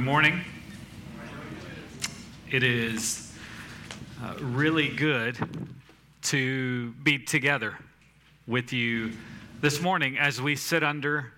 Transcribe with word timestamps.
Morning. 0.00 0.40
It 2.50 2.62
is 2.62 3.34
uh, 4.24 4.34
really 4.40 4.88
good 4.88 5.36
to 6.22 6.92
be 7.02 7.18
together 7.18 7.76
with 8.46 8.72
you 8.72 9.12
this 9.60 9.82
morning 9.82 10.16
as 10.18 10.40
we 10.40 10.56
sit 10.56 10.82
under 10.82 11.34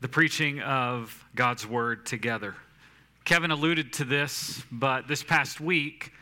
the 0.00 0.06
preaching 0.06 0.60
of 0.60 1.24
God's 1.34 1.66
Word 1.66 2.06
together. 2.06 2.54
Kevin 3.24 3.50
alluded 3.50 3.92
to 3.94 4.04
this, 4.04 4.62
but 4.70 5.08
this 5.08 5.24
past 5.24 5.60
week, 5.60 6.12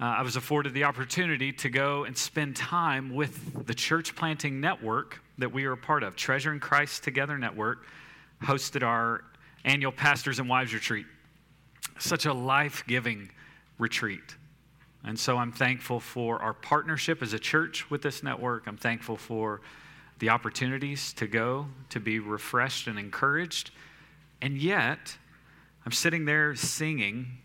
uh, 0.00 0.04
I 0.04 0.22
was 0.22 0.36
afforded 0.36 0.74
the 0.74 0.84
opportunity 0.84 1.52
to 1.54 1.70
go 1.70 2.04
and 2.04 2.16
spend 2.16 2.54
time 2.54 3.12
with 3.12 3.66
the 3.66 3.74
church 3.74 4.14
planting 4.14 4.60
network 4.60 5.20
that 5.38 5.52
we 5.52 5.64
are 5.64 5.72
a 5.72 5.76
part 5.76 6.04
of. 6.04 6.14
Treasure 6.14 6.52
in 6.52 6.60
Christ 6.60 7.02
Together 7.02 7.36
Network 7.36 7.84
hosted 8.40 8.84
our 8.84 9.24
annual 9.64 9.92
Pastors 9.92 10.38
and 10.38 10.48
Wives 10.48 10.74
Retreat. 10.74 11.06
Such 11.98 12.26
a 12.26 12.32
life 12.32 12.84
giving 12.86 13.30
retreat. 13.78 14.36
And 15.04 15.18
so 15.18 15.36
I'm 15.36 15.52
thankful 15.52 16.00
for 16.00 16.40
our 16.40 16.54
partnership 16.54 17.22
as 17.22 17.32
a 17.32 17.38
church 17.38 17.90
with 17.90 18.02
this 18.02 18.22
network. 18.22 18.66
I'm 18.66 18.76
thankful 18.76 19.16
for 19.16 19.60
the 20.18 20.30
opportunities 20.30 21.12
to 21.14 21.26
go, 21.26 21.66
to 21.90 22.00
be 22.00 22.18
refreshed 22.18 22.86
and 22.86 22.98
encouraged. 22.98 23.70
And 24.40 24.56
yet, 24.56 25.16
I'm 25.84 25.92
sitting 25.92 26.24
there 26.24 26.54
singing 26.54 27.38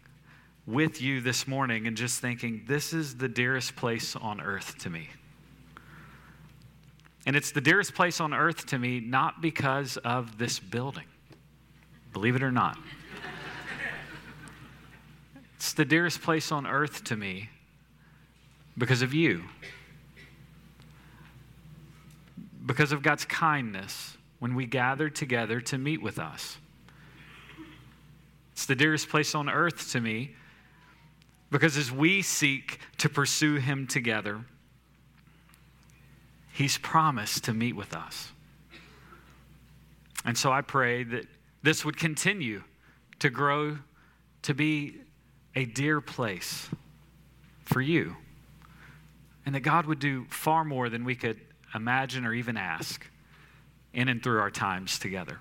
with 0.65 1.01
you 1.01 1.19
this 1.19 1.47
morning 1.47 1.87
and 1.87 1.97
just 1.97 2.21
thinking, 2.21 2.63
this 2.67 2.93
is 2.93 3.17
the 3.17 3.27
dearest 3.27 3.75
place 3.75 4.15
on 4.15 4.39
earth 4.39 4.77
to 4.79 4.89
me. 4.89 5.09
And 7.25 7.35
it's 7.35 7.51
the 7.51 7.61
dearest 7.61 7.93
place 7.93 8.21
on 8.21 8.33
earth 8.33 8.67
to 8.67 8.79
me 8.79 8.99
not 8.99 9.41
because 9.41 9.97
of 9.97 10.37
this 10.37 10.59
building 10.59 11.05
believe 12.13 12.35
it 12.35 12.43
or 12.43 12.51
not. 12.51 12.77
it's 15.55 15.73
the 15.73 15.85
dearest 15.85 16.21
place 16.21 16.51
on 16.51 16.65
earth 16.65 17.03
to 17.05 17.15
me 17.15 17.49
because 18.77 19.01
of 19.01 19.13
you. 19.13 19.43
Because 22.65 22.91
of 22.91 23.01
God's 23.01 23.25
kindness 23.25 24.17
when 24.39 24.55
we 24.55 24.65
gather 24.65 25.09
together 25.09 25.59
to 25.61 25.77
meet 25.77 26.01
with 26.01 26.19
us. 26.19 26.57
It's 28.53 28.65
the 28.65 28.75
dearest 28.75 29.09
place 29.09 29.35
on 29.35 29.49
earth 29.49 29.91
to 29.91 30.01
me 30.01 30.35
because 31.51 31.77
as 31.77 31.91
we 31.91 32.21
seek 32.21 32.79
to 32.97 33.09
pursue 33.09 33.55
Him 33.55 33.87
together, 33.87 34.41
He's 36.51 36.77
promised 36.77 37.45
to 37.45 37.53
meet 37.53 37.75
with 37.75 37.95
us. 37.95 38.31
And 40.25 40.37
so 40.37 40.51
I 40.51 40.61
pray 40.61 41.03
that 41.03 41.25
this 41.61 41.83
would 41.83 41.97
continue 41.97 42.63
to 43.19 43.29
grow 43.29 43.77
to 44.43 44.53
be 44.53 44.95
a 45.55 45.65
dear 45.65 45.99
place 45.99 46.69
for 47.63 47.81
you. 47.81 48.15
And 49.45 49.55
that 49.55 49.61
God 49.61 49.85
would 49.85 49.99
do 49.99 50.25
far 50.29 50.63
more 50.63 50.89
than 50.89 51.03
we 51.03 51.15
could 51.15 51.39
imagine 51.73 52.25
or 52.25 52.33
even 52.33 52.57
ask 52.57 53.05
in 53.93 54.07
and 54.09 54.21
through 54.21 54.39
our 54.39 54.51
times 54.51 54.99
together. 54.99 55.39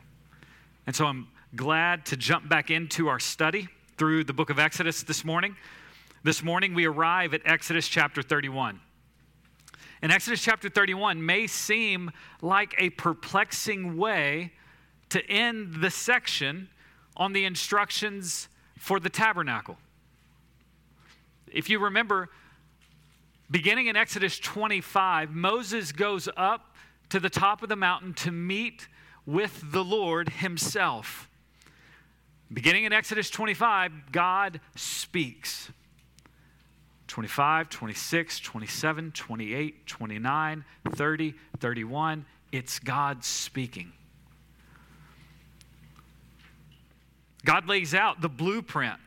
And 0.87 0.97
so 0.97 1.07
I'm 1.07 1.29
glad 1.55 2.07
to 2.07 2.17
jump 2.17 2.49
back 2.49 2.71
into 2.71 3.09
our 3.09 3.21
study 3.21 3.69
through 3.97 4.25
the 4.25 4.33
book 4.33 4.51
of 4.51 4.59
Exodus 4.59 5.03
this 5.03 5.25
morning. 5.25 5.57
This 6.23 6.43
morning 6.43 6.75
we 6.75 6.87
arrive 6.87 7.35
at 7.35 7.43
Exodus 7.45 7.89
chapter 7.89 8.23
31. 8.23 8.81
And 10.01 10.13
Exodus 10.13 10.43
chapter 10.43 10.69
31 10.69 11.25
may 11.25 11.47
seem 11.47 12.11
like 12.41 12.75
a 12.79 12.91
perplexing 12.91 13.97
way 13.97 14.53
to 15.11 15.25
end 15.31 15.77
the 15.81 15.91
section 15.91 16.69
on 17.17 17.33
the 17.33 17.45
instructions 17.45 18.49
for 18.79 19.01
the 19.01 19.11
tabernacle. 19.11 19.77
If 21.51 21.71
you 21.71 21.79
remember, 21.79 22.29
beginning 23.51 23.87
in 23.87 23.97
Exodus 23.97 24.39
25, 24.39 25.31
Moses 25.31 25.93
goes 25.93 26.29
up 26.37 26.77
to 27.09 27.19
the 27.19 27.31
top 27.31 27.63
of 27.63 27.69
the 27.69 27.77
mountain 27.77 28.15
to 28.15 28.31
meet 28.31 28.89
with 29.27 29.73
the 29.73 29.83
Lord 29.83 30.29
himself. 30.29 31.29
Beginning 32.53 32.85
in 32.85 32.93
Exodus 32.93 33.29
25, 33.31 34.13
God 34.13 34.61
speaks. 34.75 35.71
25, 37.09 37.71
26, 37.71 38.41
27, 38.41 39.13
28, 39.13 39.87
29, 39.87 40.65
30, 40.91 41.35
31, 41.59 42.27
it's 42.53 42.79
God 42.79 43.25
speaking. 43.25 43.93
God 47.45 47.69
lays 47.69 47.95
out 47.95 48.21
the 48.21 48.29
blueprint 48.29 48.99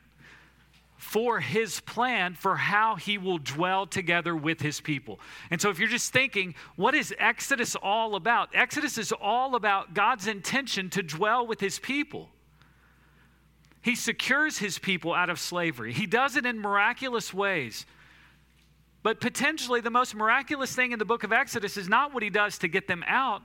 for 1.01 1.39
his 1.39 1.79
plan 1.79 2.35
for 2.35 2.55
how 2.55 2.95
he 2.95 3.17
will 3.17 3.39
dwell 3.39 3.87
together 3.87 4.35
with 4.35 4.61
his 4.61 4.79
people. 4.79 5.19
And 5.49 5.59
so, 5.59 5.71
if 5.71 5.79
you're 5.79 5.89
just 5.89 6.13
thinking, 6.13 6.53
what 6.75 6.93
is 6.93 7.11
Exodus 7.17 7.75
all 7.75 8.15
about? 8.15 8.49
Exodus 8.53 8.99
is 8.99 9.11
all 9.11 9.55
about 9.55 9.95
God's 9.95 10.27
intention 10.27 10.91
to 10.91 11.01
dwell 11.01 11.47
with 11.47 11.59
his 11.59 11.79
people. 11.79 12.29
He 13.81 13.95
secures 13.95 14.59
his 14.59 14.77
people 14.77 15.11
out 15.11 15.31
of 15.31 15.39
slavery, 15.39 15.91
he 15.91 16.05
does 16.05 16.35
it 16.35 16.45
in 16.45 16.59
miraculous 16.59 17.33
ways. 17.33 17.87
But 19.03 19.19
potentially, 19.19 19.81
the 19.81 19.89
most 19.89 20.13
miraculous 20.13 20.75
thing 20.75 20.91
in 20.91 20.99
the 20.99 21.05
book 21.05 21.23
of 21.23 21.33
Exodus 21.33 21.77
is 21.77 21.89
not 21.89 22.13
what 22.13 22.21
he 22.21 22.29
does 22.29 22.59
to 22.59 22.67
get 22.67 22.87
them 22.87 23.03
out, 23.07 23.41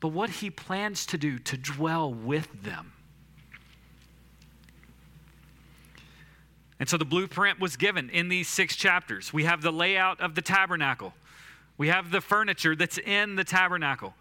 but 0.00 0.08
what 0.08 0.30
he 0.30 0.48
plans 0.48 1.04
to 1.06 1.18
do 1.18 1.38
to 1.40 1.58
dwell 1.58 2.12
with 2.12 2.48
them. 2.62 2.93
And 6.80 6.88
so 6.88 6.96
the 6.96 7.04
blueprint 7.04 7.60
was 7.60 7.76
given 7.76 8.10
in 8.10 8.28
these 8.28 8.48
six 8.48 8.76
chapters. 8.76 9.32
We 9.32 9.44
have 9.44 9.62
the 9.62 9.70
layout 9.70 10.20
of 10.20 10.34
the 10.34 10.42
tabernacle, 10.42 11.14
we 11.76 11.88
have 11.88 12.10
the 12.10 12.20
furniture 12.20 12.76
that's 12.76 12.98
in 12.98 13.36
the 13.36 13.44
tabernacle. 13.44 14.14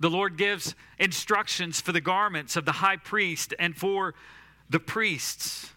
The 0.00 0.10
Lord 0.10 0.36
gives 0.36 0.74
instructions 0.98 1.80
for 1.80 1.92
the 1.92 2.00
garments 2.00 2.56
of 2.56 2.64
the 2.64 2.72
high 2.72 2.96
priest 2.96 3.54
and 3.58 3.76
for 3.76 4.14
the 4.68 4.80
priests. 4.80 5.72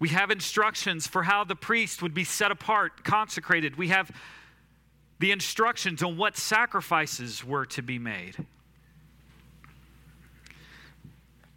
We 0.00 0.08
have 0.08 0.32
instructions 0.32 1.06
for 1.06 1.22
how 1.22 1.44
the 1.44 1.54
priest 1.54 2.02
would 2.02 2.12
be 2.12 2.24
set 2.24 2.50
apart, 2.50 3.04
consecrated. 3.04 3.76
We 3.76 3.88
have 3.88 4.10
the 5.20 5.30
instructions 5.30 6.02
on 6.02 6.16
what 6.16 6.36
sacrifices 6.36 7.44
were 7.44 7.66
to 7.66 7.82
be 7.82 7.98
made. 7.98 8.36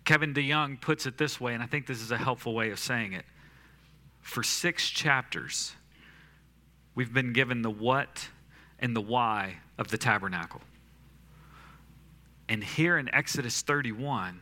Kevin 0.09 0.33
DeYoung 0.33 0.81
puts 0.81 1.05
it 1.05 1.19
this 1.19 1.39
way, 1.39 1.53
and 1.53 1.61
I 1.61 1.67
think 1.67 1.85
this 1.85 2.01
is 2.01 2.09
a 2.09 2.17
helpful 2.17 2.55
way 2.55 2.71
of 2.71 2.79
saying 2.79 3.13
it. 3.13 3.25
For 4.21 4.41
six 4.41 4.89
chapters, 4.89 5.73
we've 6.95 7.13
been 7.13 7.31
given 7.31 7.61
the 7.61 7.69
what 7.69 8.27
and 8.79 8.95
the 8.95 9.01
why 9.01 9.57
of 9.77 9.89
the 9.89 9.99
tabernacle. 9.99 10.61
And 12.47 12.63
here 12.63 12.97
in 12.97 13.13
Exodus 13.13 13.61
31, 13.61 14.41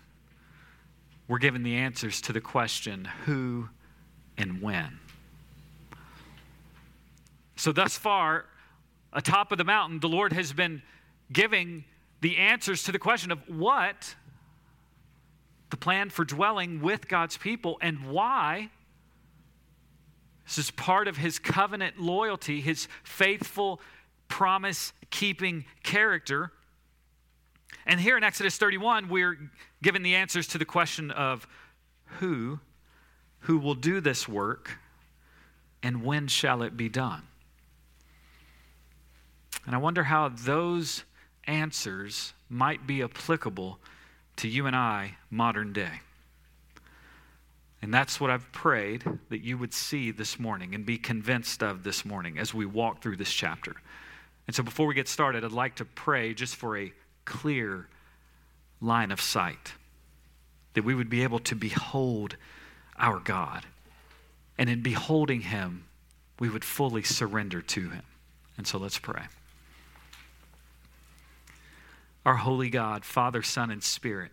we're 1.27 1.37
given 1.37 1.63
the 1.63 1.75
answers 1.75 2.21
to 2.21 2.31
the 2.31 2.39
question 2.39 3.03
who 3.25 3.67
and 4.37 4.61
when. 4.61 4.97
So, 7.57 7.73
thus 7.73 7.97
far, 7.97 8.45
atop 9.11 9.51
of 9.51 9.57
the 9.57 9.65
mountain, 9.65 9.99
the 9.99 10.07
Lord 10.07 10.31
has 10.31 10.53
been 10.53 10.81
giving 11.33 11.83
the 12.21 12.37
answers 12.37 12.83
to 12.83 12.93
the 12.93 12.99
question 12.99 13.33
of 13.33 13.39
what 13.49 14.15
the 15.69 15.77
plan 15.77 16.09
for 16.09 16.23
dwelling 16.23 16.81
with 16.81 17.07
God's 17.07 17.37
people 17.37 17.77
and 17.81 18.09
why. 18.09 18.69
This 20.45 20.57
is 20.57 20.71
part 20.71 21.07
of 21.07 21.17
his 21.17 21.39
covenant 21.39 21.99
loyalty, 21.99 22.61
his 22.61 22.87
faithful, 23.03 23.81
promise 24.27 24.93
keeping 25.09 25.65
character. 25.83 26.51
And 27.85 27.99
here 27.99 28.17
in 28.17 28.23
Exodus 28.23 28.57
31, 28.57 29.09
we're 29.09 29.37
given 29.83 30.03
the 30.03 30.15
answers 30.15 30.47
to 30.47 30.57
the 30.57 30.65
question 30.65 31.11
of 31.11 31.47
who, 32.19 32.59
who 33.41 33.57
will 33.57 33.75
do 33.75 33.99
this 33.99 34.27
work, 34.27 34.77
and 35.83 36.03
when 36.03 36.27
shall 36.27 36.61
it 36.61 36.75
be 36.75 36.89
done? 36.89 37.23
And 39.65 39.75
I 39.75 39.79
wonder 39.79 40.03
how 40.03 40.29
those 40.29 41.03
answers 41.45 42.33
might 42.49 42.87
be 42.87 43.03
applicable 43.03 43.79
to 44.37 44.47
you 44.47 44.65
and 44.65 44.75
I 44.75 45.17
modern 45.29 45.73
day. 45.73 46.01
And 47.81 47.93
that's 47.93 48.19
what 48.19 48.31
I've 48.31 48.51
prayed 48.51 49.03
that 49.29 49.43
you 49.43 49.57
would 49.57 49.73
see 49.73 50.11
this 50.11 50.39
morning 50.39 50.73
and 50.73 50.85
be 50.85 50.97
convinced 50.97 51.61
of 51.61 51.83
this 51.83 52.03
morning 52.03 52.39
as 52.39 52.53
we 52.53 52.65
walk 52.65 53.01
through 53.01 53.17
this 53.17 53.31
chapter. 53.31 53.75
And 54.47 54.55
so 54.55 54.63
before 54.63 54.87
we 54.87 54.95
get 54.95 55.07
started, 55.07 55.43
I'd 55.43 55.51
like 55.51 55.75
to 55.75 55.85
pray 55.85 56.33
just 56.33 56.55
for 56.55 56.77
a 56.77 56.91
clear 57.25 57.87
line 58.81 59.11
of 59.11 59.21
sight 59.21 59.73
that 60.73 60.83
we 60.83 60.95
would 60.95 61.09
be 61.09 61.23
able 61.23 61.39
to 61.39 61.55
behold 61.55 62.35
our 62.97 63.19
God. 63.19 63.65
And 64.57 64.69
in 64.69 64.81
beholding 64.81 65.41
Him, 65.41 65.85
we 66.39 66.49
would 66.49 66.63
fully 66.63 67.03
surrender 67.03 67.61
to 67.61 67.89
Him. 67.89 68.03
And 68.57 68.65
so 68.65 68.77
let's 68.77 68.97
pray. 68.97 69.23
Our 72.27 72.35
holy 72.35 72.69
God, 72.69 73.05
Father, 73.05 73.41
Son, 73.41 73.71
and 73.71 73.81
Spirit, 73.81 74.31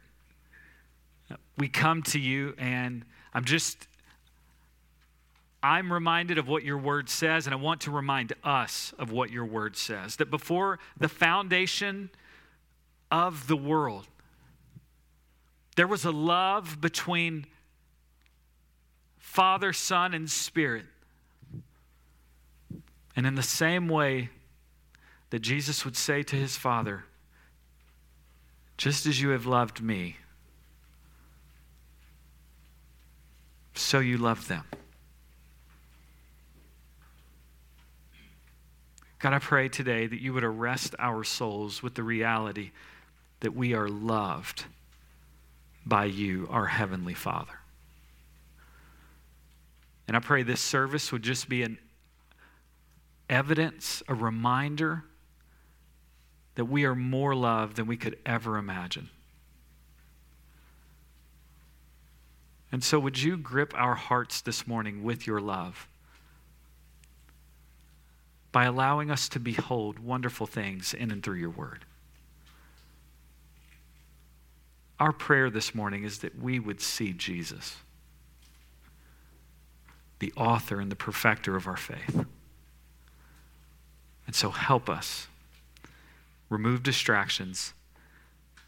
we 1.56 1.68
come 1.68 2.02
to 2.02 2.18
you, 2.18 2.52
and 2.58 3.04
I'm 3.32 3.44
just, 3.44 3.86
I'm 5.62 5.92
reminded 5.92 6.36
of 6.36 6.48
what 6.48 6.64
your 6.64 6.76
word 6.76 7.08
says, 7.08 7.46
and 7.46 7.54
I 7.54 7.56
want 7.56 7.82
to 7.82 7.92
remind 7.92 8.32
us 8.42 8.92
of 8.98 9.12
what 9.12 9.30
your 9.30 9.44
word 9.44 9.76
says. 9.76 10.16
That 10.16 10.28
before 10.28 10.80
the 10.98 11.08
foundation 11.08 12.10
of 13.12 13.46
the 13.46 13.56
world, 13.56 14.08
there 15.76 15.86
was 15.86 16.04
a 16.04 16.10
love 16.10 16.80
between 16.80 17.46
Father, 19.18 19.72
Son, 19.72 20.14
and 20.14 20.28
Spirit. 20.28 20.86
And 23.14 23.24
in 23.24 23.36
the 23.36 23.42
same 23.44 23.88
way 23.88 24.30
that 25.30 25.42
Jesus 25.42 25.84
would 25.84 25.96
say 25.96 26.24
to 26.24 26.34
his 26.34 26.56
Father, 26.56 27.04
just 28.76 29.06
as 29.06 29.20
you 29.20 29.30
have 29.30 29.46
loved 29.46 29.80
me, 29.80 30.16
so 33.74 33.98
you 33.98 34.18
love 34.18 34.48
them. 34.48 34.64
God, 39.18 39.32
I 39.32 39.38
pray 39.38 39.68
today 39.68 40.06
that 40.06 40.20
you 40.20 40.34
would 40.34 40.44
arrest 40.44 40.94
our 40.98 41.24
souls 41.24 41.82
with 41.82 41.94
the 41.94 42.02
reality 42.02 42.72
that 43.40 43.54
we 43.54 43.72
are 43.72 43.88
loved 43.88 44.64
by 45.86 46.04
you, 46.04 46.46
our 46.50 46.66
Heavenly 46.66 47.14
Father. 47.14 47.58
And 50.06 50.16
I 50.16 50.20
pray 50.20 50.42
this 50.42 50.60
service 50.60 51.10
would 51.10 51.22
just 51.22 51.48
be 51.48 51.62
an 51.62 51.78
evidence, 53.30 54.02
a 54.08 54.14
reminder 54.14 55.04
that 56.54 56.66
we 56.66 56.84
are 56.84 56.94
more 56.94 57.34
loved 57.34 57.76
than 57.76 57.86
we 57.86 57.96
could 57.96 58.18
ever 58.24 58.56
imagine. 58.56 59.10
And 62.70 62.82
so, 62.82 62.98
would 62.98 63.22
you 63.22 63.36
grip 63.36 63.72
our 63.76 63.94
hearts 63.94 64.40
this 64.40 64.66
morning 64.66 65.04
with 65.04 65.26
your 65.26 65.40
love 65.40 65.86
by 68.50 68.64
allowing 68.64 69.10
us 69.10 69.28
to 69.30 69.40
behold 69.40 69.98
wonderful 70.00 70.46
things 70.46 70.92
in 70.92 71.10
and 71.10 71.22
through 71.22 71.36
your 71.36 71.50
word? 71.50 71.84
Our 74.98 75.12
prayer 75.12 75.50
this 75.50 75.74
morning 75.74 76.04
is 76.04 76.18
that 76.18 76.40
we 76.40 76.58
would 76.58 76.80
see 76.80 77.12
Jesus, 77.12 77.76
the 80.18 80.32
author 80.36 80.80
and 80.80 80.90
the 80.90 80.96
perfecter 80.96 81.56
of 81.56 81.66
our 81.66 81.76
faith. 81.76 82.26
And 84.26 84.34
so, 84.34 84.50
help 84.50 84.88
us 84.88 85.28
remove 86.54 86.82
distractions 86.82 87.74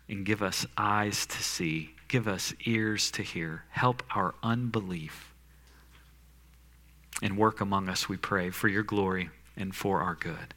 and 0.09 0.27
give 0.27 0.43
us 0.43 0.67
eyes 0.77 1.25
to 1.27 1.43
see 1.43 1.97
Give 2.09 2.29
us 2.29 2.55
ears 2.65 3.11
to 3.13 3.23
hear. 3.23 3.65
Help 3.71 4.03
our 4.15 4.35
unbelief. 4.43 5.33
And 7.23 7.37
work 7.37 7.61
among 7.61 7.89
us, 7.89 8.09
we 8.09 8.17
pray, 8.17 8.51
for 8.51 8.69
your 8.69 8.83
glory 8.83 9.31
and 9.57 9.75
for 9.75 10.03
our 10.03 10.15
good. 10.15 10.55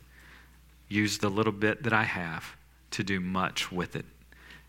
Use 0.88 1.18
the 1.18 1.30
little 1.30 1.54
bit 1.54 1.84
that 1.84 1.94
I 1.94 2.04
have 2.04 2.56
to 2.92 3.04
do 3.04 3.20
much 3.20 3.72
with 3.72 3.96
it. 3.96 4.06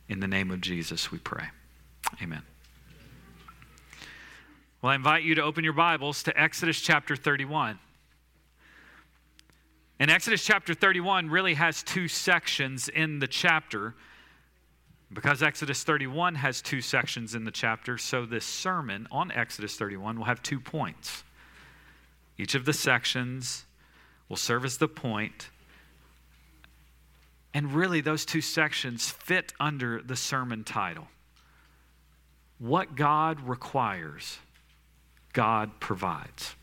In 0.08 0.20
the 0.20 0.28
name 0.28 0.50
of 0.50 0.60
Jesus, 0.60 1.10
we 1.10 1.18
pray. 1.18 1.48
Amen. 2.22 2.42
Well, 4.80 4.92
I 4.92 4.94
invite 4.94 5.24
you 5.24 5.34
to 5.34 5.42
open 5.42 5.64
your 5.64 5.72
Bibles 5.72 6.22
to 6.22 6.40
Exodus 6.40 6.80
chapter 6.80 7.16
31. 7.16 7.78
And 10.00 10.10
Exodus 10.10 10.42
chapter 10.42 10.72
31 10.72 11.28
really 11.28 11.54
has 11.54 11.82
two 11.82 12.08
sections 12.08 12.88
in 12.88 13.18
the 13.18 13.28
chapter. 13.28 13.94
Because 15.12 15.42
Exodus 15.42 15.84
31 15.84 16.36
has 16.36 16.62
two 16.62 16.80
sections 16.80 17.34
in 17.34 17.44
the 17.44 17.50
chapter, 17.50 17.98
so 17.98 18.24
this 18.24 18.46
sermon 18.46 19.06
on 19.10 19.30
Exodus 19.30 19.76
31 19.76 20.18
will 20.18 20.24
have 20.24 20.42
two 20.42 20.58
points. 20.58 21.22
Each 22.38 22.54
of 22.54 22.64
the 22.64 22.72
sections 22.72 23.66
will 24.28 24.36
serve 24.36 24.64
as 24.64 24.78
the 24.78 24.88
point, 24.88 25.50
and 27.52 27.72
really, 27.72 28.00
those 28.00 28.24
two 28.24 28.40
sections 28.40 29.10
fit 29.10 29.52
under 29.58 30.00
the 30.00 30.14
sermon 30.14 30.62
title 30.62 31.08
What 32.58 32.94
God 32.94 33.40
Requires, 33.40 34.38
God 35.32 35.80
Provides. 35.80 36.54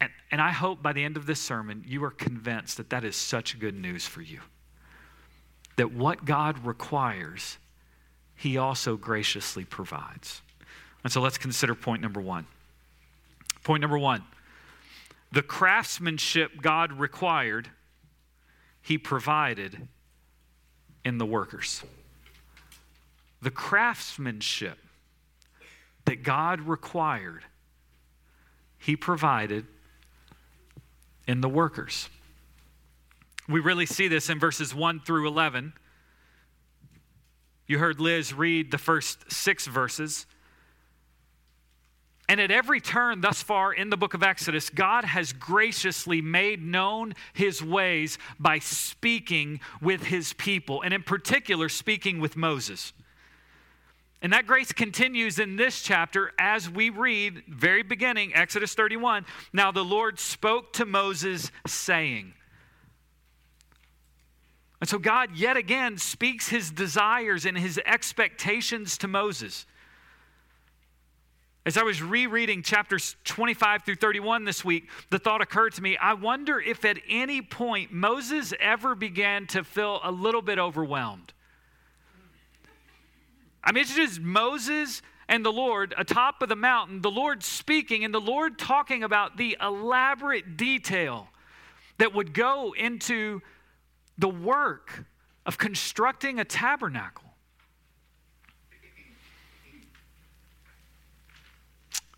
And, 0.00 0.10
and 0.30 0.40
I 0.40 0.50
hope 0.50 0.82
by 0.82 0.92
the 0.92 1.04
end 1.04 1.16
of 1.16 1.26
this 1.26 1.40
sermon, 1.40 1.84
you 1.86 2.02
are 2.04 2.10
convinced 2.10 2.78
that 2.78 2.90
that 2.90 3.04
is 3.04 3.16
such 3.16 3.58
good 3.58 3.74
news 3.74 4.06
for 4.06 4.22
you 4.22 4.40
that 5.80 5.94
what 5.94 6.26
God 6.26 6.66
requires, 6.66 7.56
He 8.36 8.58
also 8.58 8.98
graciously 8.98 9.64
provides. 9.64 10.42
And 11.02 11.10
so 11.10 11.22
let's 11.22 11.38
consider 11.38 11.74
point 11.74 12.02
number 12.02 12.20
one. 12.20 12.46
Point 13.64 13.80
number 13.80 13.98
one 13.98 14.22
the 15.32 15.42
craftsmanship 15.42 16.60
God 16.60 16.92
required, 16.92 17.70
He 18.82 18.98
provided 18.98 19.88
in 21.02 21.16
the 21.16 21.24
workers. 21.24 21.82
The 23.40 23.50
craftsmanship 23.50 24.76
that 26.04 26.22
God 26.22 26.60
required, 26.60 27.44
He 28.76 28.96
provided 28.96 29.66
in 31.30 31.40
the 31.40 31.48
workers. 31.48 32.08
We 33.48 33.60
really 33.60 33.86
see 33.86 34.08
this 34.08 34.28
in 34.28 34.40
verses 34.40 34.74
1 34.74 35.00
through 35.00 35.28
11. 35.28 35.72
You 37.68 37.78
heard 37.78 38.00
Liz 38.00 38.34
read 38.34 38.72
the 38.72 38.78
first 38.78 39.30
six 39.30 39.68
verses. 39.68 40.26
And 42.28 42.40
at 42.40 42.50
every 42.50 42.80
turn 42.80 43.20
thus 43.20 43.42
far 43.42 43.72
in 43.72 43.90
the 43.90 43.96
book 43.96 44.14
of 44.14 44.24
Exodus, 44.24 44.70
God 44.70 45.04
has 45.04 45.32
graciously 45.32 46.20
made 46.20 46.64
known 46.64 47.14
his 47.32 47.62
ways 47.62 48.18
by 48.40 48.58
speaking 48.58 49.60
with 49.80 50.02
his 50.04 50.32
people, 50.32 50.82
and 50.82 50.92
in 50.92 51.04
particular, 51.04 51.68
speaking 51.68 52.18
with 52.18 52.36
Moses. 52.36 52.92
And 54.22 54.32
that 54.32 54.46
grace 54.46 54.72
continues 54.72 55.38
in 55.38 55.56
this 55.56 55.80
chapter 55.80 56.32
as 56.38 56.68
we 56.68 56.90
read, 56.90 57.42
very 57.48 57.82
beginning, 57.82 58.34
Exodus 58.34 58.74
31. 58.74 59.24
Now 59.52 59.72
the 59.72 59.84
Lord 59.84 60.18
spoke 60.18 60.74
to 60.74 60.84
Moses, 60.84 61.50
saying, 61.66 62.34
and 64.80 64.88
so 64.88 64.98
God 64.98 65.36
yet 65.36 65.56
again 65.56 65.98
speaks 65.98 66.48
his 66.48 66.70
desires 66.70 67.44
and 67.44 67.56
his 67.56 67.78
expectations 67.84 68.96
to 68.98 69.08
Moses. 69.08 69.66
As 71.66 71.76
I 71.76 71.82
was 71.82 72.02
rereading 72.02 72.62
chapters 72.62 73.16
25 73.24 73.84
through 73.84 73.96
31 73.96 74.44
this 74.44 74.64
week, 74.64 74.88
the 75.10 75.18
thought 75.18 75.42
occurred 75.42 75.74
to 75.74 75.82
me 75.82 75.98
I 75.98 76.14
wonder 76.14 76.58
if 76.58 76.86
at 76.86 76.96
any 77.06 77.42
point 77.42 77.92
Moses 77.92 78.54
ever 78.58 78.94
began 78.94 79.46
to 79.48 79.62
feel 79.62 80.00
a 80.02 80.10
little 80.10 80.40
bit 80.40 80.58
overwhelmed. 80.58 81.34
I 83.62 83.72
mean, 83.72 83.82
it's 83.82 83.94
just 83.94 84.20
Moses 84.20 85.02
and 85.28 85.44
the 85.44 85.52
Lord 85.52 85.94
atop 85.96 86.42
of 86.42 86.48
the 86.48 86.56
mountain, 86.56 87.02
the 87.02 87.10
Lord 87.10 87.42
speaking, 87.42 88.04
and 88.04 88.12
the 88.12 88.20
Lord 88.20 88.58
talking 88.58 89.02
about 89.02 89.36
the 89.36 89.56
elaborate 89.60 90.56
detail 90.56 91.28
that 91.98 92.14
would 92.14 92.32
go 92.32 92.74
into 92.76 93.40
the 94.18 94.28
work 94.28 95.04
of 95.46 95.58
constructing 95.58 96.40
a 96.40 96.44
tabernacle. 96.44 97.30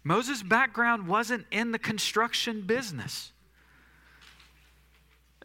Moses' 0.04 0.42
background 0.42 1.06
wasn't 1.06 1.46
in 1.50 1.70
the 1.72 1.78
construction 1.78 2.62
business. 2.62 3.32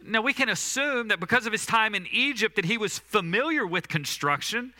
Now 0.02 0.22
we 0.22 0.32
can 0.32 0.48
assume 0.48 1.08
that 1.08 1.20
because 1.20 1.46
of 1.46 1.52
his 1.52 1.66
time 1.66 1.94
in 1.94 2.06
Egypt 2.10 2.56
that 2.56 2.64
he 2.64 2.78
was 2.78 2.98
familiar 2.98 3.66
with 3.66 3.88
construction, 3.88 4.72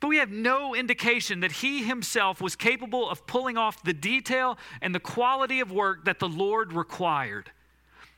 but 0.00 0.08
we 0.08 0.18
have 0.18 0.30
no 0.30 0.74
indication 0.74 1.40
that 1.40 1.52
he 1.52 1.82
himself 1.82 2.40
was 2.40 2.54
capable 2.54 3.08
of 3.10 3.26
pulling 3.26 3.56
off 3.56 3.82
the 3.82 3.92
detail 3.92 4.58
and 4.80 4.94
the 4.94 5.00
quality 5.00 5.60
of 5.60 5.72
work 5.72 6.04
that 6.04 6.20
the 6.20 6.28
Lord 6.28 6.72
required, 6.72 7.50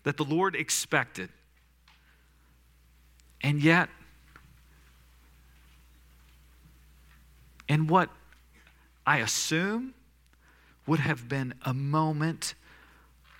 that 0.04 0.16
the 0.16 0.24
Lord 0.24 0.54
expected. 0.54 1.30
And 3.40 3.62
yet, 3.62 3.88
in 7.66 7.86
what 7.86 8.10
I 9.06 9.18
assume 9.18 9.94
would 10.86 11.00
have 11.00 11.28
been 11.28 11.54
a 11.62 11.72
moment 11.72 12.54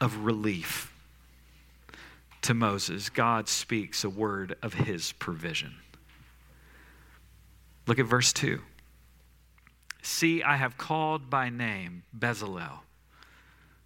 of 0.01 0.25
relief 0.25 0.95
to 2.43 2.55
Moses, 2.55 3.11
God 3.11 3.49
speaks 3.49 4.03
a 4.03 4.09
word 4.09 4.57
of 4.63 4.73
his 4.73 5.13
provision. 5.13 5.75
Look 7.91 7.99
at 7.99 8.07
verse 8.07 8.33
2. 8.33 8.61
See, 10.01 10.45
I 10.45 10.55
have 10.55 10.79
called 10.79 11.29
by 11.29 11.51
name 11.51 12.05
Bezalel, 12.17 12.83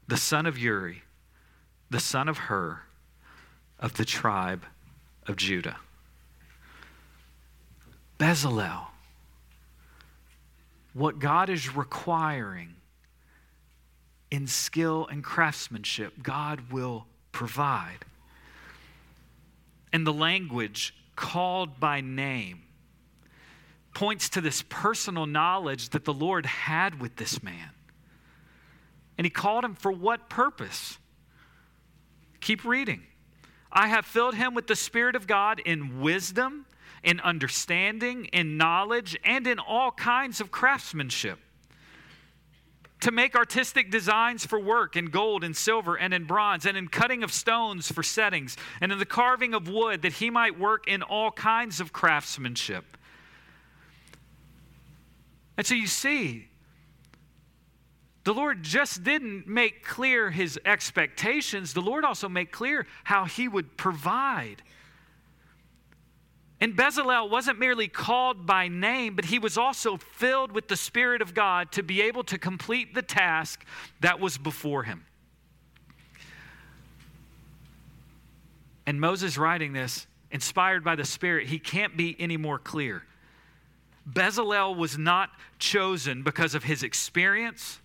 the 0.07 0.19
son 0.19 0.45
of 0.45 0.59
Uri, 0.59 1.05
the 1.89 2.01
son 2.01 2.29
of 2.29 2.37
Hur, 2.37 2.83
of 3.79 3.95
the 3.95 4.05
tribe 4.05 4.67
of 5.27 5.37
Judah. 5.37 5.79
Bezalel. 8.19 8.89
what 10.93 11.19
God 11.19 11.49
is 11.49 11.75
requiring 11.75 12.75
in 14.31 14.47
skill 14.47 15.09
and 15.11 15.25
craftsmanship, 15.25 16.23
God 16.23 16.71
will 16.71 17.07
provide. 17.33 18.05
And 19.95 20.07
the 20.07 20.13
language 20.13 20.95
called 21.17 21.81
by 21.81 22.03
name 22.03 22.65
points 23.95 24.29
to 24.31 24.41
this 24.41 24.65
personal 24.69 25.27
knowledge 25.27 25.91
that 25.91 26.05
the 26.05 26.13
Lord 26.13 26.47
had 26.47 27.01
with 27.01 27.17
this 27.17 27.43
man. 27.43 27.71
And 29.17 29.25
he 29.25 29.31
called 29.31 29.65
him 29.65 29.75
for 29.75 29.93
what 29.93 30.29
purpose? 30.29 30.99
Keep 32.41 32.65
reading. 32.65 33.03
I 33.73 33.89
have 33.89 34.05
filled 34.05 34.35
him 34.35 34.55
with 34.55 34.67
the 34.67 34.77
Spirit 34.77 35.17
of 35.17 35.27
God 35.27 35.61
in 35.61 36.01
wisdom, 36.01 36.67
in 37.03 37.21
understanding, 37.21 38.27
in 38.27 38.57
knowledge, 38.57 39.17
and 39.25 39.47
in 39.47 39.59
all 39.59 39.91
kinds 39.91 40.41
of 40.41 40.51
craftsmanship. 40.51 41.39
To 43.01 43.11
make 43.11 43.37
artistic 43.37 43.91
designs 43.91 44.47
for 44.47 44.59
work 44.59 44.97
in 44.97 45.07
gold 45.07 45.45
and 45.45 45.57
silver 45.57 45.97
and 45.97 46.15
in 46.15 46.25
bronze, 46.25 46.65
and 46.65 46.77
in 46.77 46.89
cutting 46.89 47.23
of 47.23 47.33
stones 47.33 47.91
for 47.91 48.03
settings, 48.03 48.57
and 48.81 48.91
in 48.91 48.99
the 48.99 49.05
carving 49.05 49.55
of 49.55 49.69
wood, 49.69 50.03
that 50.03 50.15
he 50.15 50.31
might 50.31 50.59
work 50.59 50.89
in 50.89 51.03
all 51.03 51.31
kinds 51.31 51.81
of 51.81 51.93
craftsmanship. 51.93 52.97
And 55.57 55.67
so 55.67 55.75
you 55.75 55.87
see, 55.87 56.49
the 58.25 58.33
Lord 58.33 58.63
just 58.63 59.05
didn't 59.05 59.47
make 59.47 59.85
clear 59.85 60.31
his 60.31 60.59
expectations, 60.65 61.75
the 61.75 61.83
Lord 61.83 62.05
also 62.05 62.29
made 62.29 62.51
clear 62.51 62.87
how 63.05 63.25
he 63.27 63.49
would 63.49 63.77
provide. 63.77 64.63
And 66.61 66.75
Bezalel 66.75 67.29
wasn't 67.29 67.59
merely 67.59 67.89
called 67.89 68.47
by 68.47 68.69
name, 68.69 69.17
but 69.17 69.27
he 69.27 69.39
was 69.39 69.59
also 69.59 69.99
filled 69.99 70.53
with 70.53 70.69
the 70.69 70.77
Spirit 70.77 71.21
of 71.21 71.35
God 71.35 71.71
to 71.73 71.83
be 71.83 72.01
able 72.01 72.25
to 72.25 72.39
complete 72.39 72.95
the 72.95 73.03
task 73.03 73.65
that 74.01 74.19
was 74.19 74.39
before 74.39 74.85
him. 74.85 75.05
And 78.87 79.01
Moses 79.01 79.37
writing 79.37 79.73
this, 79.73 80.07
inspired 80.31 80.85
by 80.85 80.95
the 80.95 81.05
Spirit, 81.05 81.49
he 81.49 81.59
can't 81.59 81.97
be 81.97 82.17
any 82.19 82.37
more 82.37 82.59
clear. 82.59 83.05
Bezalel 84.09 84.77
was 84.77 84.99
not 84.99 85.31
chosen 85.59 86.23
because 86.23 86.55
of 86.55 86.65
his 86.65 86.83
experience 86.83 87.81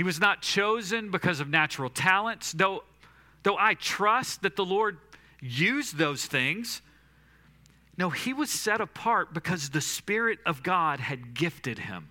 he 0.00 0.02
was 0.02 0.18
not 0.18 0.40
chosen 0.40 1.10
because 1.10 1.40
of 1.40 1.50
natural 1.50 1.90
talents, 1.90 2.52
though, 2.52 2.84
though 3.42 3.58
I 3.58 3.74
trust 3.74 4.40
that 4.40 4.56
the 4.56 4.64
Lord 4.64 4.96
used 5.42 5.98
those 5.98 6.24
things. 6.24 6.80
No, 7.98 8.08
he 8.08 8.32
was 8.32 8.48
set 8.48 8.80
apart 8.80 9.34
because 9.34 9.68
the 9.68 9.82
Spirit 9.82 10.38
of 10.46 10.62
God 10.62 11.00
had 11.00 11.34
gifted 11.34 11.80
him 11.80 12.08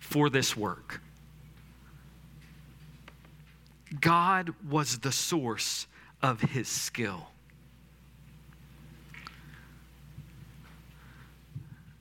for 0.00 0.28
this 0.28 0.56
work. 0.56 1.00
God 4.00 4.52
was 4.68 4.98
the 4.98 5.12
source 5.12 5.86
of 6.20 6.40
his 6.40 6.66
skill. 6.66 7.28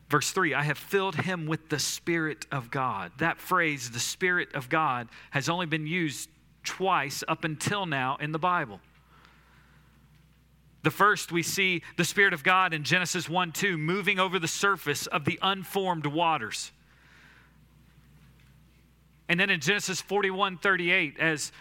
Verse 0.10 0.32
3 0.32 0.54
I 0.54 0.64
have 0.64 0.78
filled 0.78 1.16
him 1.16 1.46
with 1.48 1.70
the 1.70 1.80
Spirit 1.80 2.46
of 2.52 2.70
God. 2.70 3.12
That 3.18 3.40
phrase, 3.40 3.92
the 3.92 4.00
Spirit 4.00 4.54
of 4.54 4.70
God, 4.70 5.08
has 5.32 5.50
only 5.50 5.66
been 5.66 5.88
used 5.88 6.30
twice 6.64 7.24
up 7.28 7.44
until 7.44 7.86
now 7.86 8.18
in 8.20 8.32
the 8.32 8.40
Bible. 8.40 8.80
The 10.84 10.92
first, 10.92 11.32
we 11.32 11.42
see 11.42 11.82
the 11.98 12.06
Spirit 12.06 12.34
of 12.34 12.44
God 12.44 12.72
in 12.74 12.84
Genesis 12.84 13.28
1 13.28 13.54
2 13.54 13.78
moving 13.78 14.20
over 14.20 14.38
the 14.38 14.48
surface 14.48 15.08
of 15.08 15.26
the 15.26 15.40
unformed 15.42 16.06
waters. 16.06 16.72
And 19.28 19.40
then 19.40 19.50
in 19.50 19.60
Genesis 19.60 20.02
41 20.02 20.58
38, 20.60 21.20
as 21.20 21.52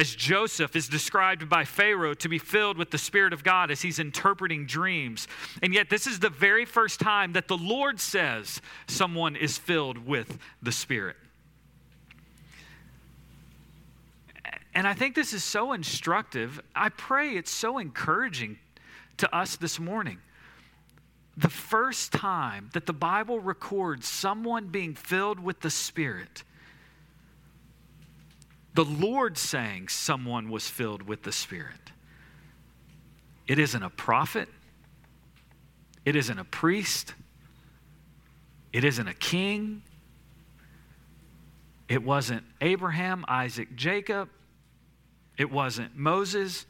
as 0.00 0.14
Joseph 0.14 0.74
is 0.76 0.88
described 0.88 1.46
by 1.50 1.62
Pharaoh 1.62 2.14
to 2.14 2.28
be 2.30 2.38
filled 2.38 2.78
with 2.78 2.90
the 2.90 2.96
Spirit 2.96 3.34
of 3.34 3.44
God 3.44 3.70
as 3.70 3.82
he's 3.82 3.98
interpreting 3.98 4.64
dreams. 4.64 5.28
And 5.62 5.74
yet, 5.74 5.90
this 5.90 6.06
is 6.06 6.20
the 6.20 6.30
very 6.30 6.64
first 6.64 7.00
time 7.00 7.34
that 7.34 7.48
the 7.48 7.58
Lord 7.58 8.00
says 8.00 8.62
someone 8.86 9.36
is 9.36 9.58
filled 9.58 10.06
with 10.06 10.38
the 10.62 10.72
Spirit. 10.72 11.16
And 14.74 14.88
I 14.88 14.94
think 14.94 15.14
this 15.14 15.34
is 15.34 15.44
so 15.44 15.74
instructive. 15.74 16.62
I 16.74 16.88
pray 16.88 17.36
it's 17.36 17.50
so 17.50 17.76
encouraging 17.76 18.58
to 19.18 19.36
us 19.36 19.56
this 19.56 19.78
morning. 19.78 20.16
The 21.36 21.50
first 21.50 22.10
time 22.10 22.70
that 22.72 22.86
the 22.86 22.94
Bible 22.94 23.38
records 23.38 24.08
someone 24.08 24.68
being 24.68 24.94
filled 24.94 25.40
with 25.40 25.60
the 25.60 25.70
Spirit 25.70 26.42
the 28.74 28.84
Lord 28.84 29.36
saying 29.36 29.88
someone 29.88 30.48
was 30.50 30.68
filled 30.68 31.02
with 31.02 31.22
the 31.22 31.32
Spirit. 31.32 31.92
It 33.46 33.58
isn't 33.58 33.82
a 33.82 33.90
prophet, 33.90 34.48
it 36.04 36.14
isn't 36.14 36.38
a 36.38 36.44
priest, 36.44 37.14
it 38.72 38.84
isn't 38.84 39.08
a 39.08 39.14
king, 39.14 39.82
it 41.88 42.04
wasn't 42.04 42.44
Abraham, 42.60 43.24
Isaac, 43.26 43.74
Jacob, 43.74 44.28
it 45.36 45.50
wasn't 45.50 45.96
Moses, 45.96 46.66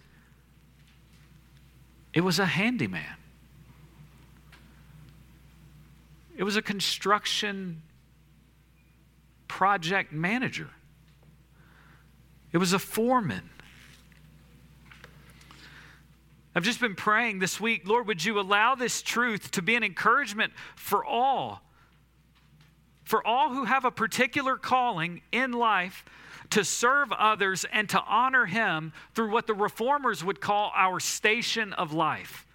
it 2.15 2.23
was 2.23 2.39
a 2.39 2.47
handyman. 2.47 3.17
It 6.37 6.45
was 6.45 6.57
a 6.57 6.63
construction 6.63 7.83
project 9.47 10.13
manager. 10.13 10.71
It 12.53 12.59
was 12.59 12.73
a 12.73 12.79
foreman. 12.79 13.49
I've 16.55 16.65
just 16.65 16.81
been 16.81 16.97
praying 16.97 17.39
this 17.39 17.61
week, 17.61 17.87
Lord, 17.87 18.09
would 18.09 18.25
you 18.25 18.41
allow 18.41 18.75
this 18.75 19.03
truth 19.03 19.53
to 19.53 19.63
be 19.63 19.77
an 19.77 19.85
encouragement 19.85 20.53
for 20.75 21.05
all? 21.05 21.63
For 23.05 23.25
all 23.25 23.53
who 23.53 23.65
have 23.65 23.85
a 23.85 23.91
particular 23.91 24.57
calling 24.57 25.23
in 25.31 25.53
life 25.53 26.05
to 26.51 26.65
serve 26.65 27.13
others 27.13 27.65
and 27.73 27.89
to 27.91 28.03
honor 28.03 28.47
Him 28.47 28.93
through 29.15 29.31
what 29.31 29.47
the 29.47 29.55
reformers 29.55 30.25
would 30.25 30.41
call 30.41 30.73
our 30.75 30.99
station 30.99 31.73
of 31.75 31.93
life. 31.93 32.47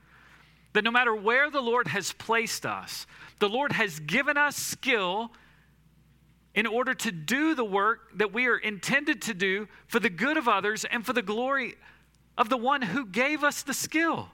That 0.73 0.83
no 0.83 0.91
matter 0.91 1.15
where 1.15 1.49
the 1.49 1.61
Lord 1.61 1.87
has 1.87 2.11
placed 2.11 2.65
us, 2.65 3.07
the 3.39 3.47
Lord 3.47 3.71
has 3.71 3.99
given 4.01 4.35
us 4.35 4.57
skill 4.57 5.31
in 6.55 6.65
order 6.65 6.93
to 6.93 7.11
do 7.11 7.53
the 7.53 7.65
work 7.65 8.17
that 8.17 8.33
we 8.33 8.47
are 8.47 8.57
intended 8.57 9.21
to 9.23 9.33
do 9.33 9.67
for 9.87 9.99
the 9.99 10.09
good 10.09 10.37
of 10.37 10.47
others 10.47 10.85
and 10.85 11.05
for 11.05 11.11
the 11.11 11.21
glory 11.21 11.75
of 12.37 12.49
the 12.49 12.57
one 12.57 12.81
who 12.81 13.05
gave 13.05 13.43
us 13.43 13.61
the 13.61 13.73
skill. 13.73 14.29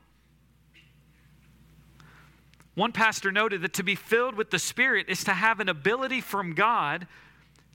One 2.76 2.92
pastor 2.92 3.32
noted 3.32 3.64
that 3.64 3.74
to 3.74 3.84
be 3.84 3.96
filled 3.96 4.36
with 4.36 4.52
the 4.52 4.60
Spirit 4.60 5.08
is 5.10 5.24
to 5.26 5.34
have 5.34 5.60
an 5.60 5.68
ability 5.68 6.22
from 6.22 6.54
God 6.54 7.08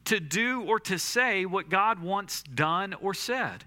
to 0.04 0.20
do 0.20 0.62
or 0.62 0.78
to 0.80 0.98
say 0.98 1.44
what 1.44 1.68
God 1.68 1.98
wants 1.98 2.42
done 2.42 2.94
or 2.94 3.12
said. 3.12 3.64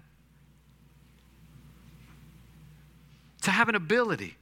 To 3.42 3.50
have 3.50 3.68
an 3.68 3.74
ability 3.74 4.36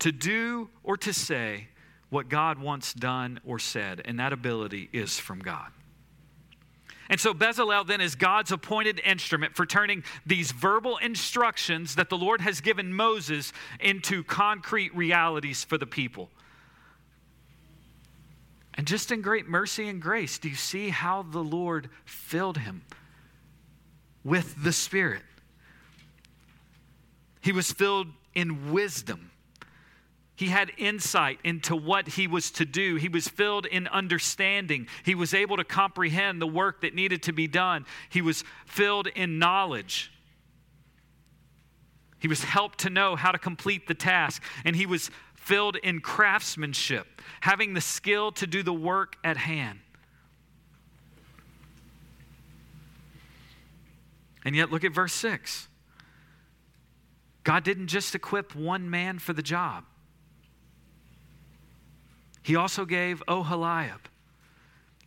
to 0.00 0.10
do 0.10 0.68
or 0.82 0.96
to 0.98 1.12
say 1.12 1.68
what 2.12 2.28
God 2.28 2.58
wants 2.58 2.92
done 2.92 3.40
or 3.42 3.58
said, 3.58 4.02
and 4.04 4.20
that 4.20 4.34
ability 4.34 4.90
is 4.92 5.18
from 5.18 5.38
God. 5.38 5.72
And 7.08 7.18
so 7.18 7.32
Bezalel 7.32 7.86
then 7.86 8.02
is 8.02 8.14
God's 8.14 8.52
appointed 8.52 9.00
instrument 9.02 9.56
for 9.56 9.64
turning 9.64 10.04
these 10.26 10.52
verbal 10.52 10.98
instructions 10.98 11.94
that 11.94 12.10
the 12.10 12.18
Lord 12.18 12.42
has 12.42 12.60
given 12.60 12.92
Moses 12.92 13.54
into 13.80 14.22
concrete 14.22 14.94
realities 14.94 15.64
for 15.64 15.78
the 15.78 15.86
people. 15.86 16.28
And 18.74 18.86
just 18.86 19.10
in 19.10 19.22
great 19.22 19.48
mercy 19.48 19.88
and 19.88 20.00
grace, 20.00 20.38
do 20.38 20.50
you 20.50 20.54
see 20.54 20.90
how 20.90 21.22
the 21.22 21.42
Lord 21.42 21.88
filled 22.04 22.58
him 22.58 22.82
with 24.22 24.62
the 24.62 24.72
Spirit? 24.72 25.22
He 27.40 27.52
was 27.52 27.72
filled 27.72 28.08
in 28.34 28.70
wisdom. 28.70 29.31
He 30.42 30.48
had 30.48 30.72
insight 30.76 31.38
into 31.44 31.76
what 31.76 32.08
he 32.08 32.26
was 32.26 32.50
to 32.50 32.64
do. 32.64 32.96
He 32.96 33.08
was 33.08 33.28
filled 33.28 33.64
in 33.64 33.86
understanding. 33.86 34.88
He 35.04 35.14
was 35.14 35.34
able 35.34 35.56
to 35.56 35.62
comprehend 35.62 36.42
the 36.42 36.48
work 36.48 36.80
that 36.80 36.96
needed 36.96 37.22
to 37.22 37.32
be 37.32 37.46
done. 37.46 37.86
He 38.10 38.22
was 38.22 38.42
filled 38.66 39.06
in 39.06 39.38
knowledge. 39.38 40.10
He 42.18 42.26
was 42.26 42.42
helped 42.42 42.80
to 42.80 42.90
know 42.90 43.14
how 43.14 43.30
to 43.30 43.38
complete 43.38 43.86
the 43.86 43.94
task. 43.94 44.42
And 44.64 44.74
he 44.74 44.84
was 44.84 45.12
filled 45.36 45.76
in 45.76 46.00
craftsmanship, 46.00 47.22
having 47.42 47.74
the 47.74 47.80
skill 47.80 48.32
to 48.32 48.44
do 48.44 48.64
the 48.64 48.74
work 48.74 49.14
at 49.22 49.36
hand. 49.36 49.78
And 54.44 54.56
yet, 54.56 54.72
look 54.72 54.82
at 54.82 54.92
verse 54.92 55.12
6. 55.12 55.68
God 57.44 57.62
didn't 57.62 57.86
just 57.86 58.16
equip 58.16 58.56
one 58.56 58.90
man 58.90 59.20
for 59.20 59.32
the 59.32 59.42
job. 59.42 59.84
He 62.42 62.56
also 62.56 62.84
gave 62.84 63.22
Oholiab 63.26 64.00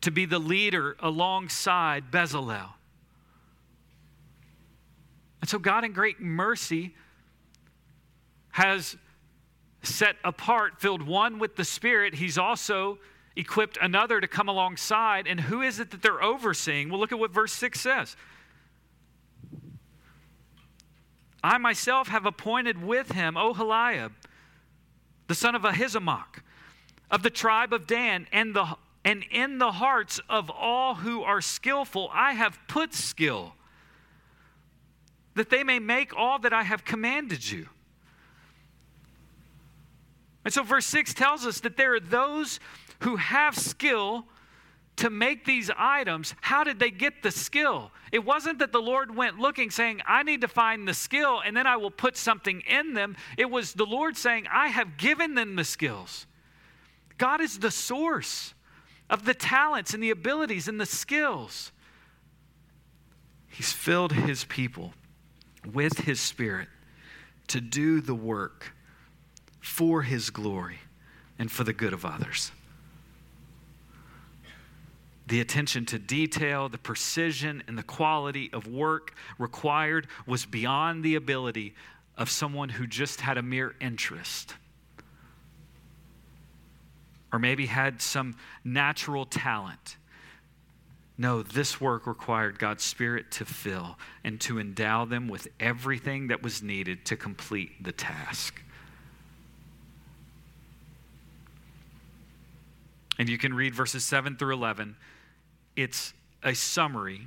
to 0.02 0.12
be 0.12 0.26
the 0.26 0.40
leader 0.40 0.96
alongside 1.00 2.12
Bezalel. 2.12 2.70
And 5.42 5.50
so, 5.50 5.60
God, 5.60 5.84
in 5.84 5.92
great 5.92 6.20
mercy, 6.20 6.96
has 8.52 8.98
set 9.84 10.16
apart, 10.24 10.80
filled 10.80 11.04
one 11.04 11.40
with 11.40 11.56
the 11.56 11.66
Spirit. 11.66 12.16
He's 12.16 12.38
also 12.38 12.98
equipped 13.36 13.78
another 13.82 14.22
to 14.22 14.28
come 14.28 14.48
alongside. 14.48 15.28
And 15.28 15.40
who 15.40 15.62
is 15.62 15.80
it 15.80 15.92
that 15.92 16.02
they're 16.02 16.24
overseeing? 16.24 16.90
Well, 16.90 17.00
look 17.00 17.12
at 17.12 17.20
what 17.20 17.32
verse 17.32 17.54
6 17.54 17.80
says. 17.80 18.16
I 21.44 21.58
myself 21.58 22.08
have 22.08 22.26
appointed 22.26 22.82
with 22.82 23.12
him 23.12 23.36
Oholiab, 23.36 24.14
the 25.28 25.36
son 25.36 25.54
of 25.54 25.62
Ahisamach, 25.62 26.42
of 27.12 27.24
the 27.24 27.30
tribe 27.30 27.74
of 27.74 27.88
Dan, 27.88 28.28
and, 28.32 28.56
the, 28.56 28.76
and 29.04 29.24
in 29.32 29.58
the 29.58 29.74
hearts 29.74 30.20
of 30.30 30.50
all 30.50 30.96
who 30.96 31.24
are 31.24 31.42
skillful, 31.42 32.10
I 32.14 32.34
have 32.34 32.58
put 32.68 32.94
skill, 32.94 33.54
that 35.36 35.50
they 35.50 35.64
may 35.64 35.80
make 35.80 36.16
all 36.16 36.40
that 36.40 36.54
I 36.54 36.64
have 36.64 36.86
commanded 36.86 37.50
you. 37.50 37.68
And 40.44 40.54
so, 40.54 40.64
verse 40.64 40.86
6 40.86 41.14
tells 41.14 41.46
us 41.46 41.60
that 41.62 41.76
there 41.76 41.96
are 41.96 42.00
those 42.00 42.60
who 43.00 43.16
have 43.16 43.58
skill 43.58 44.26
to 44.98 45.10
make 45.10 45.46
these 45.46 45.70
items. 45.78 46.36
How 46.42 46.64
did 46.64 46.80
they 46.80 46.92
get 46.92 47.22
the 47.22 47.32
skill? 47.32 47.92
It 48.12 48.24
wasn't 48.24 48.60
that 48.60 48.72
the 48.72 48.82
Lord 48.82 49.16
went 49.16 49.40
looking, 49.40 49.70
saying, 49.70 50.02
I 50.08 50.24
need 50.24 50.42
to 50.42 50.48
find 50.48 50.88
the 50.88 50.94
skill 50.94 51.42
and 51.46 51.56
then 51.56 51.68
I 51.68 51.76
will 51.78 51.92
put 51.92 52.16
something 52.16 52.62
in 52.62 52.94
them. 52.94 53.18
It 53.38 53.50
was 53.50 53.74
the 53.74 53.86
Lord 53.86 54.16
saying, 54.16 54.48
I 54.52 54.70
have 54.70 54.98
given 54.98 55.36
them 55.36 55.56
the 55.56 55.66
skills. 55.66 56.28
God 57.18 57.42
is 57.42 57.60
the 57.60 57.72
source 57.72 58.54
of 59.10 59.26
the 59.26 59.34
talents 59.34 59.94
and 59.94 60.02
the 60.02 60.10
abilities 60.10 60.68
and 60.68 60.80
the 60.80 60.86
skills. 60.86 61.72
He's 63.48 63.72
filled 63.72 64.12
his 64.12 64.44
people 64.46 64.94
with 65.74 66.00
his 66.00 66.20
spirit 66.20 66.68
to 67.48 67.62
do 67.62 68.02
the 68.02 68.16
work 68.16 68.74
for 69.62 70.02
his 70.02 70.30
glory 70.30 70.80
and 71.40 71.52
for 71.52 71.64
the 71.64 71.74
good 71.74 71.94
of 71.94 72.06
others. 72.06 72.52
The 75.28 75.42
attention 75.42 75.86
to 75.88 75.98
detail, 75.98 76.70
the 76.70 76.78
precision, 76.78 77.64
and 77.68 77.78
the 77.78 77.84
quality 77.84 78.52
of 78.54 78.68
work 78.68 79.16
required 79.40 80.08
was 80.28 80.46
beyond 80.46 81.04
the 81.04 81.16
ability 81.16 81.74
of 82.18 82.30
someone 82.30 82.70
who 82.70 82.86
just 82.86 83.22
had 83.22 83.38
a 83.38 83.42
mere 83.42 83.76
interest. 83.82 84.54
Or 87.36 87.40
maybe 87.40 87.66
had 87.66 88.02
some 88.02 88.38
natural 88.64 89.26
talent. 89.26 89.98
No, 91.18 91.44
this 91.44 91.82
work 91.82 92.08
required 92.08 92.60
God's 92.60 92.82
Spirit 92.82 93.30
to 93.32 93.44
fill 93.44 94.00
and 94.24 94.40
to 94.40 94.58
endow 94.58 95.04
them 95.04 95.28
with 95.28 95.50
everything 95.60 96.28
that 96.28 96.42
was 96.42 96.64
needed 96.64 97.04
to 97.08 97.18
complete 97.18 97.84
the 97.84 97.92
task. 97.92 98.64
And 103.20 103.28
you 103.28 103.38
can 103.38 103.54
read 103.54 103.76
verses 103.76 104.06
7 104.06 104.38
through 104.38 104.54
11. 104.54 104.96
It's 105.76 106.14
a 106.42 106.56
summary 106.56 107.20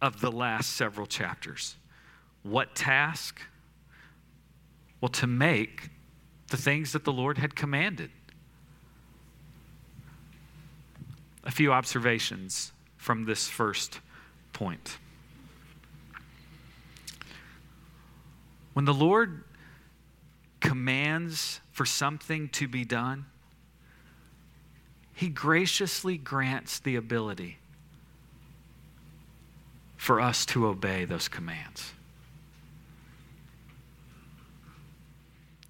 of 0.00 0.22
the 0.22 0.32
last 0.32 0.72
several 0.72 1.06
chapters. 1.06 1.76
What 2.44 2.74
task? 2.74 3.42
Well, 5.02 5.10
to 5.10 5.26
make 5.26 5.90
the 6.48 6.56
things 6.56 6.92
that 6.92 7.04
the 7.04 7.12
Lord 7.12 7.36
had 7.36 7.54
commanded. 7.54 8.10
A 11.44 11.50
few 11.50 11.72
observations 11.72 12.72
from 12.96 13.24
this 13.24 13.48
first 13.48 14.00
point. 14.52 14.98
When 18.74 18.84
the 18.84 18.94
Lord 18.94 19.44
commands 20.60 21.60
for 21.72 21.84
something 21.84 22.48
to 22.50 22.68
be 22.68 22.84
done, 22.84 23.26
he 25.14 25.28
graciously 25.28 26.16
grants 26.16 26.78
the 26.78 26.96
ability 26.96 27.58
for 29.96 30.20
us 30.20 30.46
to 30.46 30.66
obey 30.66 31.04
those 31.04 31.28
commands. 31.28 31.92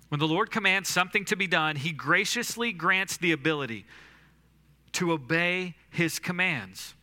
When 0.09 0.19
the 0.19 0.29
Lord 0.29 0.51
commands 0.51 0.89
something 0.89 1.25
to 1.27 1.37
be 1.37 1.47
done, 1.47 1.77
He 1.77 1.93
graciously 1.93 2.73
grants 2.73 3.17
the 3.17 3.33
ability 3.33 3.87
to 5.01 5.13
obey 5.13 5.75
His 5.89 6.19
commands. 6.19 6.95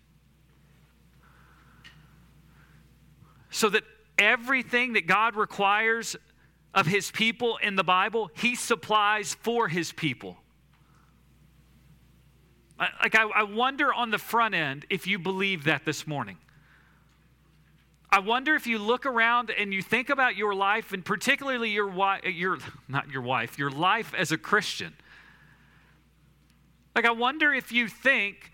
So 3.49 3.69
that 3.69 3.83
everything 4.19 4.93
that 4.93 5.07
God 5.07 5.35
requires 5.35 6.15
of 6.75 6.85
His 6.85 7.09
people 7.09 7.57
in 7.57 7.75
the 7.75 7.83
Bible, 7.83 8.29
He 8.35 8.55
supplies 8.55 9.33
for 9.33 9.67
His 9.67 9.91
people. 9.91 10.37
Like, 12.79 13.15
I, 13.15 13.23
I 13.23 13.43
wonder 13.43 13.91
on 13.91 14.11
the 14.11 14.19
front 14.19 14.53
end 14.53 14.85
if 14.91 15.07
you 15.07 15.17
believe 15.17 15.63
that 15.63 15.83
this 15.83 16.05
morning. 16.05 16.37
I 18.11 18.19
wonder 18.19 18.53
if 18.53 18.67
you 18.67 18.77
look 18.77 19.07
around 19.07 19.49
and 19.49 19.73
you 19.73 19.81
think 19.81 20.11
about 20.11 20.35
your 20.35 20.53
life, 20.53 20.93
and 20.93 21.03
particularly 21.03 21.71
your 21.71 21.87
wife, 21.87 22.23
your 22.25 22.59
not 22.87 23.09
your 23.09 23.23
wife, 23.23 23.57
your 23.57 23.71
life 23.71 24.13
as 24.15 24.31
a 24.31 24.37
Christian. 24.37 24.93
Like, 26.97 27.05
I 27.05 27.11
wonder 27.11 27.53
if 27.53 27.71
you 27.71 27.87
think 27.87 28.51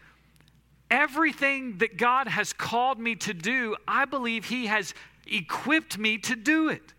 everything 0.92 1.78
that 1.78 1.96
God 1.96 2.28
has 2.28 2.52
called 2.52 3.00
me 3.00 3.16
to 3.16 3.34
do, 3.34 3.78
I 3.88 4.04
believe 4.04 4.44
He 4.44 4.66
has 4.66 4.94
equipped 5.26 5.98
me 5.98 6.18
to 6.18 6.36
do 6.36 6.68
it. 6.68 6.94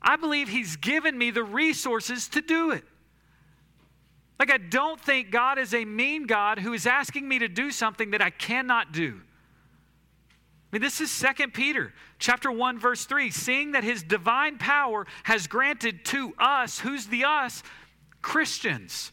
I 0.00 0.14
believe 0.14 0.48
He's 0.48 0.76
given 0.76 1.18
me 1.18 1.32
the 1.32 1.42
resources 1.42 2.28
to 2.28 2.40
do 2.40 2.70
it. 2.70 2.84
Like, 4.38 4.52
I 4.52 4.58
don't 4.58 5.00
think 5.00 5.32
God 5.32 5.58
is 5.58 5.74
a 5.74 5.84
mean 5.84 6.28
God 6.28 6.60
who 6.60 6.74
is 6.74 6.86
asking 6.86 7.28
me 7.28 7.40
to 7.40 7.48
do 7.48 7.72
something 7.72 8.12
that 8.12 8.22
I 8.22 8.30
cannot 8.30 8.92
do. 8.92 9.20
I 9.20 10.76
mean, 10.76 10.80
this 10.80 11.00
is 11.00 11.24
2 11.36 11.48
Peter 11.48 11.92
chapter 12.20 12.52
1, 12.52 12.78
verse 12.78 13.04
3. 13.04 13.32
Seeing 13.32 13.72
that 13.72 13.82
his 13.82 14.04
divine 14.04 14.58
power 14.58 15.08
has 15.24 15.48
granted 15.48 16.04
to 16.04 16.34
us, 16.38 16.78
who's 16.78 17.08
the 17.08 17.24
us? 17.24 17.64
Christians. 18.22 19.10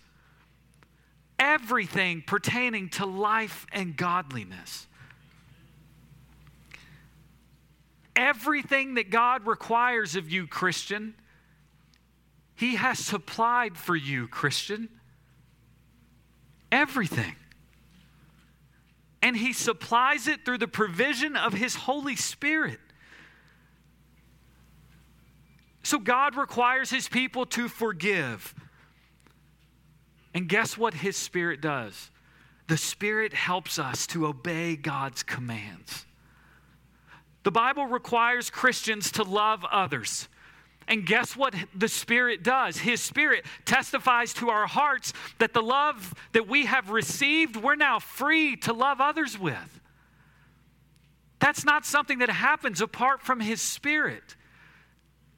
Everything 1.40 2.24
pertaining 2.26 2.90
to 2.90 3.06
life 3.06 3.66
and 3.72 3.96
godliness. 3.96 4.88
Everything 8.16 8.96
that 8.96 9.12
God 9.12 9.46
requires 9.46 10.16
of 10.16 10.32
you, 10.32 10.48
Christian, 10.48 11.14
he 12.58 12.76
has 12.76 12.98
supplied 12.98 13.78
for 13.78 13.96
you, 13.96 14.28
Christian. 14.28 14.90
Everything. 16.72 17.36
And 19.22 19.38
He 19.38 19.54
supplies 19.54 20.28
it 20.28 20.44
through 20.44 20.58
the 20.58 20.68
provision 20.68 21.38
of 21.38 21.54
His 21.54 21.76
Holy 21.76 22.16
Spirit. 22.16 22.80
So 25.84 26.00
God 26.00 26.36
requires 26.36 26.90
His 26.90 27.08
people 27.08 27.46
to 27.48 27.68
forgive. 27.68 28.56
And 30.34 30.48
guess 30.48 30.78
what 30.78 30.94
His 30.94 31.18
Spirit 31.18 31.62
does? 31.62 32.12
The 32.68 32.78
Spirit 32.78 33.34
helps 33.34 33.80
us 33.80 34.06
to 34.08 34.28
obey 34.28 34.76
God's 34.76 35.24
commands. 35.24 36.06
The 37.44 37.52
Bible 37.52 37.86
requires 37.86 38.50
Christians 38.50 39.12
to 39.14 39.24
love 39.24 39.64
others. 39.72 40.28
And 40.88 41.06
guess 41.06 41.36
what 41.36 41.54
the 41.76 41.90
Spirit 41.90 42.44
does? 42.44 42.78
His 42.78 43.02
Spirit 43.02 43.46
testifies 43.66 44.34
to 44.36 44.50
our 44.50 44.68
hearts 44.68 45.12
that 45.40 45.54
the 45.54 45.62
love 45.62 46.14
that 46.32 46.48
we 46.48 46.66
have 46.66 46.90
received, 46.90 47.58
we're 47.58 47.76
now 47.76 48.00
free 48.00 48.56
to 48.58 48.74
love 48.74 49.02
others 49.02 49.38
with. 49.38 49.82
That's 51.40 51.66
not 51.66 51.86
something 51.86 52.20
that 52.20 52.30
happens 52.30 52.82
apart 52.82 53.22
from 53.22 53.42
His 53.42 53.62
Spirit. 53.62 54.37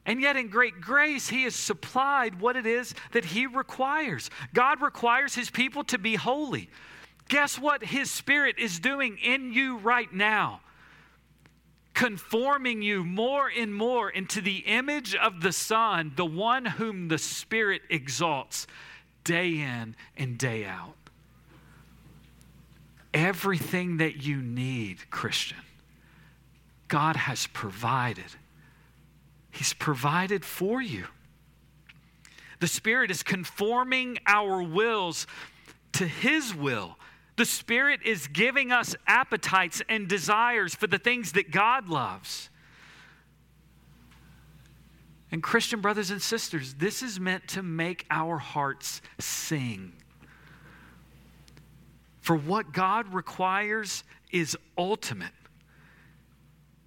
And 0.06 0.20
yet, 0.20 0.36
in 0.36 0.48
great 0.48 0.80
grace, 0.80 1.28
He 1.28 1.44
has 1.44 1.54
supplied 1.54 2.40
what 2.40 2.56
it 2.56 2.66
is 2.66 2.94
that 3.12 3.26
He 3.26 3.46
requires. 3.46 4.30
God 4.54 4.80
requires 4.80 5.34
His 5.34 5.50
people 5.50 5.84
to 5.84 5.98
be 5.98 6.14
holy. 6.14 6.70
Guess 7.28 7.58
what 7.58 7.84
His 7.84 8.10
Spirit 8.10 8.58
is 8.58 8.80
doing 8.80 9.18
in 9.18 9.52
you 9.52 9.76
right 9.78 10.12
now? 10.12 10.60
conforming 12.00 12.80
you 12.80 13.04
more 13.04 13.50
and 13.54 13.74
more 13.74 14.08
into 14.08 14.40
the 14.40 14.58
image 14.58 15.14
of 15.14 15.42
the 15.42 15.52
Son, 15.52 16.12
the 16.16 16.24
one 16.24 16.64
whom 16.64 17.08
the 17.08 17.18
Spirit 17.18 17.82
exalts 17.90 18.66
day 19.22 19.58
in 19.58 19.94
and 20.16 20.38
day 20.38 20.64
out. 20.64 20.94
Everything 23.12 23.98
that 23.98 24.22
you 24.22 24.36
need, 24.40 25.10
Christian, 25.10 25.58
God 26.88 27.16
has 27.16 27.46
provided. 27.48 28.24
He's 29.50 29.74
provided 29.74 30.44
for 30.44 30.80
you. 30.80 31.06
The 32.60 32.68
Spirit 32.68 33.10
is 33.10 33.22
conforming 33.22 34.18
our 34.26 34.62
wills 34.62 35.26
to 35.92 36.06
His 36.06 36.54
will. 36.54 36.96
The 37.36 37.46
Spirit 37.46 38.00
is 38.04 38.26
giving 38.26 38.70
us 38.70 38.94
appetites 39.06 39.82
and 39.88 40.08
desires 40.08 40.74
for 40.74 40.86
the 40.86 40.98
things 40.98 41.32
that 41.32 41.50
God 41.50 41.88
loves. 41.88 42.50
And, 45.32 45.42
Christian 45.42 45.80
brothers 45.80 46.10
and 46.10 46.20
sisters, 46.20 46.74
this 46.74 47.02
is 47.02 47.18
meant 47.18 47.48
to 47.48 47.62
make 47.62 48.04
our 48.10 48.36
hearts 48.38 49.00
sing. 49.18 49.92
For 52.20 52.36
what 52.36 52.72
God 52.72 53.14
requires 53.14 54.04
is 54.30 54.56
ultimate. 54.76 55.32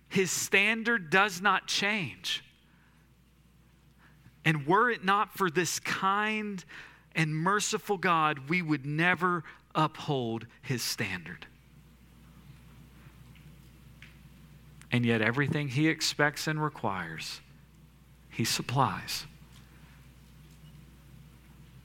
His 0.07 0.29
standard 0.29 1.09
does 1.09 1.41
not 1.41 1.67
change. 1.67 2.43
And 4.45 4.67
were 4.67 4.89
it 4.89 5.03
not 5.03 5.37
for 5.37 5.49
this 5.49 5.79
kind 5.79 6.63
and 7.15 7.35
merciful 7.35 7.97
God, 7.97 8.49
we 8.49 8.61
would 8.61 8.85
never 8.85 9.43
uphold 9.75 10.47
his 10.61 10.81
standard. 10.81 11.45
And 14.91 15.05
yet, 15.05 15.21
everything 15.21 15.69
he 15.69 15.87
expects 15.87 16.45
and 16.45 16.61
requires, 16.61 17.41
he 18.29 18.45
supplies. 18.45 19.25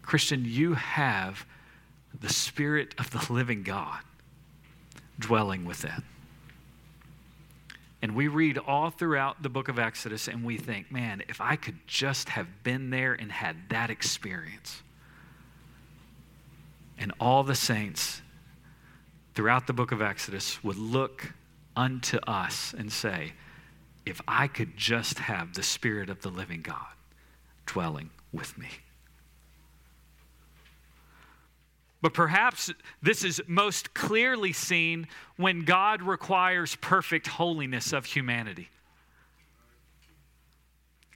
Christian, 0.03 0.45
you 0.45 0.75
have 0.75 1.47
the 2.19 2.29
Spirit 2.29 2.95
of 2.99 3.11
the 3.11 3.33
living 3.33 3.63
God 3.63 4.01
dwelling 5.19 5.65
within. 5.65 6.03
And 8.01 8.15
we 8.15 8.29
read 8.29 8.59
all 8.59 8.91
throughout 8.91 9.43
the 9.43 9.49
book 9.49 9.69
of 9.69 9.79
Exodus 9.79 10.29
and 10.29 10.45
we 10.45 10.57
think, 10.57 10.93
man, 10.93 11.23
if 11.29 11.41
I 11.41 11.57
could 11.57 11.79
just 11.87 12.29
have 12.29 12.63
been 12.63 12.91
there 12.91 13.13
and 13.13 13.33
had 13.33 13.57
that 13.71 13.91
experience. 13.91 14.83
And 16.97 17.13
all 17.19 17.43
the 17.43 17.55
saints 17.55 18.23
throughout 19.35 19.67
the 19.67 19.73
book 19.73 19.93
of 19.93 20.01
Exodus 20.01 20.63
would 20.63 20.79
look 20.79 21.33
unto 21.77 22.19
us 22.19 22.75
and 22.77 22.91
say, 22.91 23.33
if 24.07 24.21
I 24.27 24.49
could 24.49 24.77
just 24.77 25.19
have 25.19 25.55
the 25.55 25.63
Spirit 25.63 26.09
of 26.09 26.23
the 26.23 26.31
living 26.31 26.63
God 26.63 26.87
dwelling 27.67 28.11
with 28.33 28.57
me. 28.57 28.69
But 32.01 32.15
perhaps 32.15 32.73
this 33.03 33.25
is 33.25 33.43
most 33.47 33.93
clearly 33.93 34.53
seen 34.53 35.09
when 35.37 35.65
God 35.65 36.03
requires 36.03 36.77
perfect 36.77 37.27
holiness 37.27 37.93
of 37.93 38.05
humanity. 38.05 38.69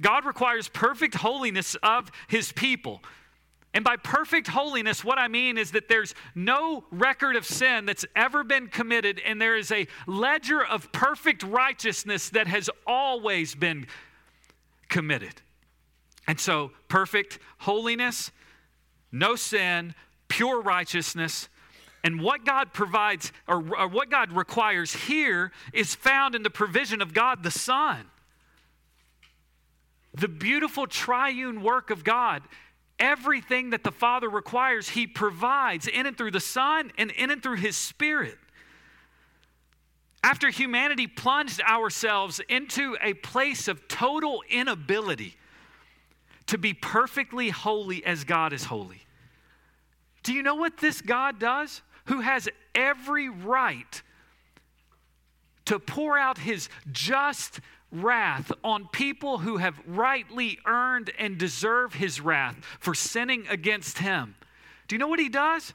God 0.01 0.25
requires 0.25 0.69
perfect 0.69 1.15
holiness 1.15 1.77
of 1.83 2.11
his 2.27 2.51
people. 2.51 3.01
And 3.75 3.85
by 3.85 3.97
perfect 3.97 4.49
holiness, 4.49 5.03
what 5.03 5.19
I 5.19 5.29
mean 5.29 5.57
is 5.57 5.71
that 5.71 5.89
there's 5.89 6.15
no 6.35 6.85
record 6.91 7.37
of 7.37 7.47
sin 7.47 7.87
that's 7.87 8.05
ever 8.15 8.45
been 8.45 8.69
committed, 8.69 9.21
and 9.25 9.41
there 9.41 9.57
is 9.57 9.71
a 9.73 9.87
ledger 10.07 10.63
of 10.63 10.93
perfect 10.93 11.43
righteousness 11.43 12.29
that 12.31 12.49
has 12.49 12.69
always 12.87 13.55
been 13.55 13.87
committed. 14.89 15.41
And 16.27 16.39
so, 16.39 16.73
perfect 16.89 17.39
holiness, 17.59 18.31
no 19.11 19.37
sin, 19.37 19.95
pure 20.33 20.63
righteousness. 20.63 21.51
And 22.03 22.21
what 22.21 22.45
God 22.47 22.73
provides, 22.73 23.33
or, 23.47 23.63
or, 23.77 23.87
what 23.87 24.11
God 24.11 24.33
requires 24.33 24.93
here, 24.95 25.53
is 25.75 25.95
found 25.95 26.35
in 26.35 26.43
the 26.43 26.51
provision 26.51 27.03
of 27.03 27.13
God 27.13 27.43
the 27.43 27.51
Son. 27.51 28.07
The 30.15 30.29
beautiful 30.29 30.87
triune 30.87 31.63
work 31.63 31.91
of 31.91 32.03
God. 32.03 32.43
Everything 32.99 33.71
that 33.71 33.85
the 33.85 33.93
Father 33.93 34.29
requires, 34.29 34.89
He 34.89 35.07
provides 35.07 35.87
in 35.87 36.07
and 36.07 36.17
through 36.17 36.31
the 36.31 36.41
Son 36.41 36.93
and 36.97 37.11
in 37.11 37.31
and 37.31 37.43
through 37.43 37.57
His 37.57 37.77
Spirit. 37.77 38.39
After 40.25 40.49
humanity 40.51 41.07
plunged 41.07 41.61
ourselves 41.61 42.41
into 42.49 42.97
a 43.03 43.13
place 43.15 43.69
of 43.69 43.87
total 43.87 44.43
inability 44.49 45.37
to 46.47 46.57
be 46.57 46.73
perfectly 46.73 47.51
holy 47.51 48.05
as 48.05 48.25
God 48.25 48.53
is 48.53 48.65
holy 48.65 49.03
do 50.23 50.33
you 50.33 50.43
know 50.43 50.55
what 50.55 50.79
this 50.79 51.01
God 51.01 51.39
does? 51.39 51.83
Who 52.07 52.21
has 52.21 52.49
every 52.75 53.29
right 53.29 54.03
to 55.67 55.79
pour 55.79 56.19
out 56.19 56.39
his 56.39 56.69
just 56.91 57.61
wrath 57.93 58.51
on 58.65 58.89
people 58.89 59.39
who 59.39 59.59
have 59.59 59.79
rightly 59.87 60.59
earned 60.67 61.11
and 61.19 61.39
deserve 61.39 61.95
his 61.95 62.21
wrath 62.21 62.57
for 62.81 62.95
sinning 62.95 63.47
against 63.49 63.99
him. 63.99 64.35
Do 64.89 64.95
you 64.95 64.99
know 64.99 65.09
what 65.09 65.21
he 65.21 65.29
does? 65.29 65.75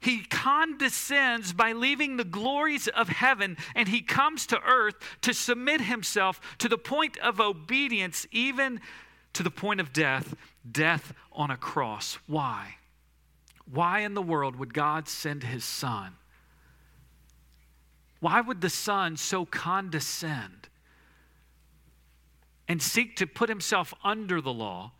He 0.00 0.20
condescends 0.24 1.52
by 1.52 1.72
leaving 1.72 2.16
the 2.16 2.24
glories 2.24 2.86
of 2.86 3.08
heaven 3.08 3.56
and 3.74 3.88
he 3.88 4.02
comes 4.02 4.46
to 4.46 4.60
earth 4.62 4.94
to 5.22 5.34
submit 5.34 5.80
himself 5.80 6.40
to 6.58 6.68
the 6.68 6.78
point 6.78 7.18
of 7.18 7.40
obedience, 7.40 8.26
even 8.30 8.80
to 9.36 9.42
the 9.42 9.50
point 9.50 9.80
of 9.80 9.92
death, 9.92 10.34
death 10.70 11.12
on 11.30 11.50
a 11.50 11.56
cross. 11.58 12.18
Why? 12.26 12.76
Why 13.70 14.00
in 14.00 14.14
the 14.14 14.22
world 14.22 14.56
would 14.56 14.72
God 14.72 15.08
send 15.08 15.42
his 15.42 15.62
son? 15.62 16.14
Why 18.20 18.40
would 18.40 18.62
the 18.62 18.70
son 18.70 19.18
so 19.18 19.44
condescend 19.44 20.70
and 22.66 22.82
seek 22.82 23.16
to 23.16 23.26
put 23.26 23.50
himself 23.50 23.92
under 24.02 24.40
the 24.40 24.52
law, 24.52 24.92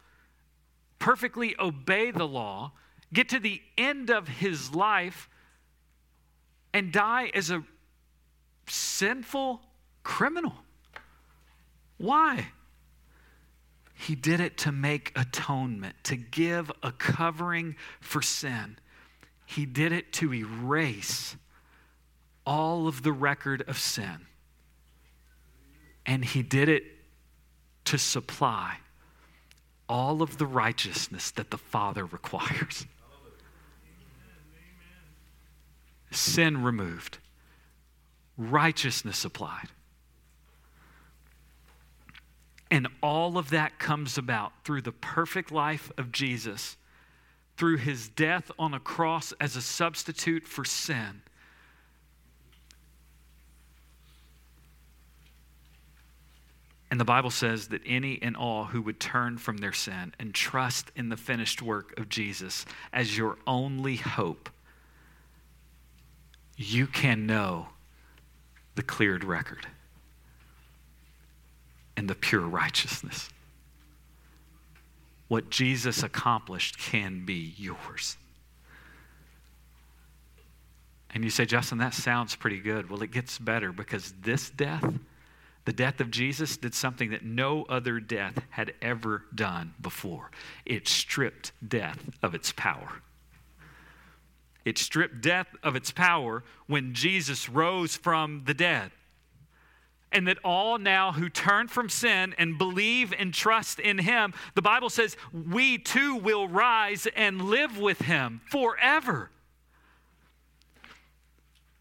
perfectly 0.99 1.57
obey 1.59 2.11
the 2.11 2.29
law, 2.29 2.73
get 3.15 3.31
to 3.31 3.39
the 3.39 3.63
end 3.79 4.11
of 4.11 4.29
his 4.29 4.75
life, 4.75 5.31
and 6.75 6.93
die 6.93 7.31
as 7.33 7.51
a 7.51 7.65
sinful 8.69 9.63
criminal? 10.03 10.53
Why? 11.97 12.49
He 13.99 14.15
did 14.15 14.41
it 14.41 14.59
to 14.59 14.73
make 14.73 15.11
atonement, 15.17 15.97
to 16.05 16.17
give 16.17 16.71
a 16.83 16.93
covering 16.93 17.77
for 18.01 18.21
sin. 18.21 18.79
He 19.47 19.65
did 19.65 19.91
it 19.91 20.13
to 20.15 20.35
erase 20.35 21.35
all 22.45 22.87
of 22.87 23.03
the 23.03 23.13
record 23.13 23.63
of 23.67 23.79
sin. 23.79 24.27
And 26.05 26.25
he 26.25 26.43
did 26.43 26.69
it 26.69 26.85
to 27.87 27.97
supply 27.97 28.77
all 29.89 30.21
of 30.21 30.37
the 30.37 30.47
righteousness 30.47 31.31
that 31.33 31.51
the 31.51 31.59
Father 31.59 32.05
requires. 32.05 32.87
Sin 36.11 36.63
removed, 36.63 37.19
righteousness 38.37 39.25
applied. 39.25 39.69
And 42.71 42.89
all 43.03 43.39
of 43.39 43.51
that 43.51 43.79
comes 43.79 44.19
about 44.19 44.53
through 44.65 44.83
the 44.83 44.93
perfect 44.93 45.53
life 45.53 45.93
of 45.97 46.11
Jesus, 46.11 46.77
through 47.57 47.77
his 47.77 48.09
death 48.09 48.51
on 48.59 48.75
a 48.75 48.81
cross 48.81 49.33
as 49.41 49.57
a 49.57 49.63
substitute 49.63 50.47
for 50.47 50.65
sin. 50.65 51.23
And 56.91 57.01
the 57.01 57.05
Bible 57.05 57.31
says 57.31 57.69
that 57.69 57.83
any 57.85 58.21
and 58.23 58.37
all 58.37 58.65
who 58.65 58.81
would 58.83 59.01
turn 59.01 59.39
from 59.39 59.59
their 59.59 59.73
sin 59.73 60.15
and 60.19 60.33
trust 60.35 60.91
in 60.97 61.09
the 61.09 61.17
finished 61.17 61.61
work 61.61 61.99
of 61.99 62.09
Jesus 62.09 62.65
as 62.93 63.19
your 63.19 63.39
only 63.47 63.97
hope, 63.97 64.49
you 66.57 66.87
can 66.87 67.27
know 67.27 67.69
the 68.77 68.83
cleared 68.83 69.25
record 69.25 69.67
and 71.97 72.09
the 72.09 72.15
pure 72.15 72.43
righteousness. 72.43 73.29
What 75.29 75.51
Jesus 75.51 76.03
accomplished 76.03 76.79
can 76.79 77.25
be 77.25 77.55
yours. 77.57 78.17
And 81.15 81.25
you 81.25 81.31
say, 81.31 81.47
Justin, 81.47 81.79
that 81.79 81.95
sounds 81.95 82.37
pretty 82.37 82.61
good. 82.61 82.91
Well, 82.91 83.03
it 83.03 83.11
gets 83.11 83.39
better 83.39 83.73
because 83.73 84.13
this 84.21 84.51
death, 84.51 84.85
the 85.65 85.73
death 85.73 86.01
of 86.01 86.11
Jesus, 86.11 86.57
did 86.57 86.75
something 86.75 87.11
that 87.11 87.25
no 87.25 87.65
other 87.69 87.99
death 87.99 88.39
had 88.51 88.75
ever 88.83 89.25
done 89.35 89.75
before. 89.81 90.31
It 90.65 90.87
stripped 90.87 91.53
death 91.67 91.99
of 92.23 92.35
its 92.35 92.53
power. 92.53 93.01
It 94.65 94.79
stripped 94.79 95.23
death 95.23 95.47
of 95.63 95.75
its 95.75 95.91
power 95.91 96.45
when 96.67 96.93
Jesus 96.93 97.49
rose 97.49 97.97
from 97.97 98.43
the 98.45 98.55
dead 98.55 98.91
and 100.17 100.27
that 100.27 100.39
all 100.43 100.79
now 100.79 101.13
who 101.13 101.29
turn 101.29 101.69
from 101.69 101.91
sin 101.91 102.35
and 102.39 102.57
believe 102.57 103.13
and 103.19 103.35
trust 103.35 103.79
in 103.79 103.99
him, 103.99 104.33
the 104.55 104.63
Bible 104.63 104.89
says, 104.89 105.15
we 105.31 105.77
too 105.77 106.17
will 106.17 106.49
rise 106.49 107.07
and 107.15 107.43
live 107.43 107.79
with 107.79 108.01
him 108.01 108.41
forever. 108.51 109.31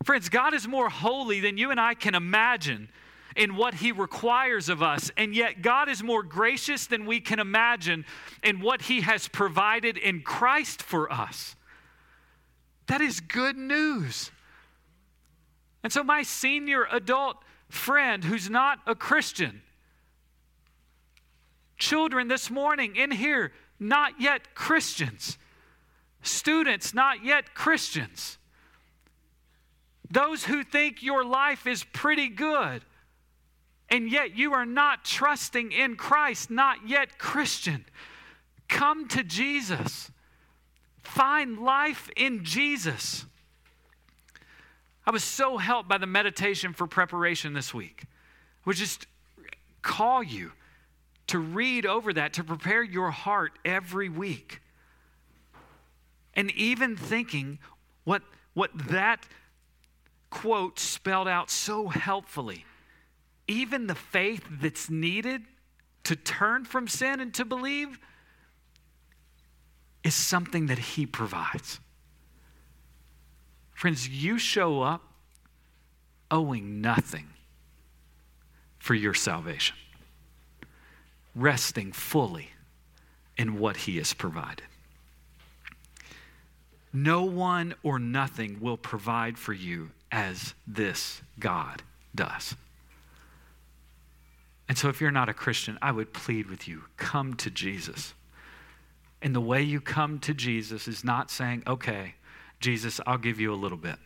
Friends, 0.04 0.28
God 0.28 0.54
is 0.54 0.68
more 0.68 0.90
holy 0.90 1.40
than 1.40 1.58
you 1.58 1.72
and 1.72 1.80
I 1.80 1.94
can 1.94 2.14
imagine 2.14 2.90
in 3.38 3.56
what 3.56 3.76
he 3.76 3.94
requires 3.94 4.68
of 4.68 4.84
us, 4.84 5.10
and 5.16 5.34
yet 5.34 5.62
God 5.62 5.88
is 5.88 6.04
more 6.04 6.22
gracious 6.22 6.88
than 6.88 7.06
we 7.06 7.22
can 7.22 7.40
imagine 7.40 8.04
in 8.44 8.60
what 8.60 8.82
he 8.84 9.00
has 9.02 9.30
provided 9.30 9.98
in 9.98 10.24
Christ 10.24 10.84
for 10.84 11.12
us. 11.12 11.56
That 12.88 13.00
is 13.00 13.22
good 13.22 13.56
news. 13.56 14.30
And 15.84 15.92
so, 15.92 16.04
my 16.04 16.24
senior 16.24 16.86
adult 16.92 17.38
friend 17.76 18.24
who's 18.24 18.50
not 18.50 18.80
a 18.88 18.96
Christian, 18.96 19.62
children 21.78 22.28
this 22.28 22.50
morning 22.50 22.96
in 22.96 23.12
here, 23.12 23.52
not 23.80 24.20
yet 24.20 24.56
Christians, 24.56 25.38
students, 26.22 26.94
not 26.94 27.24
yet 27.24 27.54
Christians, 27.54 28.38
those 30.10 30.46
who 30.46 30.64
think 30.64 31.04
your 31.04 31.26
life 31.26 31.68
is 31.68 31.84
pretty 31.84 32.30
good, 32.30 32.84
and 33.90 34.10
yet 34.10 34.36
you 34.36 34.54
are 34.54 34.66
not 34.66 35.04
trusting 35.04 35.72
in 35.72 35.96
Christ, 35.96 36.50
not 36.50 36.88
yet 36.88 37.18
Christian. 37.18 37.86
Come 38.68 39.08
to 39.10 39.24
Jesus. 39.24 40.12
Find 41.04 41.60
life 41.60 42.10
in 42.16 42.44
Jesus. 42.44 43.26
I 45.06 45.12
was 45.12 45.24
so 45.24 45.58
helped 45.58 45.88
by 45.88 45.98
the 45.98 46.08
meditation 46.08 46.74
for 46.74 46.88
preparation 46.88 47.54
this 47.54 47.74
week. 47.74 48.04
I 48.06 48.10
would 48.66 48.76
just 48.76 49.06
call 49.82 50.24
you 50.24 50.52
to 51.28 51.40
read 51.40 51.86
over 51.86 52.14
that, 52.14 52.34
to 52.34 52.44
prepare 52.44 52.84
your 52.84 53.12
heart 53.12 53.54
every 53.64 54.10
week. 54.10 54.62
And 56.34 56.52
even 56.52 56.96
thinking 56.96 57.60
what, 58.04 58.24
what 58.54 58.72
that 58.90 59.26
quote 60.30 60.80
spelled 60.80 61.28
out 61.28 61.50
so 61.50 61.88
helpfully. 61.88 62.66
Even 63.48 63.88
the 63.88 63.96
faith 63.96 64.44
that's 64.50 64.90
needed 64.90 65.44
to 66.04 66.16
turn 66.16 66.66
from 66.66 66.88
sin 66.88 67.20
and 67.20 67.34
to 67.36 67.46
believe 67.46 68.00
is 70.04 70.14
something 70.14 70.68
that 70.68 70.78
He 70.78 71.06
provides. 71.06 71.80
Friends, 73.76 74.08
you 74.08 74.40
show 74.40 74.82
up 74.82 75.04
owing 76.32 76.82
nothing 76.82 77.28
for 78.80 78.96
your 78.96 79.14
salvation, 79.14 79.76
resting 81.36 81.92
fully 81.92 82.50
in 83.38 83.60
what 83.60 83.76
He 83.78 83.98
has 83.98 84.14
provided. 84.14 84.66
No 86.94 87.24
one 87.26 87.76
or 87.84 88.00
nothing 88.00 88.62
will 88.62 88.78
provide 88.78 89.38
for 89.38 89.52
you 89.52 89.92
as 90.10 90.54
this 90.66 91.22
God 91.38 91.84
does. 92.16 92.56
And 94.70 94.78
so, 94.78 94.88
if 94.88 95.02
you're 95.02 95.12
not 95.12 95.28
a 95.28 95.34
Christian, 95.34 95.78
I 95.82 95.92
would 95.92 96.14
plead 96.14 96.50
with 96.50 96.66
you 96.66 96.84
come 96.96 97.34
to 97.36 97.52
Jesus. 97.52 98.14
And 99.22 99.36
the 99.36 99.42
way 99.42 99.62
you 99.62 99.82
come 99.82 100.20
to 100.20 100.34
Jesus 100.34 100.88
is 100.88 101.04
not 101.04 101.30
saying, 101.30 101.64
okay, 101.68 102.16
Jesus, 102.66 103.00
I'll 103.06 103.20
give 103.20 103.40
you 103.40 103.54
a 103.54 103.56
little 103.56 103.78
bit. 103.78 103.98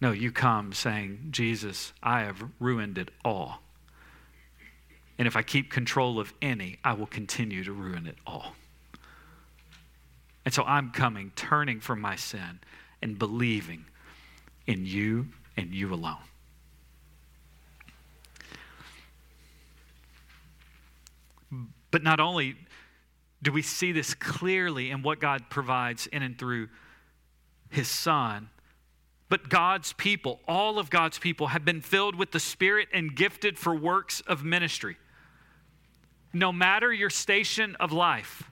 No, 0.00 0.10
you 0.10 0.32
come 0.32 0.72
saying, 0.72 1.28
Jesus, 1.30 1.92
I 2.02 2.22
have 2.22 2.42
ruined 2.58 2.98
it 2.98 3.10
all. 3.24 3.62
And 5.16 5.28
if 5.28 5.36
I 5.36 5.42
keep 5.42 5.70
control 5.70 6.18
of 6.18 6.34
any, 6.42 6.78
I 6.82 6.94
will 6.94 7.06
continue 7.06 7.62
to 7.62 7.72
ruin 7.72 8.08
it 8.08 8.16
all. 8.26 8.56
And 10.44 10.52
so 10.52 10.64
I'm 10.64 10.90
coming, 10.90 11.30
turning 11.36 11.78
from 11.78 12.00
my 12.00 12.16
sin 12.16 12.58
and 13.00 13.16
believing 13.16 13.84
in 14.66 14.84
you 14.84 15.28
and 15.56 15.72
you 15.72 15.94
alone. 15.94 16.16
But 21.92 22.02
not 22.02 22.18
only 22.18 22.56
do 23.40 23.52
we 23.52 23.62
see 23.62 23.92
this 23.92 24.14
clearly 24.14 24.90
in 24.90 25.02
what 25.02 25.20
God 25.20 25.48
provides 25.48 26.08
in 26.08 26.24
and 26.24 26.36
through 26.36 26.68
His 27.70 27.88
Son, 27.88 28.50
but 29.28 29.48
God's 29.48 29.92
people, 29.92 30.40
all 30.48 30.78
of 30.78 30.90
God's 30.90 31.18
people, 31.18 31.48
have 31.48 31.64
been 31.64 31.80
filled 31.80 32.14
with 32.14 32.30
the 32.30 32.40
Spirit 32.40 32.88
and 32.92 33.14
gifted 33.14 33.58
for 33.58 33.74
works 33.74 34.22
of 34.26 34.44
ministry. 34.44 34.96
No 36.32 36.52
matter 36.52 36.92
your 36.92 37.10
station 37.10 37.76
of 37.76 37.92
life. 37.92 38.50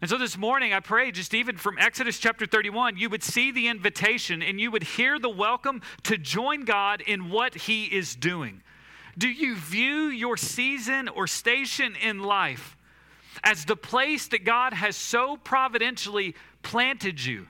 And 0.00 0.10
so 0.10 0.18
this 0.18 0.36
morning, 0.36 0.72
I 0.74 0.80
pray, 0.80 1.10
just 1.10 1.32
even 1.32 1.56
from 1.56 1.78
Exodus 1.78 2.18
chapter 2.18 2.44
31, 2.44 2.98
you 2.98 3.08
would 3.08 3.22
see 3.22 3.50
the 3.50 3.68
invitation 3.68 4.42
and 4.42 4.60
you 4.60 4.70
would 4.70 4.82
hear 4.82 5.18
the 5.18 5.30
welcome 5.30 5.80
to 6.04 6.18
join 6.18 6.64
God 6.64 7.00
in 7.00 7.30
what 7.30 7.54
He 7.54 7.84
is 7.86 8.14
doing. 8.14 8.62
Do 9.16 9.28
you 9.28 9.56
view 9.56 10.08
your 10.08 10.36
season 10.36 11.08
or 11.08 11.26
station 11.26 11.94
in 11.96 12.22
life 12.22 12.76
as 13.42 13.64
the 13.64 13.76
place 13.76 14.28
that 14.28 14.44
God 14.44 14.74
has 14.74 14.96
so 14.96 15.38
providentially 15.38 16.34
planted 16.62 17.24
you 17.24 17.48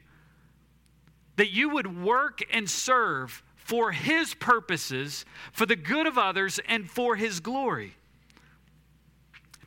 that 1.37 1.51
you 1.51 1.69
would 1.71 2.03
work 2.03 2.41
and 2.53 2.69
serve 2.69 3.43
for 3.57 3.93
His 3.93 4.35
purposes, 4.35 5.25
for 5.53 5.67
the 5.67 5.77
good 5.77 6.07
of 6.07 6.19
others, 6.19 6.61
and 6.69 6.89
for 6.89 7.17
His 7.17 7.41
glory? 7.41 7.95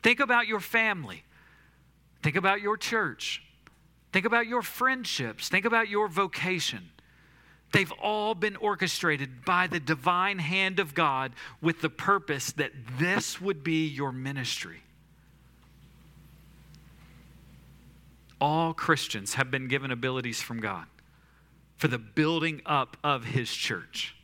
Think 0.02 0.20
about 0.20 0.46
your 0.46 0.60
family. 0.60 1.24
Think 2.22 2.36
about 2.36 2.60
your 2.60 2.76
church. 2.76 3.42
Think 4.12 4.24
about 4.24 4.46
your 4.46 4.62
friendships. 4.62 5.48
Think 5.48 5.64
about 5.64 5.88
your 5.88 6.08
vocation. 6.08 6.90
They've 7.72 7.92
all 8.02 8.34
been 8.34 8.56
orchestrated 8.56 9.44
by 9.44 9.68
the 9.68 9.78
divine 9.78 10.40
hand 10.40 10.80
of 10.80 10.94
God 10.94 11.32
with 11.60 11.80
the 11.80 11.90
purpose 11.90 12.50
that 12.52 12.72
this 12.98 13.40
would 13.40 13.62
be 13.62 13.86
your 13.86 14.10
ministry. 14.10 14.82
All 18.40 18.72
Christians 18.74 19.34
have 19.34 19.50
been 19.50 19.68
given 19.68 19.92
abilities 19.92 20.40
from 20.40 20.60
God 20.60 20.86
for 21.80 21.88
the 21.88 21.98
building 21.98 22.60
up 22.66 22.98
of 23.02 23.24
His 23.24 23.50
church. 23.50 24.14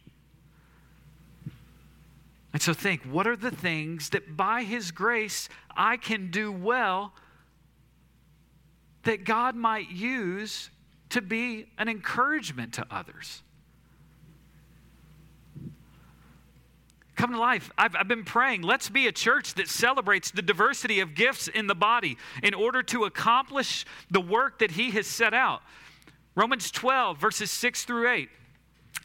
And 2.52 2.60
so 2.60 2.74
think 2.74 3.02
what 3.04 3.26
are 3.26 3.34
the 3.34 3.50
things 3.50 4.10
that 4.10 4.36
by 4.36 4.62
His 4.62 4.90
grace 4.90 5.48
I 5.74 5.96
can 5.96 6.30
do 6.30 6.52
well 6.52 7.14
that 9.04 9.24
God 9.24 9.56
might 9.56 9.90
use 9.90 10.68
to 11.10 11.22
be 11.22 11.66
an 11.78 11.88
encouragement 11.88 12.74
to 12.74 12.86
others. 12.90 13.42
Come 17.14 17.32
to 17.32 17.38
life. 17.38 17.70
I've, 17.78 17.96
I've 17.96 18.08
been 18.08 18.24
praying. 18.24 18.62
Let's 18.62 18.90
be 18.90 19.06
a 19.06 19.12
church 19.12 19.54
that 19.54 19.68
celebrates 19.68 20.30
the 20.30 20.42
diversity 20.42 21.00
of 21.00 21.14
gifts 21.14 21.48
in 21.48 21.68
the 21.68 21.74
body 21.74 22.18
in 22.42 22.52
order 22.52 22.82
to 22.82 23.04
accomplish 23.04 23.86
the 24.10 24.20
work 24.20 24.58
that 24.58 24.72
He 24.72 24.90
has 24.90 25.06
set 25.06 25.32
out. 25.32 25.62
Romans 26.36 26.70
12, 26.70 27.18
verses 27.18 27.50
6 27.50 27.84
through 27.84 28.08
8. 28.10 28.28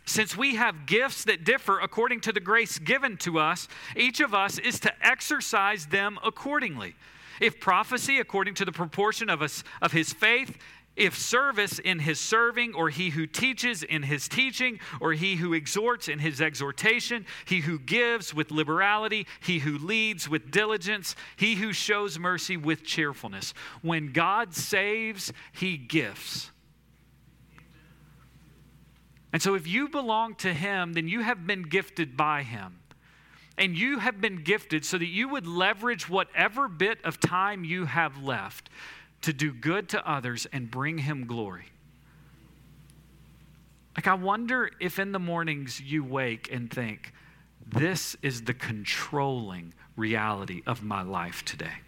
Since 0.06 0.36
we 0.36 0.56
have 0.56 0.86
gifts 0.86 1.24
that 1.24 1.46
differ 1.46 1.80
according 1.80 2.22
to 2.22 2.34
the 2.34 2.41
grace 2.41 2.78
given 2.78 3.15
to 3.17 3.39
us, 3.39 3.70
each 3.96 4.20
of 4.20 4.34
us 4.34 4.60
is 4.60 4.80
to 4.82 4.94
exercise 5.06 5.86
them 5.88 6.20
accordingly. 6.24 6.96
If 7.39 7.60
prophecy, 7.60 8.20
according 8.20 8.56
to 8.56 8.65
the 8.65 8.72
proportion 8.72 9.30
of, 9.30 9.41
us, 9.41 9.63
of 9.82 9.94
his 9.94 10.12
faith, 10.12 10.58
if 10.98 11.17
service 11.17 11.80
in 11.80 12.00
his 12.00 12.20
serving, 12.20 12.74
or 12.76 12.89
he 12.89 13.12
who 13.12 13.26
teaches 13.26 13.82
in 13.82 14.04
his 14.04 14.28
teaching, 14.28 14.80
or 15.00 15.13
he 15.13 15.38
who 15.38 15.54
exhorts 15.54 16.10
in 16.10 16.20
his 16.20 16.41
exhortation, 16.41 17.26
he 17.46 17.62
who 17.62 17.80
gives 17.80 18.34
with 18.34 18.52
liberality, 18.52 19.26
he 19.39 19.60
who 19.60 19.78
leads 19.78 20.28
with 20.28 20.52
diligence, 20.52 21.15
he 21.38 21.56
who 21.56 21.72
shows 21.72 22.20
mercy 22.20 22.58
with 22.58 22.84
cheerfulness. 22.84 23.54
When 23.82 24.12
God 24.12 24.54
saves, 24.54 25.32
he 25.54 25.78
gifts. 25.78 26.51
And 29.34 29.41
so 29.41 29.56
if 29.56 29.67
you 29.67 29.88
belong 29.88 30.36
to 30.36 30.54
him, 30.54 30.94
then 30.94 31.08
you 31.08 31.22
have 31.22 31.48
been 31.48 31.63
gifted 31.63 32.17
by 32.17 32.44
him 32.44 32.82
and 33.58 33.78
you 33.78 34.00
have 34.00 34.20
been 34.20 34.38
gifted 34.44 34.84
so 34.86 34.98
that 34.98 35.06
you 35.06 35.30
would 35.30 35.46
leverage 35.46 36.10
whatever 36.10 36.67
bit 36.67 36.98
of 37.04 37.20
time 37.20 37.63
you 37.63 37.86
have 37.86 38.24
left 38.24 38.70
to 39.22 39.34
do 39.34 39.54
good 39.54 39.88
to 39.89 40.10
others 40.10 40.48
and 40.52 40.72
bring 40.72 41.00
Him 41.00 41.28
glory. 41.28 41.65
Like, 43.96 44.08
I 44.08 44.13
wonder 44.15 44.72
if 44.80 44.98
in 44.98 45.12
the 45.12 45.20
mornings 45.20 45.80
you 45.80 46.04
wake 46.04 46.52
and 46.52 46.72
think, 46.72 47.13
this 47.67 48.15
is 48.22 48.44
the 48.44 48.54
controlling 48.54 49.74
reality 49.96 50.63
of 50.65 50.82
my 50.82 51.04
life 51.04 51.46
today. 51.46 51.82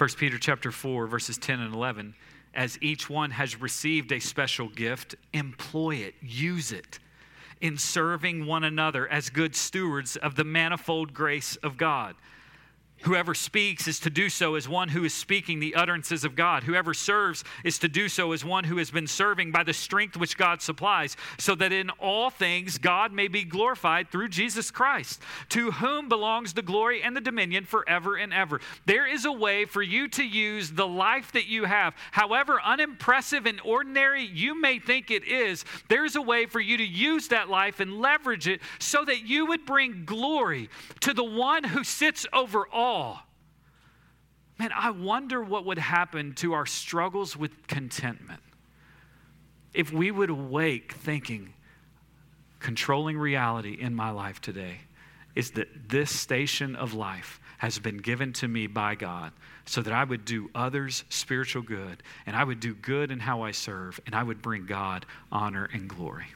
First 0.00 0.16
Peter 0.16 0.38
chapter 0.38 0.72
4 0.72 1.06
verses 1.08 1.36
10 1.36 1.60
and 1.60 1.74
11 1.74 2.14
as 2.54 2.78
each 2.80 3.10
one 3.10 3.32
has 3.32 3.60
received 3.60 4.12
a 4.12 4.18
special 4.18 4.66
gift, 4.66 5.14
employ 5.34 5.96
it, 5.96 6.14
use 6.22 6.72
it 6.72 6.98
in 7.60 7.76
serving 7.76 8.46
one 8.46 8.64
another 8.64 9.06
as 9.06 9.28
good 9.28 9.54
stewards 9.54 10.16
of 10.16 10.36
the 10.36 10.42
manifold 10.42 11.12
grace 11.12 11.56
of 11.56 11.76
God. 11.76 12.14
Whoever 13.02 13.34
speaks 13.34 13.88
is 13.88 13.98
to 14.00 14.10
do 14.10 14.28
so 14.28 14.56
as 14.56 14.68
one 14.68 14.90
who 14.90 15.04
is 15.04 15.14
speaking 15.14 15.58
the 15.58 15.74
utterances 15.74 16.22
of 16.22 16.36
God. 16.36 16.64
Whoever 16.64 16.92
serves 16.92 17.44
is 17.64 17.78
to 17.78 17.88
do 17.88 18.08
so 18.10 18.32
as 18.32 18.44
one 18.44 18.64
who 18.64 18.76
has 18.76 18.90
been 18.90 19.06
serving 19.06 19.52
by 19.52 19.62
the 19.62 19.72
strength 19.72 20.18
which 20.18 20.36
God 20.36 20.60
supplies, 20.60 21.16
so 21.38 21.54
that 21.54 21.72
in 21.72 21.88
all 21.98 22.28
things 22.28 22.76
God 22.76 23.10
may 23.10 23.26
be 23.26 23.42
glorified 23.42 24.10
through 24.10 24.28
Jesus 24.28 24.70
Christ, 24.70 25.22
to 25.50 25.70
whom 25.70 26.10
belongs 26.10 26.52
the 26.52 26.62
glory 26.62 27.02
and 27.02 27.16
the 27.16 27.22
dominion 27.22 27.64
forever 27.64 28.16
and 28.16 28.34
ever. 28.34 28.60
There 28.84 29.06
is 29.06 29.24
a 29.24 29.32
way 29.32 29.64
for 29.64 29.82
you 29.82 30.06
to 30.08 30.22
use 30.22 30.70
the 30.70 30.86
life 30.86 31.32
that 31.32 31.46
you 31.46 31.64
have, 31.64 31.94
however 32.12 32.60
unimpressive 32.62 33.46
and 33.46 33.60
ordinary 33.64 34.24
you 34.24 34.60
may 34.60 34.78
think 34.78 35.10
it 35.10 35.24
is, 35.26 35.64
there's 35.88 36.16
a 36.16 36.22
way 36.22 36.44
for 36.44 36.60
you 36.60 36.76
to 36.76 36.86
use 36.86 37.28
that 37.28 37.48
life 37.48 37.80
and 37.80 37.98
leverage 37.98 38.46
it 38.46 38.60
so 38.78 39.04
that 39.06 39.26
you 39.26 39.46
would 39.46 39.64
bring 39.64 40.04
glory 40.04 40.68
to 41.00 41.14
the 41.14 41.24
one 41.24 41.64
who 41.64 41.82
sits 41.82 42.26
over 42.32 42.66
all 42.68 42.89
all. 42.90 43.20
Man, 44.58 44.70
I 44.76 44.90
wonder 44.90 45.42
what 45.42 45.64
would 45.64 45.78
happen 45.78 46.34
to 46.34 46.52
our 46.52 46.66
struggles 46.66 47.36
with 47.36 47.66
contentment 47.66 48.42
if 49.72 49.92
we 49.92 50.10
would 50.10 50.30
awake 50.30 50.92
thinking, 50.92 51.54
controlling 52.58 53.16
reality 53.16 53.76
in 53.80 53.94
my 53.94 54.10
life 54.10 54.40
today 54.40 54.78
is 55.36 55.52
that 55.52 55.88
this 55.88 56.10
station 56.10 56.74
of 56.74 56.92
life 56.92 57.40
has 57.58 57.78
been 57.78 57.98
given 57.98 58.32
to 58.32 58.48
me 58.48 58.66
by 58.66 58.96
God 58.96 59.32
so 59.64 59.80
that 59.80 59.92
I 59.92 60.02
would 60.02 60.24
do 60.24 60.50
others 60.54 61.04
spiritual 61.08 61.62
good 61.62 62.02
and 62.26 62.34
I 62.34 62.42
would 62.42 62.58
do 62.58 62.74
good 62.74 63.12
in 63.12 63.20
how 63.20 63.42
I 63.42 63.52
serve 63.52 64.00
and 64.06 64.14
I 64.14 64.24
would 64.24 64.42
bring 64.42 64.66
God 64.66 65.06
honor 65.30 65.70
and 65.72 65.88
glory. 65.88 66.26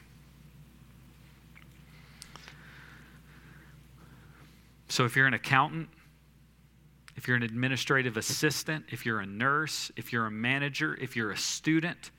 So 4.87 5.03
if 5.03 5.17
you're 5.17 5.27
an 5.27 5.33
accountant, 5.33 5.89
if 7.15 7.27
you're 7.27 7.37
an 7.37 7.43
administrative 7.43 8.17
assistant, 8.17 8.85
if 8.91 9.05
you're 9.05 9.19
a 9.19 9.25
nurse, 9.25 9.91
if 9.95 10.11
you're 10.11 10.25
a 10.25 10.31
manager, 10.31 10.97
if 10.99 11.15
you're 11.15 11.31
a 11.31 11.37
student, 11.37 12.11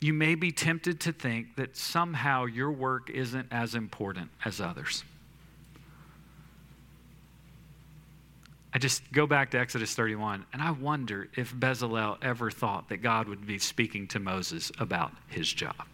you 0.00 0.12
may 0.12 0.34
be 0.34 0.50
tempted 0.50 1.00
to 1.00 1.12
think 1.12 1.54
that 1.56 1.76
somehow 1.76 2.44
your 2.44 2.72
work 2.72 3.08
isn't 3.08 3.46
as 3.52 3.74
important 3.74 4.30
as 4.44 4.60
others. 4.60 5.04
I 8.74 8.78
just 8.78 9.12
go 9.12 9.26
back 9.26 9.50
to 9.50 9.58
Exodus 9.58 9.94
31, 9.94 10.46
and 10.52 10.62
I 10.62 10.70
wonder 10.70 11.28
if 11.36 11.54
Bezalel 11.54 12.16
ever 12.22 12.50
thought 12.50 12.88
that 12.88 12.96
God 12.96 13.28
would 13.28 13.46
be 13.46 13.58
speaking 13.58 14.08
to 14.08 14.18
Moses 14.18 14.72
about 14.78 15.12
his 15.28 15.52
job. 15.52 15.86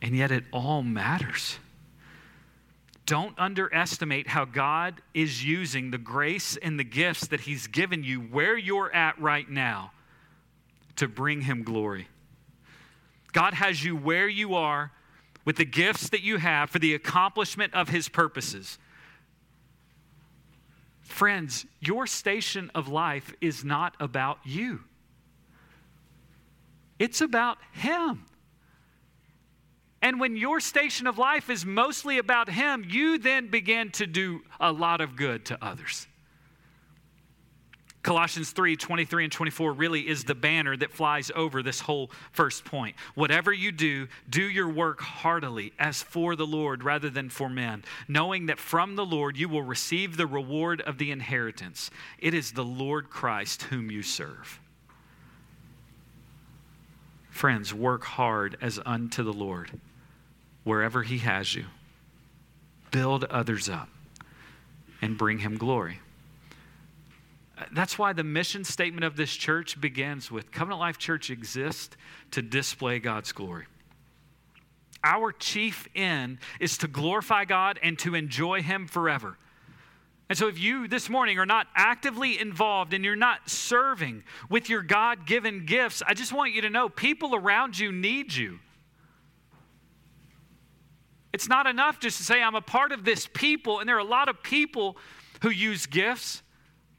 And 0.00 0.16
yet 0.16 0.30
it 0.30 0.44
all 0.52 0.82
matters. 0.82 1.58
Don't 3.04 3.36
underestimate 3.38 4.28
how 4.28 4.44
God 4.44 5.02
is 5.12 5.44
using 5.44 5.90
the 5.90 5.98
grace 5.98 6.56
and 6.56 6.78
the 6.78 6.84
gifts 6.84 7.26
that 7.28 7.40
He's 7.40 7.66
given 7.66 8.04
you 8.04 8.20
where 8.20 8.56
you're 8.56 8.92
at 8.92 9.20
right 9.20 9.48
now 9.48 9.92
to 10.96 11.08
bring 11.08 11.42
Him 11.42 11.64
glory. 11.64 12.08
God 13.32 13.54
has 13.54 13.82
you 13.82 13.96
where 13.96 14.28
you 14.28 14.54
are 14.54 14.92
with 15.44 15.56
the 15.56 15.64
gifts 15.64 16.10
that 16.10 16.22
you 16.22 16.36
have 16.36 16.70
for 16.70 16.78
the 16.78 16.94
accomplishment 16.94 17.74
of 17.74 17.88
His 17.88 18.08
purposes. 18.08 18.78
Friends, 21.00 21.66
your 21.80 22.06
station 22.06 22.70
of 22.74 22.88
life 22.88 23.34
is 23.40 23.64
not 23.64 23.96
about 23.98 24.38
you, 24.44 24.80
it's 26.98 27.20
about 27.20 27.58
Him. 27.72 28.26
And 30.02 30.18
when 30.18 30.36
your 30.36 30.58
station 30.58 31.06
of 31.06 31.16
life 31.16 31.48
is 31.48 31.64
mostly 31.64 32.18
about 32.18 32.48
Him, 32.48 32.84
you 32.88 33.18
then 33.18 33.46
begin 33.46 33.90
to 33.92 34.06
do 34.06 34.42
a 34.58 34.72
lot 34.72 35.00
of 35.00 35.14
good 35.14 35.44
to 35.46 35.64
others. 35.64 36.08
Colossians 38.02 38.50
3 38.50 38.74
23 38.74 39.24
and 39.24 39.32
24 39.32 39.72
really 39.74 40.08
is 40.08 40.24
the 40.24 40.34
banner 40.34 40.76
that 40.76 40.92
flies 40.92 41.30
over 41.36 41.62
this 41.62 41.78
whole 41.78 42.10
first 42.32 42.64
point. 42.64 42.96
Whatever 43.14 43.52
you 43.52 43.70
do, 43.70 44.08
do 44.28 44.42
your 44.42 44.68
work 44.68 45.00
heartily 45.00 45.72
as 45.78 46.02
for 46.02 46.34
the 46.34 46.46
Lord 46.46 46.82
rather 46.82 47.08
than 47.08 47.28
for 47.28 47.48
men, 47.48 47.84
knowing 48.08 48.46
that 48.46 48.58
from 48.58 48.96
the 48.96 49.06
Lord 49.06 49.36
you 49.36 49.48
will 49.48 49.62
receive 49.62 50.16
the 50.16 50.26
reward 50.26 50.80
of 50.80 50.98
the 50.98 51.12
inheritance. 51.12 51.92
It 52.18 52.34
is 52.34 52.52
the 52.52 52.64
Lord 52.64 53.08
Christ 53.08 53.62
whom 53.64 53.88
you 53.88 54.02
serve. 54.02 54.58
Friends, 57.30 57.72
work 57.72 58.02
hard 58.02 58.58
as 58.60 58.80
unto 58.84 59.22
the 59.22 59.32
Lord 59.32 59.70
wherever 60.64 61.02
He 61.02 61.18
has 61.18 61.54
you. 61.54 61.66
Build 62.90 63.24
others 63.24 63.68
up 63.68 63.88
and 65.00 65.16
bring 65.18 65.38
Him 65.38 65.56
glory. 65.56 65.98
That's 67.72 67.98
why 67.98 68.12
the 68.12 68.24
mission 68.24 68.64
statement 68.64 69.04
of 69.04 69.16
this 69.16 69.32
church 69.32 69.80
begins 69.80 70.30
with 70.30 70.50
Covenant 70.50 70.80
Life 70.80 70.98
Church 70.98 71.30
exists 71.30 71.96
to 72.32 72.42
display 72.42 72.98
God's 72.98 73.32
glory. 73.32 73.66
Our 75.04 75.32
chief 75.32 75.88
end 75.94 76.38
is 76.60 76.78
to 76.78 76.88
glorify 76.88 77.44
God 77.44 77.78
and 77.82 77.98
to 78.00 78.14
enjoy 78.14 78.62
Him 78.62 78.86
forever. 78.86 79.36
And 80.28 80.38
so, 80.38 80.48
if 80.48 80.58
you 80.58 80.88
this 80.88 81.10
morning 81.10 81.38
are 81.38 81.46
not 81.46 81.66
actively 81.74 82.40
involved 82.40 82.94
and 82.94 83.04
you're 83.04 83.16
not 83.16 83.50
serving 83.50 84.22
with 84.48 84.70
your 84.70 84.82
God 84.82 85.26
given 85.26 85.66
gifts, 85.66 86.02
I 86.06 86.14
just 86.14 86.32
want 86.32 86.52
you 86.52 86.62
to 86.62 86.70
know 86.70 86.88
people 86.88 87.34
around 87.34 87.78
you 87.78 87.92
need 87.92 88.32
you. 88.32 88.60
It's 91.32 91.48
not 91.48 91.66
enough 91.66 91.98
just 91.98 92.18
to 92.18 92.24
say, 92.24 92.42
I'm 92.42 92.54
a 92.54 92.60
part 92.60 92.92
of 92.92 93.04
this 93.04 93.26
people, 93.26 93.80
and 93.80 93.88
there 93.88 93.96
are 93.96 94.00
a 94.00 94.04
lot 94.04 94.28
of 94.28 94.42
people 94.42 94.96
who 95.42 95.50
use 95.50 95.86
gifts, 95.86 96.42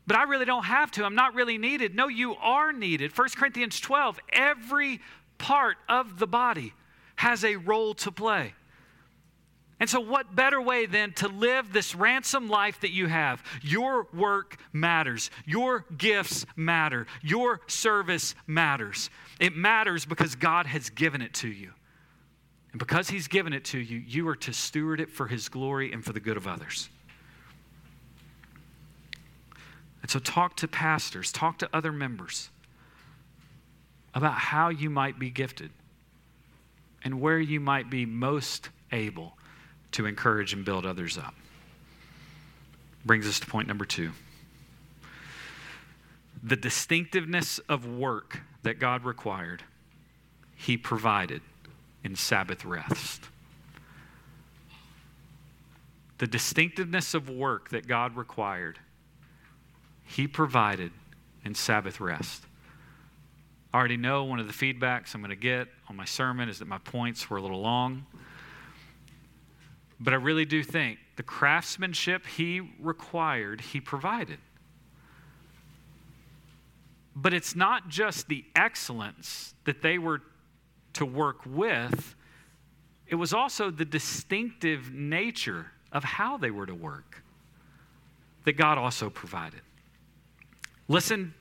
but 0.08 0.18
I 0.18 0.24
really 0.24 0.46
don't 0.46 0.66
have 0.66 0.92
to. 0.92 1.06
I'm 1.06 1.16
not 1.16 1.36
really 1.36 1.58
needed. 1.58 1.96
No, 1.96 2.08
you 2.08 2.36
are 2.36 2.74
needed. 2.74 3.18
1 3.18 3.30
Corinthians 3.36 3.80
12, 3.80 4.20
every 4.32 5.00
part 5.38 5.78
of 5.88 6.20
the 6.20 6.28
body 6.28 6.74
has 7.16 7.44
a 7.46 7.56
role 7.56 7.94
to 7.96 8.12
play. 8.12 8.54
And 9.80 9.90
so, 9.90 10.00
what 10.00 10.34
better 10.34 10.62
way 10.62 10.86
than 10.86 11.12
to 11.16 11.28
live 11.28 11.74
this 11.74 11.94
ransom 11.94 12.48
life 12.48 12.80
that 12.82 12.92
you 12.92 13.08
have? 13.08 13.44
Your 13.62 14.08
work 14.14 14.58
matters. 14.72 15.30
Your 15.46 15.86
gifts 15.98 16.46
matter. 16.56 17.06
Your 17.22 17.60
service 17.68 18.34
matters. 18.48 19.10
It 19.42 19.58
matters 19.58 20.06
because 20.06 20.36
God 20.36 20.68
has 20.68 20.90
given 20.90 21.22
it 21.22 21.34
to 21.36 21.50
you. 21.50 21.72
And 22.74 22.80
because 22.80 23.10
He's 23.10 23.28
given 23.28 23.54
it 23.54 23.64
to 23.66 23.80
you, 23.80 24.00
you 24.00 24.28
are 24.28 24.36
to 24.38 24.52
steward 24.52 25.00
it 25.00 25.10
for 25.10 25.28
His 25.28 25.48
glory 25.48 25.94
and 25.94 26.04
for 26.04 26.12
the 26.12 26.20
good 26.20 26.36
of 26.36 26.48
others. 26.48 26.90
And 30.02 30.12
so, 30.12 30.20
talk 30.20 30.58
to 30.58 30.68
pastors, 30.68 31.32
talk 31.32 31.60
to 31.60 31.70
other 31.72 31.94
members 31.94 32.50
about 34.14 34.34
how 34.34 34.70
you 34.70 34.90
might 34.90 35.18
be 35.18 35.30
gifted 35.30 35.72
and 37.04 37.22
where 37.22 37.40
you 37.40 37.60
might 37.60 37.90
be 37.90 38.06
most 38.06 38.70
able 38.92 39.38
to 39.92 40.06
encourage 40.06 40.54
and 40.54 40.66
build 40.66 40.86
others 40.86 41.18
up. 41.18 41.36
Brings 43.06 43.28
us 43.28 43.40
to 43.40 43.46
point 43.46 43.68
number 43.68 43.86
two 43.86 44.12
the 46.42 46.56
distinctiveness 46.58 47.60
of 47.70 47.86
work 47.86 48.42
that 48.64 48.80
God 48.80 49.06
required, 49.06 49.64
He 50.56 50.76
provided 50.76 51.42
in 52.04 52.16
Sabbath 52.16 52.66
rest. 52.66 53.30
The 56.18 56.28
distinctiveness 56.28 57.14
of 57.14 57.30
work 57.30 57.70
that 57.70 57.88
God 57.88 58.16
required, 58.16 58.80
He 60.06 60.28
provided 60.28 60.92
in 61.44 61.56
Sabbath 61.56 62.00
rest. 62.00 62.44
I 63.74 63.80
already 63.80 63.98
know 63.98 64.24
one 64.24 64.40
of 64.40 64.48
the 64.48 64.54
feedbacks 64.54 65.16
I'm 65.16 65.22
going 65.22 65.32
to 65.32 65.36
get 65.36 65.68
on 65.90 65.96
my 65.96 66.06
sermon 66.06 66.48
is 66.48 66.60
that 66.60 66.68
my 66.68 66.78
points 66.78 67.30
were 67.30 67.38
a 67.38 67.42
little 67.42 67.62
long. 67.62 68.06
But 70.00 70.14
I 70.14 70.18
really 70.18 70.46
do 70.46 70.64
think 70.64 71.00
the 71.16 71.24
craftsmanship 71.24 72.26
He 72.26 72.62
required, 72.80 73.62
He 73.62 73.80
provided. 73.82 74.40
But 77.16 77.34
it's 77.34 77.56
not 77.56 77.90
just 77.90 78.28
the 78.28 78.46
excellence 78.56 79.54
that 79.66 79.82
they 79.82 79.98
were 79.98 80.22
to 80.94 81.06
work 81.06 81.40
with, 81.46 82.16
it 83.08 83.16
was 83.16 83.34
also 83.34 83.70
the 83.70 83.86
distinctive 83.86 84.92
nature 84.94 85.68
of 85.92 86.04
how 86.04 86.38
they 86.38 86.52
were 86.52 86.66
to 86.66 86.76
work 86.76 87.24
that 88.46 88.54
God 88.54 88.78
also 88.78 89.10
provided. 89.10 89.62
Listen 90.88 91.34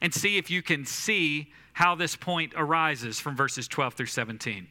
and 0.00 0.12
see 0.12 0.36
if 0.36 0.50
you 0.50 0.62
can 0.62 0.84
see 0.84 1.52
how 1.72 1.94
this 1.94 2.14
point 2.14 2.52
arises 2.56 3.18
from 3.18 3.36
verses 3.36 3.66
12 3.66 3.94
through 3.94 4.06
17. 4.06 4.68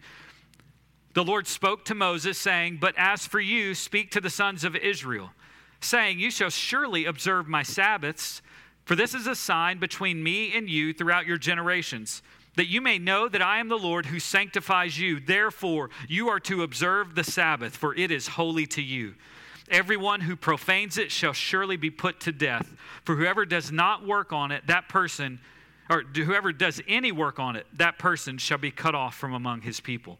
The 1.13 1.23
Lord 1.23 1.47
spoke 1.47 1.85
to 1.85 1.95
Moses, 1.95 2.37
saying, 2.37 2.77
But 2.79 2.95
as 2.97 3.27
for 3.27 3.39
you, 3.39 3.75
speak 3.75 4.11
to 4.11 4.21
the 4.21 4.29
sons 4.29 4.63
of 4.63 4.75
Israel, 4.75 5.31
saying, 5.79 6.19
You 6.19 6.31
shall 6.31 6.49
surely 6.49 7.05
observe 7.05 7.47
my 7.47 7.61
Sabbaths, 7.61 8.41
for 8.85 8.95
this 8.95 9.13
is 9.13 9.27
a 9.27 9.35
sign 9.35 9.79
between 9.79 10.23
me 10.23 10.55
and 10.55 10.69
you 10.69 10.93
throughout 10.93 11.25
your 11.25 11.37
generations 11.37 12.21
that 12.55 12.67
you 12.67 12.81
may 12.81 12.99
know 12.99 13.27
that 13.27 13.41
I 13.41 13.59
am 13.59 13.67
the 13.67 13.77
Lord 13.77 14.07
who 14.07 14.19
sanctifies 14.19 14.99
you. 14.99 15.19
Therefore, 15.19 15.89
you 16.07 16.29
are 16.29 16.39
to 16.41 16.63
observe 16.63 17.15
the 17.15 17.23
Sabbath, 17.23 17.75
for 17.75 17.95
it 17.95 18.11
is 18.11 18.27
holy 18.27 18.65
to 18.67 18.81
you. 18.81 19.15
Everyone 19.69 20.21
who 20.21 20.35
profanes 20.35 20.97
it 20.97 21.11
shall 21.11 21.33
surely 21.33 21.77
be 21.77 21.89
put 21.89 22.19
to 22.21 22.31
death. 22.31 22.73
For 23.05 23.15
whoever 23.15 23.45
does 23.45 23.71
not 23.71 24.05
work 24.05 24.33
on 24.33 24.51
it, 24.51 24.67
that 24.67 24.89
person, 24.89 25.39
or 25.89 26.01
whoever 26.01 26.51
does 26.51 26.81
any 26.87 27.11
work 27.11 27.39
on 27.39 27.55
it, 27.55 27.65
that 27.73 27.97
person 27.97 28.37
shall 28.37 28.57
be 28.57 28.71
cut 28.71 28.93
off 28.93 29.15
from 29.15 29.33
among 29.33 29.61
his 29.61 29.79
people. 29.79 30.19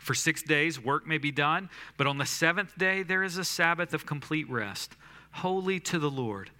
For 0.00 0.14
six 0.14 0.42
days 0.42 0.82
work 0.82 1.06
may 1.06 1.18
be 1.18 1.30
done, 1.30 1.70
but 1.96 2.08
on 2.08 2.18
the 2.18 2.26
seventh 2.26 2.76
day 2.76 3.04
there 3.04 3.22
is 3.22 3.38
a 3.38 3.44
Sabbath 3.44 3.94
of 3.94 4.04
complete 4.04 4.50
rest, 4.50 4.96
holy 5.30 5.78
to 5.80 5.98
the 5.98 6.10
Lord. 6.10 6.50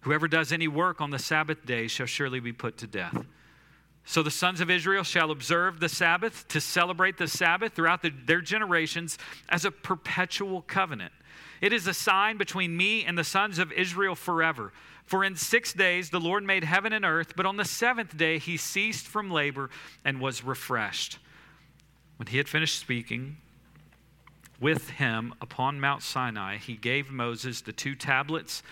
Whoever 0.00 0.26
does 0.26 0.50
any 0.50 0.66
work 0.66 1.00
on 1.00 1.10
the 1.10 1.18
Sabbath 1.18 1.64
day 1.64 1.86
shall 1.86 2.06
surely 2.06 2.40
be 2.40 2.52
put 2.52 2.76
to 2.78 2.86
death. 2.86 3.24
So 4.10 4.24
the 4.24 4.30
sons 4.32 4.60
of 4.60 4.68
Israel 4.70 5.04
shall 5.04 5.30
observe 5.30 5.78
the 5.78 5.88
Sabbath 5.88 6.48
to 6.48 6.60
celebrate 6.60 7.16
the 7.16 7.28
Sabbath 7.28 7.74
throughout 7.74 8.02
the, 8.02 8.10
their 8.10 8.40
generations 8.40 9.16
as 9.48 9.64
a 9.64 9.70
perpetual 9.70 10.62
covenant. 10.62 11.12
It 11.60 11.72
is 11.72 11.86
a 11.86 11.94
sign 11.94 12.36
between 12.36 12.76
me 12.76 13.04
and 13.04 13.16
the 13.16 13.22
sons 13.22 13.60
of 13.60 13.70
Israel 13.70 14.16
forever. 14.16 14.72
For 15.04 15.22
in 15.22 15.36
six 15.36 15.72
days 15.72 16.10
the 16.10 16.18
Lord 16.18 16.42
made 16.42 16.64
heaven 16.64 16.92
and 16.92 17.04
earth, 17.04 17.34
but 17.36 17.46
on 17.46 17.56
the 17.56 17.64
seventh 17.64 18.16
day 18.16 18.38
he 18.38 18.56
ceased 18.56 19.06
from 19.06 19.30
labor 19.30 19.70
and 20.04 20.20
was 20.20 20.42
refreshed. 20.42 21.20
When 22.16 22.26
he 22.26 22.38
had 22.38 22.48
finished 22.48 22.80
speaking 22.80 23.36
with 24.58 24.90
him 24.90 25.34
upon 25.40 25.78
Mount 25.78 26.02
Sinai, 26.02 26.56
he 26.56 26.74
gave 26.74 27.12
Moses 27.12 27.60
the 27.60 27.72
two 27.72 27.94
tablets 27.94 28.64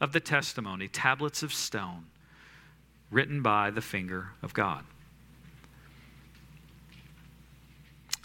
of 0.00 0.12
the 0.12 0.20
testimony, 0.20 0.88
tablets 0.88 1.42
of 1.42 1.52
stone, 1.52 2.06
written 3.10 3.42
by 3.42 3.70
the 3.70 3.80
finger 3.80 4.30
of 4.42 4.52
God. 4.52 4.84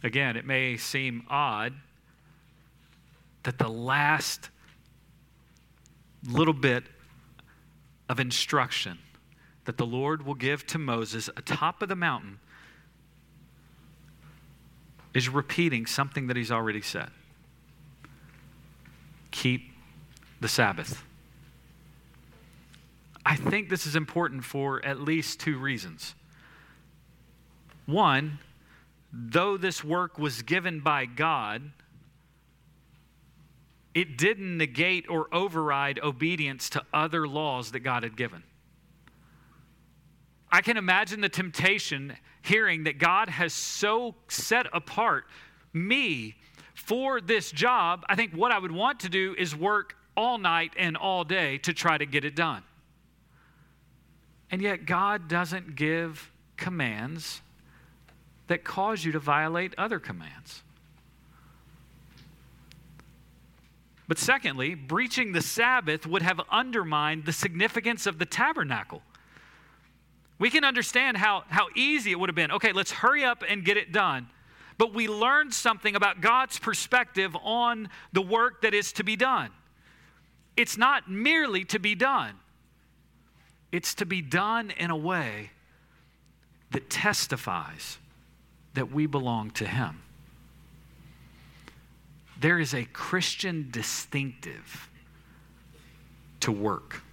Again, 0.04 0.36
it 0.36 0.46
may 0.46 0.78
seem 0.78 1.24
odd 1.30 1.74
that 3.44 3.58
the 3.58 3.70
last 3.70 4.50
little 6.28 6.54
bit 6.54 6.84
of 8.10 8.20
instruction 8.20 8.98
that 9.66 9.78
the 9.78 9.86
Lord 9.86 10.26
will 10.26 10.36
give 10.36 10.66
to 10.68 10.78
Moses 10.78 11.30
atop 11.38 11.82
of 11.82 11.90
the 11.90 11.96
mountain 11.96 12.40
is 15.14 15.30
repeating 15.30 15.86
something 15.86 16.28
that 16.28 16.36
he's 16.36 16.52
already 16.52 16.82
said. 16.82 17.10
Keep 19.32 19.72
the 20.40 20.48
Sabbath. 20.48 21.04
I 23.32 23.38
think 23.38 23.70
this 23.70 23.88
is 23.88 23.96
important 23.96 24.44
for 24.44 24.84
at 24.84 25.00
least 25.00 25.40
two 25.40 25.58
reasons. 25.58 26.16
One, 27.86 28.40
though 29.14 29.56
this 29.56 29.86
work 29.86 30.20
was 30.20 30.42
given 30.42 30.82
by 30.82 31.06
God, 31.06 31.72
it 33.94 34.18
didn't 34.18 34.58
negate 34.58 35.10
or 35.10 35.34
override 35.34 35.98
obedience 36.04 36.70
to 36.72 36.84
other 36.94 37.26
laws 37.26 37.72
that 37.72 37.80
God 37.80 38.04
had 38.04 38.18
given. 38.18 38.44
I 40.52 40.60
can 40.60 40.76
imagine 40.76 41.22
the 41.22 41.30
temptation 41.30 42.18
hearing 42.42 42.84
that 42.84 43.00
God 43.00 43.30
has 43.30 43.54
so 43.54 44.14
set 44.28 44.66
apart 44.74 45.24
me 45.72 46.36
for 46.74 47.22
this 47.22 47.50
job. 47.50 48.04
I 48.10 48.18
think 48.18 48.34
what 48.34 48.52
I 48.52 48.60
would 48.60 48.74
want 48.74 49.00
to 49.00 49.10
do 49.10 49.36
is 49.38 49.56
work 49.56 49.96
all 50.18 50.38
night 50.38 50.74
and 50.78 50.98
all 50.98 51.24
day 51.24 51.60
to 51.60 51.74
try 51.74 51.98
to 51.98 52.06
get 52.06 52.26
it 52.26 52.36
done. 52.36 52.64
And 54.52 54.62
yet, 54.62 54.86
God 54.86 55.28
doesn't 55.28 55.76
give 55.76 56.30
commands 56.58 57.42
that 58.48 58.64
cause 58.64 59.06
you 59.06 59.14
to 59.14 59.20
violate 59.20 59.74
other 59.78 59.98
commands. 59.98 60.62
But 64.10 64.18
secondly, 64.18 64.76
breaching 64.76 65.32
the 65.32 65.42
Sabbath 65.42 66.06
would 66.06 66.22
have 66.22 66.42
undermined 66.52 67.24
the 67.24 67.32
significance 67.32 68.06
of 68.06 68.20
the 68.20 68.26
tabernacle. 68.26 69.02
We 70.38 70.50
can 70.50 70.66
understand 70.66 71.16
how, 71.16 71.46
how 71.48 71.68
easy 71.78 72.12
it 72.12 72.20
would 72.20 72.28
have 72.28 72.36
been. 72.36 72.52
Okay, 72.52 72.74
let's 72.74 72.92
hurry 72.92 73.24
up 73.24 73.42
and 73.48 73.64
get 73.64 73.78
it 73.78 73.94
done. 73.94 74.28
But 74.78 74.94
we 74.94 75.08
learned 75.08 75.54
something 75.54 75.96
about 75.96 76.20
God's 76.20 76.60
perspective 76.60 77.38
on 77.42 77.88
the 78.12 78.22
work 78.22 78.64
that 78.64 78.74
is 78.74 78.92
to 78.94 79.04
be 79.06 79.16
done. 79.16 79.52
It's 80.58 80.78
not 80.78 81.10
merely 81.10 81.64
to 81.66 81.80
be 81.80 81.96
done, 81.96 82.34
it's 83.72 83.94
to 83.96 84.06
be 84.06 84.22
done 84.22 84.72
in 84.72 84.92
a 84.92 84.98
way 84.98 85.52
that 86.72 86.90
testifies 86.90 87.98
that 88.74 88.92
we 88.92 89.06
belong 89.06 89.52
to 89.52 89.66
Him. 89.66 90.02
There 92.40 92.60
is 92.60 92.74
a 92.74 92.86
Christian 92.86 93.70
distinctive 93.72 94.90
to 96.40 96.52
work. 96.52 97.04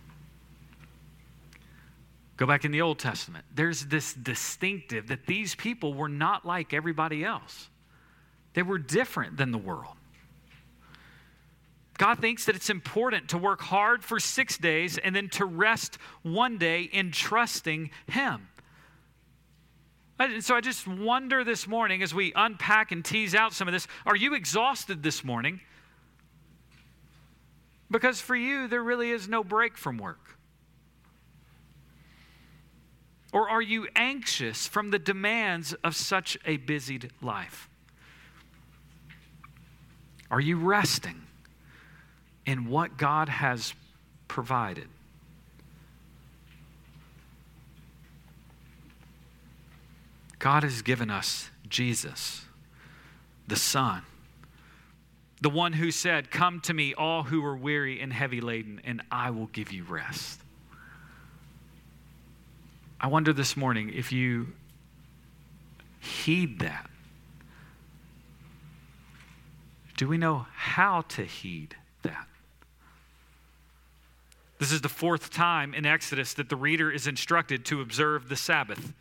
Go 2.39 2.47
back 2.47 2.65
in 2.65 2.71
the 2.71 2.81
Old 2.81 2.99
Testament. 2.99 3.45
There's 3.55 3.87
this 3.87 4.15
distinctive 4.15 5.09
that 5.09 5.27
these 5.27 5.55
people 5.55 5.93
were 5.93 6.09
not 6.09 6.47
like 6.47 6.73
everybody 6.73 7.25
else, 7.25 7.69
they 8.55 8.63
were 8.63 8.79
different 8.79 9.37
than 9.37 9.51
the 9.51 9.59
world. 9.59 9.98
God 11.99 12.21
thinks 12.21 12.45
that 12.45 12.55
it's 12.55 12.71
important 12.71 13.29
to 13.31 13.39
work 13.39 13.61
hard 13.61 14.05
for 14.05 14.21
six 14.21 14.57
days 14.57 14.99
and 14.99 15.15
then 15.15 15.29
to 15.31 15.45
rest 15.45 15.99
one 16.23 16.57
day 16.57 16.83
in 16.83 17.11
trusting 17.11 17.91
Him. 18.07 18.49
And 20.21 20.43
so 20.43 20.55
I 20.55 20.61
just 20.61 20.87
wonder 20.87 21.45
this 21.45 21.67
morning 21.69 22.03
as 22.03 22.15
we 22.15 22.33
unpack 22.35 22.93
and 22.93 23.05
tease 23.05 23.35
out 23.35 23.53
some 23.53 23.69
of 23.69 23.73
this 23.73 23.87
are 24.07 24.17
you 24.17 24.35
exhausted 24.35 25.03
this 25.03 25.25
morning? 25.25 25.61
Because 27.91 28.21
for 28.21 28.37
you, 28.37 28.69
there 28.69 28.83
really 28.83 29.11
is 29.11 29.29
no 29.29 29.43
break 29.43 29.77
from 29.77 29.99
work. 29.99 30.37
Or 33.33 33.49
are 33.49 33.63
you 33.63 33.89
anxious 33.97 34.67
from 34.67 34.91
the 34.91 34.99
demands 34.99 35.75
of 35.85 35.97
such 35.97 36.39
a 36.45 36.59
busied 36.59 37.11
life? 37.23 37.69
Are 40.31 40.41
you 40.41 40.59
resting? 40.59 41.23
In 42.49 42.67
what 42.67 42.97
God 42.97 43.29
has 43.29 43.75
provided. 44.27 44.89
God 50.39 50.63
has 50.63 50.81
given 50.81 51.11
us 51.11 51.51
Jesus, 51.69 52.47
the 53.47 53.55
Son, 53.55 54.01
the 55.43 55.51
one 55.51 55.75
who 55.75 55.91
said, 55.91 56.31
Come 56.31 56.63
to 56.63 56.73
me, 56.73 56.95
all 56.95 57.23
who 57.23 57.45
are 57.45 57.55
weary 57.55 58.01
and 58.01 58.11
heavy 58.11 58.41
laden, 58.41 58.81
and 58.83 59.03
I 59.13 59.31
will 59.31 59.49
give 59.49 59.71
you 59.71 59.85
rest. 59.85 60.41
I 62.99 63.09
wonder 63.09 63.35
this 63.35 63.59
morning 63.59 63.93
if 63.95 64.11
you 64.11 64.47
heed 66.01 66.61
that. 66.61 66.89
Do 69.99 70.09
we 70.09 70.17
know 70.17 70.47
how 70.55 71.03
to 71.11 71.25
heed? 71.27 71.77
This 74.59 74.73
is 74.73 74.81
the 74.81 74.89
fourth 74.89 75.31
time 75.31 75.73
in 75.73 75.87
Exodus 75.87 76.35
that 76.35 76.49
the 76.49 76.57
reader 76.57 76.91
is 76.91 77.07
instructed 77.07 77.65
to 77.67 77.81
observe 77.81 78.29
the 78.29 78.37
Sabbath. 78.37 78.93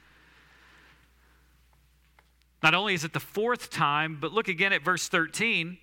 Not 2.62 2.74
only 2.74 2.94
is 2.94 3.04
it 3.04 3.14
the 3.14 3.20
fourth 3.20 3.70
time, 3.70 4.18
but 4.20 4.32
look 4.32 4.48
again 4.48 4.74
at 4.74 4.84
verse 4.84 5.08
13. 5.08 5.78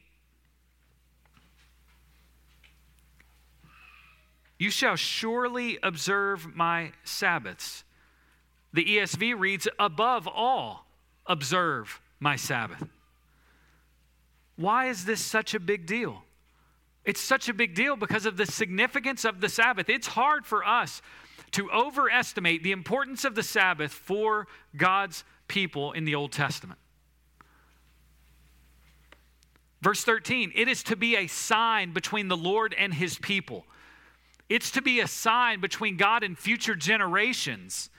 You 4.58 4.70
shall 4.70 4.96
surely 4.96 5.78
observe 5.82 6.54
my 6.54 6.92
Sabbaths. 7.04 7.84
The 8.72 8.84
ESV 8.84 9.38
reads, 9.38 9.68
above 9.78 10.26
all, 10.28 10.86
observe 11.26 12.00
my 12.20 12.36
Sabbath. 12.36 12.84
Why 14.56 14.86
is 14.86 15.04
this 15.04 15.20
such 15.20 15.54
a 15.54 15.60
big 15.60 15.86
deal? 15.86 16.23
It's 17.04 17.20
such 17.20 17.48
a 17.48 17.54
big 17.54 17.74
deal 17.74 17.96
because 17.96 18.26
of 18.26 18.36
the 18.36 18.46
significance 18.46 19.24
of 19.24 19.40
the 19.40 19.48
Sabbath. 19.48 19.88
It's 19.88 20.06
hard 20.08 20.46
for 20.46 20.64
us 20.66 21.02
to 21.52 21.70
overestimate 21.70 22.62
the 22.62 22.72
importance 22.72 23.24
of 23.24 23.34
the 23.34 23.42
Sabbath 23.42 23.92
for 23.92 24.46
God's 24.76 25.24
people 25.46 25.92
in 25.92 26.04
the 26.04 26.14
Old 26.14 26.32
Testament. 26.32 26.80
Verse 29.82 30.02
13, 30.02 30.52
it 30.54 30.66
is 30.66 30.82
to 30.84 30.96
be 30.96 31.14
a 31.16 31.26
sign 31.26 31.92
between 31.92 32.28
the 32.28 32.36
Lord 32.36 32.74
and 32.78 32.94
his 32.94 33.18
people. 33.18 33.66
It's 34.48 34.70
to 34.72 34.82
be 34.82 35.00
a 35.00 35.06
sign 35.06 35.60
between 35.60 35.96
God 35.96 36.22
and 36.22 36.38
future 36.38 36.74
generations. 36.74 37.90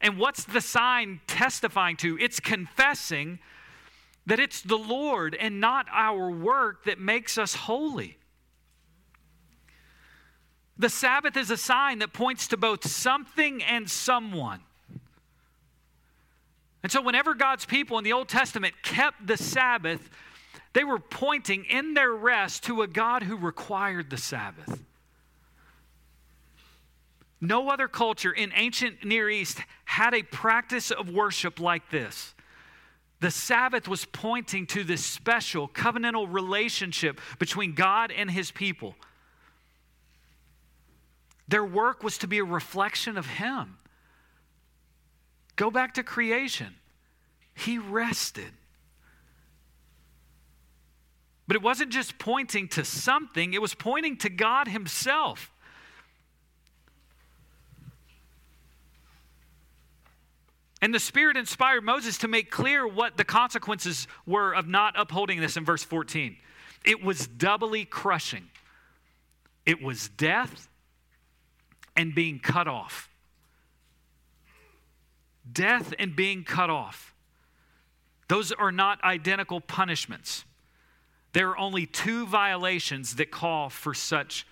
And 0.00 0.18
what's 0.18 0.44
the 0.44 0.60
sign 0.60 1.20
testifying 1.26 1.96
to? 1.98 2.18
It's 2.18 2.40
confessing 2.40 3.38
that 4.26 4.38
it's 4.40 4.60
the 4.62 4.76
Lord 4.76 5.34
and 5.34 5.60
not 5.60 5.86
our 5.92 6.30
work 6.30 6.84
that 6.84 6.98
makes 6.98 7.38
us 7.38 7.54
holy. 7.54 8.17
The 10.78 10.88
Sabbath 10.88 11.36
is 11.36 11.50
a 11.50 11.56
sign 11.56 11.98
that 11.98 12.12
points 12.12 12.48
to 12.48 12.56
both 12.56 12.86
something 12.86 13.62
and 13.62 13.90
someone. 13.90 14.60
And 16.82 16.92
so, 16.92 17.02
whenever 17.02 17.34
God's 17.34 17.64
people 17.64 17.98
in 17.98 18.04
the 18.04 18.12
Old 18.12 18.28
Testament 18.28 18.74
kept 18.82 19.26
the 19.26 19.36
Sabbath, 19.36 20.08
They 20.72 20.84
were 20.84 20.98
pointing 20.98 21.64
in 21.64 21.94
their 21.94 22.12
rest 22.12 22.64
to 22.64 22.82
a 22.82 22.86
God 22.86 23.22
who 23.22 23.36
required 23.36 24.10
the 24.10 24.16
Sabbath. 24.16 24.84
No 27.40 27.68
other 27.68 27.88
culture 27.88 28.32
in 28.32 28.52
ancient 28.54 29.04
Near 29.04 29.30
East 29.30 29.60
had 29.84 30.14
a 30.14 30.22
practice 30.22 30.90
of 30.90 31.08
worship 31.08 31.60
like 31.60 31.90
this. 31.90 32.34
The 33.20 33.30
Sabbath 33.30 33.88
was 33.88 34.04
pointing 34.04 34.66
to 34.68 34.84
this 34.84 35.04
special 35.04 35.68
covenantal 35.68 36.32
relationship 36.32 37.20
between 37.38 37.74
God 37.74 38.12
and 38.12 38.30
his 38.30 38.50
people. 38.50 38.94
Their 41.48 41.64
work 41.64 42.02
was 42.04 42.18
to 42.18 42.26
be 42.26 42.38
a 42.38 42.44
reflection 42.44 43.16
of 43.16 43.26
him. 43.26 43.78
Go 45.56 45.70
back 45.70 45.94
to 45.94 46.02
creation. 46.02 46.74
He 47.54 47.78
rested. 47.78 48.52
But 51.48 51.56
it 51.56 51.62
wasn't 51.62 51.90
just 51.90 52.18
pointing 52.18 52.68
to 52.68 52.84
something, 52.84 53.54
it 53.54 53.62
was 53.62 53.74
pointing 53.74 54.18
to 54.18 54.28
God 54.28 54.68
Himself. 54.68 55.50
And 60.80 60.94
the 60.94 61.00
Spirit 61.00 61.36
inspired 61.36 61.82
Moses 61.82 62.18
to 62.18 62.28
make 62.28 62.52
clear 62.52 62.86
what 62.86 63.16
the 63.16 63.24
consequences 63.24 64.06
were 64.26 64.52
of 64.54 64.68
not 64.68 64.94
upholding 64.96 65.40
this 65.40 65.56
in 65.56 65.64
verse 65.64 65.82
14. 65.82 66.36
It 66.84 67.02
was 67.02 67.26
doubly 67.26 67.84
crushing, 67.84 68.44
it 69.66 69.82
was 69.82 70.10
death 70.10 70.67
and 71.98 72.14
being 72.14 72.38
cut 72.38 72.68
off. 72.68 73.10
Death 75.52 75.92
and 75.98 76.14
being 76.14 76.44
cut 76.44 76.70
off. 76.70 77.12
Those 78.28 78.52
are 78.52 78.70
not 78.70 79.02
identical 79.02 79.60
punishments. 79.60 80.44
There 81.32 81.50
are 81.50 81.58
only 81.58 81.86
two 81.86 82.24
violations 82.26 83.16
that 83.16 83.30
call 83.30 83.68
for 83.68 83.94
such 83.94 84.46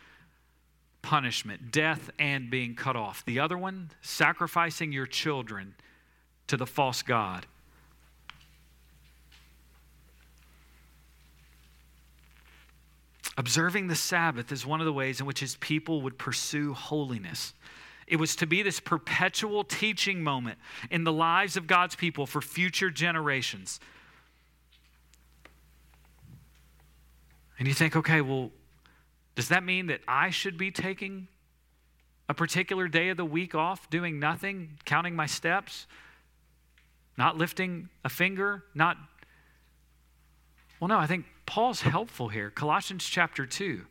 punishment 1.02 1.70
death 1.70 2.10
and 2.18 2.50
being 2.50 2.74
cut 2.74 2.96
off. 2.96 3.24
The 3.24 3.38
other 3.38 3.56
one, 3.56 3.90
sacrificing 4.02 4.90
your 4.90 5.06
children 5.06 5.76
to 6.48 6.56
the 6.56 6.66
false 6.66 7.02
God. 7.02 7.46
Observing 13.36 13.88
the 13.88 13.94
Sabbath 13.94 14.50
is 14.50 14.64
one 14.64 14.80
of 14.80 14.86
the 14.86 14.92
ways 14.92 15.20
in 15.20 15.26
which 15.26 15.40
his 15.40 15.56
people 15.56 16.02
would 16.02 16.18
pursue 16.18 16.72
holiness. 16.72 17.52
It 18.06 18.16
was 18.16 18.36
to 18.36 18.46
be 18.46 18.62
this 18.62 18.80
perpetual 18.80 19.64
teaching 19.64 20.22
moment 20.22 20.58
in 20.90 21.04
the 21.04 21.12
lives 21.12 21.56
of 21.56 21.66
God's 21.66 21.96
people 21.96 22.26
for 22.26 22.40
future 22.40 22.90
generations. 22.90 23.80
And 27.58 27.66
you 27.66 27.74
think, 27.74 27.96
okay, 27.96 28.20
well, 28.20 28.50
does 29.34 29.48
that 29.48 29.64
mean 29.64 29.86
that 29.88 30.00
I 30.06 30.30
should 30.30 30.56
be 30.56 30.70
taking 30.70 31.28
a 32.28 32.34
particular 32.34 32.88
day 32.88 33.10
of 33.10 33.16
the 33.16 33.24
week 33.24 33.54
off, 33.54 33.88
doing 33.90 34.18
nothing, 34.18 34.78
counting 34.84 35.14
my 35.14 35.26
steps, 35.26 35.86
not 37.16 37.36
lifting 37.36 37.88
a 38.04 38.08
finger, 38.08 38.64
not. 38.74 38.96
Well, 40.80 40.88
no, 40.88 40.98
I 40.98 41.06
think 41.06 41.24
Paul's 41.46 41.80
helpful 41.80 42.28
here. 42.28 42.50
Colossians 42.50 43.04
chapter 43.04 43.46
2, 43.46 43.82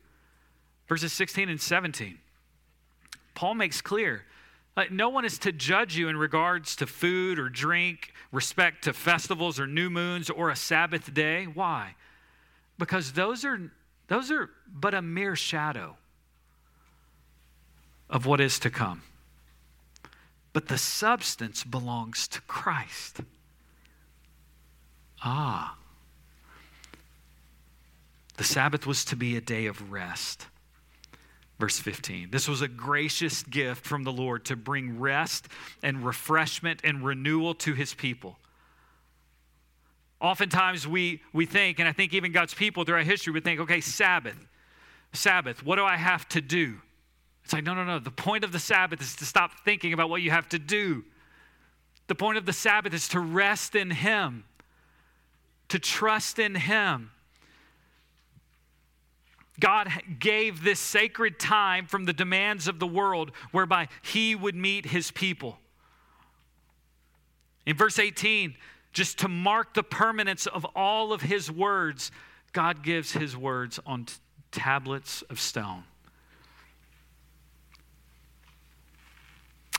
verses 0.87 1.13
16 1.13 1.49
and 1.49 1.59
17. 1.59 2.19
Paul 3.33 3.55
makes 3.55 3.81
clear 3.81 4.25
like, 4.75 4.91
no 4.91 5.07
one 5.07 5.23
is 5.23 5.37
to 5.39 5.53
judge 5.53 5.95
you 5.95 6.09
in 6.09 6.17
regards 6.17 6.75
to 6.77 6.87
food 6.87 7.39
or 7.39 7.47
drink, 7.47 8.13
respect 8.31 8.83
to 8.83 8.93
festivals 8.93 9.57
or 9.57 9.67
new 9.67 9.89
moons 9.89 10.29
or 10.29 10.49
a 10.49 10.55
Sabbath 10.55 11.13
day. 11.13 11.45
Why? 11.45 11.95
Because 12.77 13.13
those 13.13 13.45
are, 13.45 13.71
those 14.07 14.31
are 14.31 14.49
but 14.67 14.93
a 14.93 15.01
mere 15.01 15.37
shadow 15.37 15.95
of 18.09 18.25
what 18.25 18.41
is 18.41 18.59
to 18.59 18.69
come. 18.69 19.01
But 20.51 20.67
the 20.67 20.77
substance 20.77 21.63
belongs 21.63 22.27
to 22.29 22.41
Christ. 22.41 23.21
Ah. 25.23 25.77
The 28.37 28.43
Sabbath 28.43 28.85
was 28.85 29.05
to 29.05 29.15
be 29.15 29.37
a 29.37 29.41
day 29.41 29.65
of 29.65 29.91
rest. 29.91 30.47
Verse 31.59 31.79
15. 31.79 32.31
This 32.31 32.47
was 32.47 32.61
a 32.61 32.67
gracious 32.67 33.43
gift 33.43 33.85
from 33.85 34.03
the 34.03 34.11
Lord 34.11 34.45
to 34.45 34.55
bring 34.55 34.99
rest 34.99 35.47
and 35.81 36.05
refreshment 36.05 36.81
and 36.83 37.05
renewal 37.05 37.55
to 37.55 37.73
his 37.73 37.93
people. 37.93 38.37
Oftentimes 40.19 40.87
we, 40.87 41.21
we 41.33 41.45
think, 41.45 41.79
and 41.79 41.87
I 41.87 41.91
think 41.91 42.13
even 42.13 42.31
God's 42.31 42.53
people 42.53 42.83
throughout 42.83 43.05
history 43.05 43.31
would 43.31 43.43
think, 43.43 43.59
okay, 43.61 43.79
Sabbath, 43.79 44.47
Sabbath, 45.13 45.63
what 45.63 45.77
do 45.77 45.85
I 45.85 45.95
have 45.95 46.27
to 46.29 46.41
do? 46.41 46.75
It's 47.43 47.53
like, 47.53 47.63
no, 47.63 47.73
no, 47.73 47.83
no. 47.83 47.99
The 47.99 48.11
point 48.11 48.43
of 48.43 48.51
the 48.51 48.59
Sabbath 48.59 49.01
is 49.01 49.15
to 49.17 49.25
stop 49.25 49.51
thinking 49.63 49.93
about 49.93 50.09
what 50.09 50.21
you 50.21 50.31
have 50.31 50.49
to 50.49 50.59
do. 50.59 51.03
The 52.07 52.15
point 52.15 52.37
of 52.37 52.45
the 52.45 52.53
Sabbath 52.53 52.93
is 52.93 53.07
to 53.09 53.19
rest 53.19 53.75
in 53.75 53.91
Him, 53.91 54.45
to 55.69 55.79
trust 55.79 56.39
in 56.39 56.55
Him. 56.55 57.11
God 59.59 59.89
gave 60.19 60.63
this 60.63 60.79
sacred 60.79 61.39
time 61.39 61.85
from 61.85 62.05
the 62.05 62.13
demands 62.13 62.67
of 62.67 62.79
the 62.79 62.87
world 62.87 63.31
whereby 63.51 63.87
He 64.01 64.35
would 64.35 64.55
meet 64.55 64.87
His 64.87 65.11
people. 65.11 65.57
In 67.65 67.75
verse 67.75 67.97
18, 67.97 68.55
just 68.93 69.19
to 69.19 69.27
mark 69.27 69.73
the 69.73 69.83
permanence 69.83 70.45
of 70.45 70.65
all 70.75 71.13
of 71.13 71.21
His 71.21 71.51
words, 71.51 72.11
God 72.53 72.83
gives 72.83 73.13
His 73.13 73.35
words 73.35 73.79
on 73.85 74.05
t- 74.05 74.13
tablets 74.51 75.21
of 75.23 75.39
stone. 75.39 75.83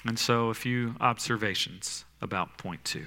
And 0.04 0.18
so, 0.18 0.50
a 0.50 0.54
few 0.54 0.94
observations 1.00 2.04
about 2.20 2.58
point 2.58 2.84
two. 2.84 3.06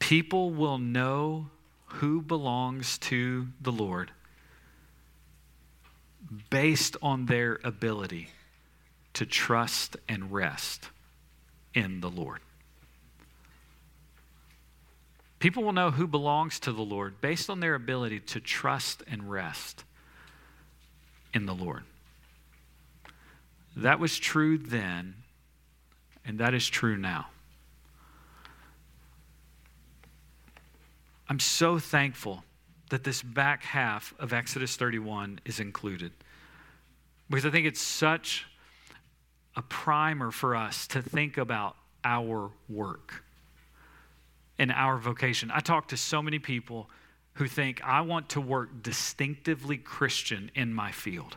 People 0.00 0.50
will 0.50 0.78
know 0.78 1.48
who 1.94 2.20
belongs 2.20 2.98
to 2.98 3.48
the 3.60 3.72
Lord 3.72 4.10
based 6.50 6.96
on 7.02 7.26
their 7.26 7.60
ability 7.62 8.28
to 9.14 9.26
trust 9.26 9.96
and 10.08 10.32
rest 10.32 10.90
in 11.74 12.00
the 12.00 12.10
Lord. 12.10 12.40
People 15.38 15.62
will 15.62 15.72
know 15.72 15.90
who 15.90 16.06
belongs 16.06 16.58
to 16.60 16.72
the 16.72 16.82
Lord 16.82 17.20
based 17.20 17.50
on 17.50 17.60
their 17.60 17.74
ability 17.74 18.20
to 18.20 18.40
trust 18.40 19.02
and 19.06 19.30
rest 19.30 19.84
in 21.34 21.46
the 21.46 21.54
Lord. 21.54 21.82
That 23.76 24.00
was 24.00 24.18
true 24.18 24.56
then, 24.56 25.16
and 26.24 26.38
that 26.38 26.54
is 26.54 26.66
true 26.68 26.96
now. 26.96 27.26
I'm 31.28 31.40
so 31.40 31.78
thankful 31.78 32.44
that 32.90 33.04
this 33.04 33.22
back 33.22 33.62
half 33.64 34.14
of 34.18 34.32
Exodus 34.32 34.76
31 34.76 35.40
is 35.44 35.58
included 35.58 36.12
because 37.30 37.46
I 37.46 37.50
think 37.50 37.66
it's 37.66 37.80
such 37.80 38.46
a 39.56 39.62
primer 39.62 40.30
for 40.30 40.54
us 40.54 40.86
to 40.88 41.00
think 41.00 41.38
about 41.38 41.76
our 42.04 42.50
work 42.68 43.24
and 44.58 44.70
our 44.70 44.98
vocation. 44.98 45.50
I 45.50 45.60
talk 45.60 45.88
to 45.88 45.96
so 45.96 46.20
many 46.20 46.38
people 46.38 46.90
who 47.34 47.48
think, 47.48 47.82
I 47.82 48.02
want 48.02 48.28
to 48.30 48.40
work 48.40 48.82
distinctively 48.82 49.78
Christian 49.78 50.50
in 50.54 50.72
my 50.72 50.92
field. 50.92 51.36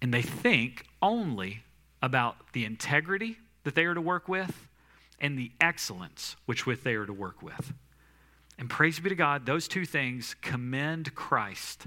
And 0.00 0.14
they 0.14 0.22
think 0.22 0.86
only 1.02 1.64
about 2.00 2.36
the 2.52 2.64
integrity 2.64 3.38
that 3.64 3.74
they 3.74 3.84
are 3.84 3.94
to 3.94 4.00
work 4.00 4.28
with 4.28 4.68
and 5.18 5.38
the 5.38 5.50
excellence 5.60 6.36
which 6.46 6.66
with 6.66 6.84
they 6.84 6.94
are 6.94 7.06
to 7.06 7.12
work 7.12 7.42
with. 7.42 7.72
And 8.58 8.70
praise 8.70 9.00
be 9.00 9.08
to 9.08 9.14
God, 9.14 9.46
those 9.46 9.66
two 9.68 9.84
things 9.84 10.36
commend 10.40 11.14
Christ. 11.14 11.86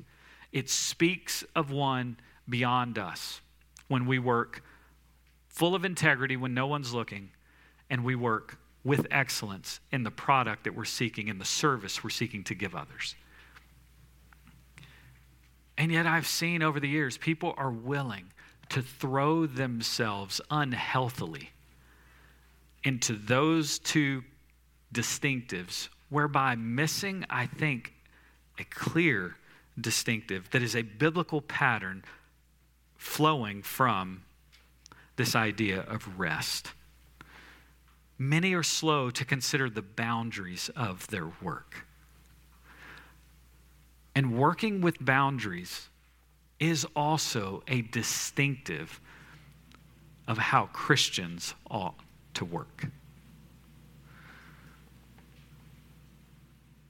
It 0.52 0.70
speaks 0.70 1.44
of 1.56 1.72
one 1.72 2.18
beyond 2.50 2.98
us 2.98 3.42
when 3.88 4.06
we 4.06 4.20
work 4.20 4.64
full 5.48 5.76
of 5.76 5.86
integrity 5.86 6.38
when 6.38 6.54
no 6.54 6.68
one's 6.68 6.94
looking, 6.94 7.30
and 7.90 8.04
we 8.04 8.16
work 8.16 8.60
with 8.84 9.08
excellence 9.10 9.80
in 9.92 10.04
the 10.04 10.12
product 10.12 10.66
that 10.66 10.76
we're 10.76 10.86
seeking, 10.86 11.30
in 11.30 11.40
the 11.40 11.46
service 11.46 12.04
we're 12.04 12.10
seeking 12.10 12.44
to 12.44 12.54
give 12.54 12.76
others. 12.76 13.16
And 15.78 15.92
yet, 15.92 16.06
I've 16.06 16.28
seen 16.28 16.62
over 16.62 16.80
the 16.80 16.88
years 16.88 17.18
people 17.18 17.54
are 17.58 17.72
willing 17.72 18.32
to 18.70 18.82
throw 18.82 19.46
themselves 19.46 20.42
unhealthily 20.50 21.52
into 22.84 23.14
those 23.14 23.80
two 23.80 24.24
distinctives, 24.94 25.90
whereby 26.10 26.56
missing, 26.56 27.26
I 27.30 27.46
think, 27.46 27.94
a 28.58 28.64
clear 28.64 29.36
distinctive 29.80 30.50
that 30.52 30.64
is 30.64 30.76
a 30.76 30.82
biblical 30.82 31.42
pattern 31.42 32.04
flowing 32.96 33.62
from 33.62 34.24
this 35.16 35.36
idea 35.36 35.82
of 35.82 36.20
rest. 36.20 36.74
many 38.18 38.54
are 38.54 38.64
slow 38.64 39.10
to 39.12 39.26
consider 39.26 39.70
the 39.70 39.82
boundaries 39.82 40.70
of 40.76 41.08
their 41.08 41.30
work. 41.42 41.86
And 44.16 44.38
working 44.38 44.82
with 44.82 45.04
boundaries 45.04 45.90
is 46.60 46.86
also 46.96 47.62
a 47.68 47.82
distinctive 47.84 49.00
of 50.28 50.38
how 50.40 50.66
Christians 50.74 51.54
ought 51.70 52.00
to 52.34 52.44
work. 52.44 52.88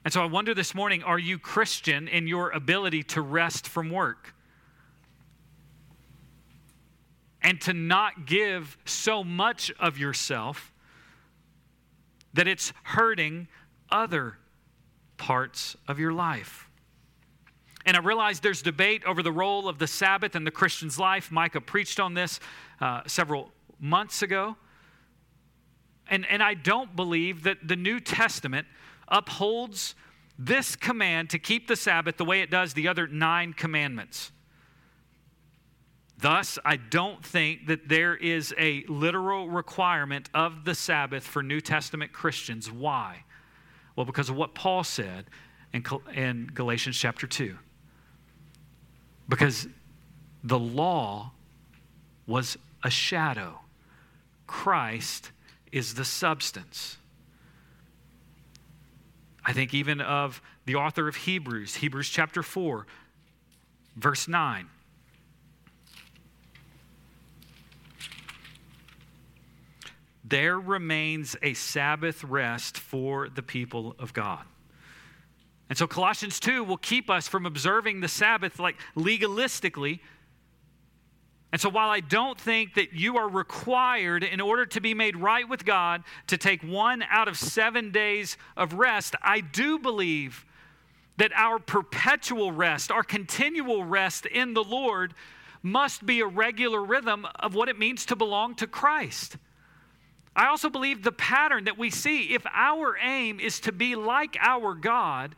And 0.08 0.14
so 0.14 0.22
I 0.22 0.26
wonder 0.26 0.54
this 0.54 0.74
morning 0.74 1.04
are 1.04 1.20
you 1.20 1.38
Christian 1.38 2.08
in 2.08 2.28
your 2.28 2.52
ability 2.52 3.04
to 3.04 3.22
rest 3.22 3.68
from 3.68 3.90
work? 3.90 4.34
And 7.42 7.60
to 7.64 7.74
not 7.74 8.26
give 8.26 8.78
so 8.86 9.22
much 9.22 9.70
of 9.82 9.98
yourself 9.98 10.72
that 12.34 12.48
it's 12.48 12.72
hurting 12.84 13.50
other 13.90 14.38
parts 15.18 15.76
of 15.90 16.00
your 16.00 16.14
life. 16.14 16.70
And 17.86 17.98
I 17.98 18.00
realize 18.00 18.40
there's 18.40 18.62
debate 18.62 19.04
over 19.04 19.22
the 19.22 19.34
role 19.34 19.68
of 19.68 19.78
the 19.78 19.88
Sabbath 19.88 20.38
in 20.38 20.46
the 20.46 20.52
Christian's 20.52 20.98
life. 20.98 21.34
Micah 21.34 21.60
preached 21.60 22.00
on 22.00 22.14
this 22.14 22.40
uh, 22.80 23.02
several 23.08 23.52
months 23.78 24.22
ago. 24.22 24.56
And, 26.10 26.26
and 26.30 26.42
I 26.42 26.54
don't 26.54 26.96
believe 26.96 27.44
that 27.44 27.68
the 27.68 27.76
New 27.76 28.00
Testament 28.00 28.68
upholds 29.08 29.96
this 30.40 30.76
command 30.76 31.30
to 31.32 31.40
keep 31.40 31.68
the 31.68 31.76
Sabbath 31.76 32.18
the 32.18 32.26
way 32.26 32.42
it 32.42 32.52
does 32.52 32.74
the 32.74 32.88
other 32.88 33.08
nine 33.08 33.54
commandments. 33.54 34.32
Thus, 36.20 36.58
I 36.66 36.78
don't 36.78 37.24
think 37.24 37.68
that 37.68 37.88
there 37.88 38.16
is 38.16 38.54
a 38.58 38.84
literal 38.88 39.50
requirement 39.50 40.30
of 40.34 40.66
the 40.66 40.74
Sabbath 40.74 41.24
for 41.24 41.44
New 41.44 41.62
Testament 41.62 42.12
Christians. 42.12 42.72
Why? 42.72 43.24
Well, 43.96 44.06
because 44.06 44.30
of 44.30 44.36
what 44.36 44.56
Paul 44.56 44.84
said 44.84 45.26
in, 45.74 45.84
in 46.14 46.50
Galatians 46.54 46.98
chapter 46.98 47.28
2. 47.28 47.58
Because 49.30 49.68
the 50.44 50.58
law 50.58 51.32
was 52.26 52.58
a 52.84 52.90
shadow, 52.90 53.60
Christ 54.48 55.32
is 55.72 55.94
the 55.94 56.06
substance. 56.06 56.98
I 59.48 59.54
think 59.54 59.74
even 59.74 60.02
of 60.02 60.42
the 60.66 60.76
author 60.76 61.08
of 61.08 61.16
Hebrews, 61.16 61.76
Hebrews 61.76 62.10
chapter 62.10 62.44
4, 62.44 62.86
verse 63.96 64.28
9. 64.28 64.68
There 70.26 70.60
remains 70.60 71.38
a 71.42 71.54
Sabbath 71.54 72.26
rest 72.26 72.78
for 72.78 73.30
the 73.30 73.42
people 73.42 73.96
of 73.98 74.12
God. 74.12 74.44
And 75.70 75.78
so 75.78 75.88
Colossians 75.88 76.42
2 76.42 76.66
will 76.66 76.76
keep 76.76 77.10
us 77.10 77.30
from 77.30 77.46
observing 77.46 78.02
the 78.02 78.10
Sabbath 78.10 78.60
like 78.60 78.76
legalistically 78.98 80.02
and 81.52 81.62
so, 81.62 81.70
while 81.70 81.90
I 81.90 82.02
don't 82.02 82.40
think 82.40 82.74
that 82.76 82.92
you 82.92 83.18
are 83.18 83.30
required, 83.30 84.24
in 84.24 84.42
order 84.42 84.66
to 84.66 84.82
be 84.82 84.94
made 84.94 85.16
right 85.16 85.48
with 85.48 85.64
God, 85.64 86.04
to 86.28 86.38
take 86.38 86.62
one 86.62 87.04
out 87.10 87.30
of 87.30 87.38
seven 87.38 87.92
days 87.92 88.38
of 88.58 88.74
rest, 88.74 89.16
I 89.22 89.40
do 89.40 89.80
believe 89.80 90.46
that 91.16 91.32
our 91.34 91.58
perpetual 91.58 92.52
rest, 92.52 92.92
our 92.92 93.04
continual 93.04 93.86
rest 93.86 94.26
in 94.26 94.54
the 94.54 94.64
Lord, 94.64 95.14
must 95.64 96.06
be 96.06 96.20
a 96.20 96.28
regular 96.28 96.84
rhythm 96.84 97.26
of 97.40 97.56
what 97.56 97.70
it 97.70 97.80
means 97.80 98.06
to 98.08 98.16
belong 98.16 98.54
to 98.56 98.68
Christ. 98.68 99.38
I 100.36 100.48
also 100.48 100.70
believe 100.70 101.02
the 101.02 101.12
pattern 101.14 101.64
that 101.64 101.78
we 101.78 101.90
see, 101.90 102.34
if 102.36 102.46
our 102.54 102.98
aim 103.02 103.40
is 103.40 103.60
to 103.62 103.72
be 103.72 103.96
like 103.96 104.38
our 104.40 104.76
God, 104.76 105.34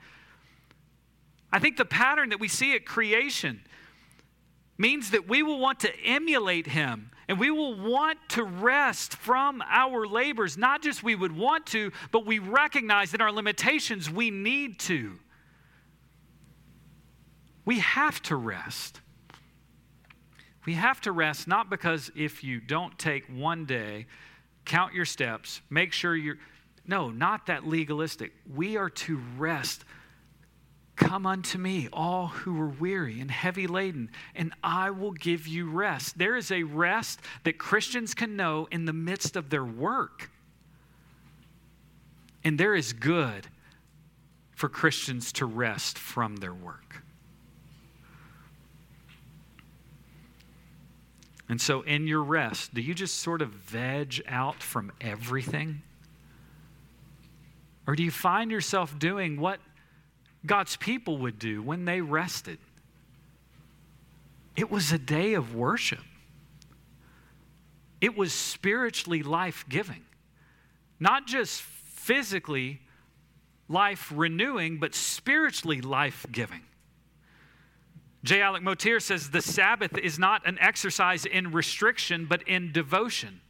I 1.53 1.59
think 1.59 1.77
the 1.77 1.85
pattern 1.85 2.29
that 2.29 2.39
we 2.39 2.47
see 2.47 2.75
at 2.75 2.85
creation 2.85 3.61
means 4.79 5.11
that 5.11 5.27
we 5.27 5.43
will 5.43 5.59
want 5.59 5.81
to 5.81 5.91
emulate 6.03 6.65
him 6.65 7.11
and 7.27 7.37
we 7.37 7.51
will 7.51 7.75
want 7.75 8.17
to 8.29 8.43
rest 8.43 9.15
from 9.17 9.61
our 9.69 10.07
labors. 10.07 10.57
Not 10.57 10.81
just 10.81 11.03
we 11.03 11.13
would 11.13 11.35
want 11.35 11.67
to, 11.67 11.91
but 12.11 12.25
we 12.25 12.39
recognize 12.39 13.11
that 13.11 13.21
our 13.21 13.31
limitations, 13.31 14.09
we 14.09 14.31
need 14.31 14.79
to. 14.79 15.19
We 17.65 17.79
have 17.79 18.19
to 18.23 18.35
rest. 18.35 19.01
We 20.65 20.73
have 20.73 21.01
to 21.01 21.11
rest 21.11 21.47
not 21.47 21.69
because 21.69 22.09
if 22.15 22.43
you 22.43 22.59
don't 22.59 22.97
take 22.97 23.25
one 23.27 23.65
day, 23.65 24.07
count 24.65 24.95
your 24.95 25.05
steps, 25.05 25.61
make 25.69 25.93
sure 25.93 26.15
you're. 26.15 26.37
No, 26.87 27.11
not 27.11 27.45
that 27.45 27.67
legalistic. 27.67 28.31
We 28.55 28.77
are 28.77 28.89
to 28.89 29.21
rest 29.37 29.85
Come 30.99 31.25
unto 31.25 31.57
me, 31.57 31.87
all 31.93 32.27
who 32.27 32.59
are 32.59 32.67
weary 32.67 33.21
and 33.21 33.31
heavy 33.31 33.67
laden, 33.67 34.11
and 34.35 34.53
I 34.61 34.91
will 34.91 35.13
give 35.13 35.47
you 35.47 35.69
rest. 35.71 36.17
There 36.17 36.35
is 36.35 36.51
a 36.51 36.63
rest 36.63 37.21
that 37.45 37.57
Christians 37.57 38.13
can 38.13 38.35
know 38.35 38.67
in 38.69 38.83
the 38.83 38.91
midst 38.91 39.37
of 39.37 39.49
their 39.49 39.63
work. 39.63 40.29
And 42.43 42.59
there 42.59 42.75
is 42.75 42.91
good 42.91 43.47
for 44.51 44.67
Christians 44.67 45.31
to 45.33 45.45
rest 45.45 45.97
from 45.97 46.35
their 46.35 46.53
work. 46.53 47.01
And 51.47 51.61
so, 51.61 51.81
in 51.81 52.07
your 52.07 52.23
rest, 52.23 52.73
do 52.73 52.81
you 52.81 52.93
just 52.93 53.19
sort 53.19 53.41
of 53.41 53.51
veg 53.51 54.21
out 54.27 54.61
from 54.61 54.91
everything? 54.99 55.81
Or 57.87 57.95
do 57.95 58.03
you 58.03 58.11
find 58.11 58.51
yourself 58.51 58.99
doing 58.99 59.39
what 59.39 59.59
God's 60.45 60.77
people 60.77 61.17
would 61.19 61.37
do 61.37 61.61
when 61.61 61.85
they 61.85 62.01
rested. 62.01 62.59
It 64.55 64.71
was 64.71 64.91
a 64.91 64.97
day 64.97 65.33
of 65.33 65.55
worship. 65.55 65.99
It 68.01 68.17
was 68.17 68.33
spiritually 68.33 69.23
life 69.23 69.65
giving, 69.67 70.03
not 70.99 71.27
just 71.27 71.61
physically 71.61 72.81
life 73.67 74.11
renewing, 74.15 74.79
but 74.79 74.95
spiritually 74.95 75.81
life 75.81 76.25
giving. 76.31 76.61
J. 78.23 78.41
Alec 78.41 78.63
Motyer 78.63 78.99
says 78.99 79.29
the 79.29 79.41
Sabbath 79.41 79.97
is 79.97 80.19
not 80.19 80.45
an 80.47 80.57
exercise 80.59 81.25
in 81.25 81.51
restriction, 81.51 82.25
but 82.25 82.45
in 82.47 82.71
devotion. 82.71 83.41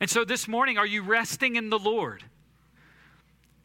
And 0.00 0.10
so 0.10 0.24
this 0.24 0.46
morning, 0.46 0.76
are 0.76 0.86
you 0.86 1.02
resting 1.02 1.56
in 1.56 1.70
the 1.70 1.78
Lord? 1.78 2.24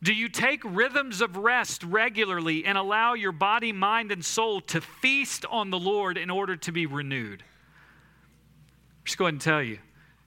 Do 0.04 0.14
you 0.14 0.30
take 0.30 0.64
rhythms 0.64 1.22
of 1.22 1.38
rest 1.38 1.84
regularly 1.84 2.66
and 2.66 2.78
allow 2.78 3.14
your 3.14 3.32
body, 3.32 3.72
mind, 3.72 4.12
and 4.12 4.26
soul 4.26 4.62
to 4.62 4.82
feast 4.82 5.46
on 5.46 5.70
the 5.70 5.78
Lord 5.78 6.18
in 6.18 6.32
order 6.32 6.56
to 6.56 6.72
be 6.72 6.88
renewed? 6.88 7.44
i 7.44 9.06
Just 9.06 9.18
go 9.18 9.26
ahead 9.26 9.36
and 9.36 9.42
tell 9.42 9.62
you, 9.62 9.78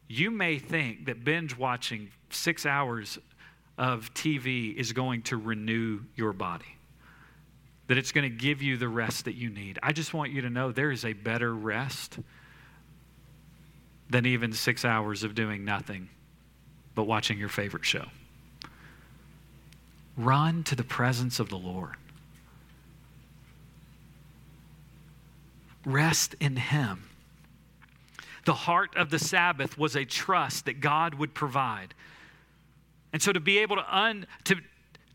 you 0.07 0.31
may 0.31 0.59
think 0.59 1.07
that 1.07 1.25
binge 1.25 1.57
watching 1.57 2.11
six 2.31 2.65
hours 2.67 3.19
of 3.77 4.15
TV 4.15 4.77
is 4.77 4.93
going 4.93 5.23
to 5.23 5.37
renew 5.37 6.01
your 6.15 6.33
body, 6.33 6.77
that 7.89 7.99
it's 7.99 8.13
going 8.13 8.31
to 8.31 8.37
give 8.37 8.63
you 8.63 8.77
the 8.77 8.89
rest 8.89 9.25
that 9.25 9.35
you 9.35 9.51
need. 9.51 9.81
I 9.83 9.93
just 9.93 10.15
want 10.15 10.31
you 10.31 10.43
to 10.43 10.51
know 10.51 10.71
there 10.71 10.93
is 10.93 11.05
a 11.05 11.15
better 11.15 11.53
rest 11.53 12.21
than 14.09 14.25
even 14.25 14.53
six 14.53 14.85
hours 14.85 15.25
of 15.25 15.35
doing 15.35 15.65
nothing 15.65 16.11
but 16.95 17.05
watching 17.05 17.39
your 17.39 17.49
favorite 17.49 17.85
show. 17.85 18.05
Run 20.17 20.63
to 20.65 20.77
the 20.77 20.85
presence 20.85 21.41
of 21.41 21.49
the 21.49 21.59
Lord. 21.59 21.97
Rest 25.85 26.35
in 26.41 26.57
Him. 26.57 27.09
The 28.45 28.55
heart 28.55 28.97
of 28.97 29.11
the 29.11 29.19
Sabbath 29.19 29.79
was 29.79 29.97
a 29.97 30.05
trust 30.05 30.67
that 30.67 30.81
God 30.81 31.15
would 31.15 31.35
provide. 31.35 31.95
And 33.13 33.23
so 33.23 33.33
to 33.33 33.41
be 33.41 33.59
able 33.59 33.77
to 33.77 33.97
un, 33.97 34.27
to, 34.45 34.57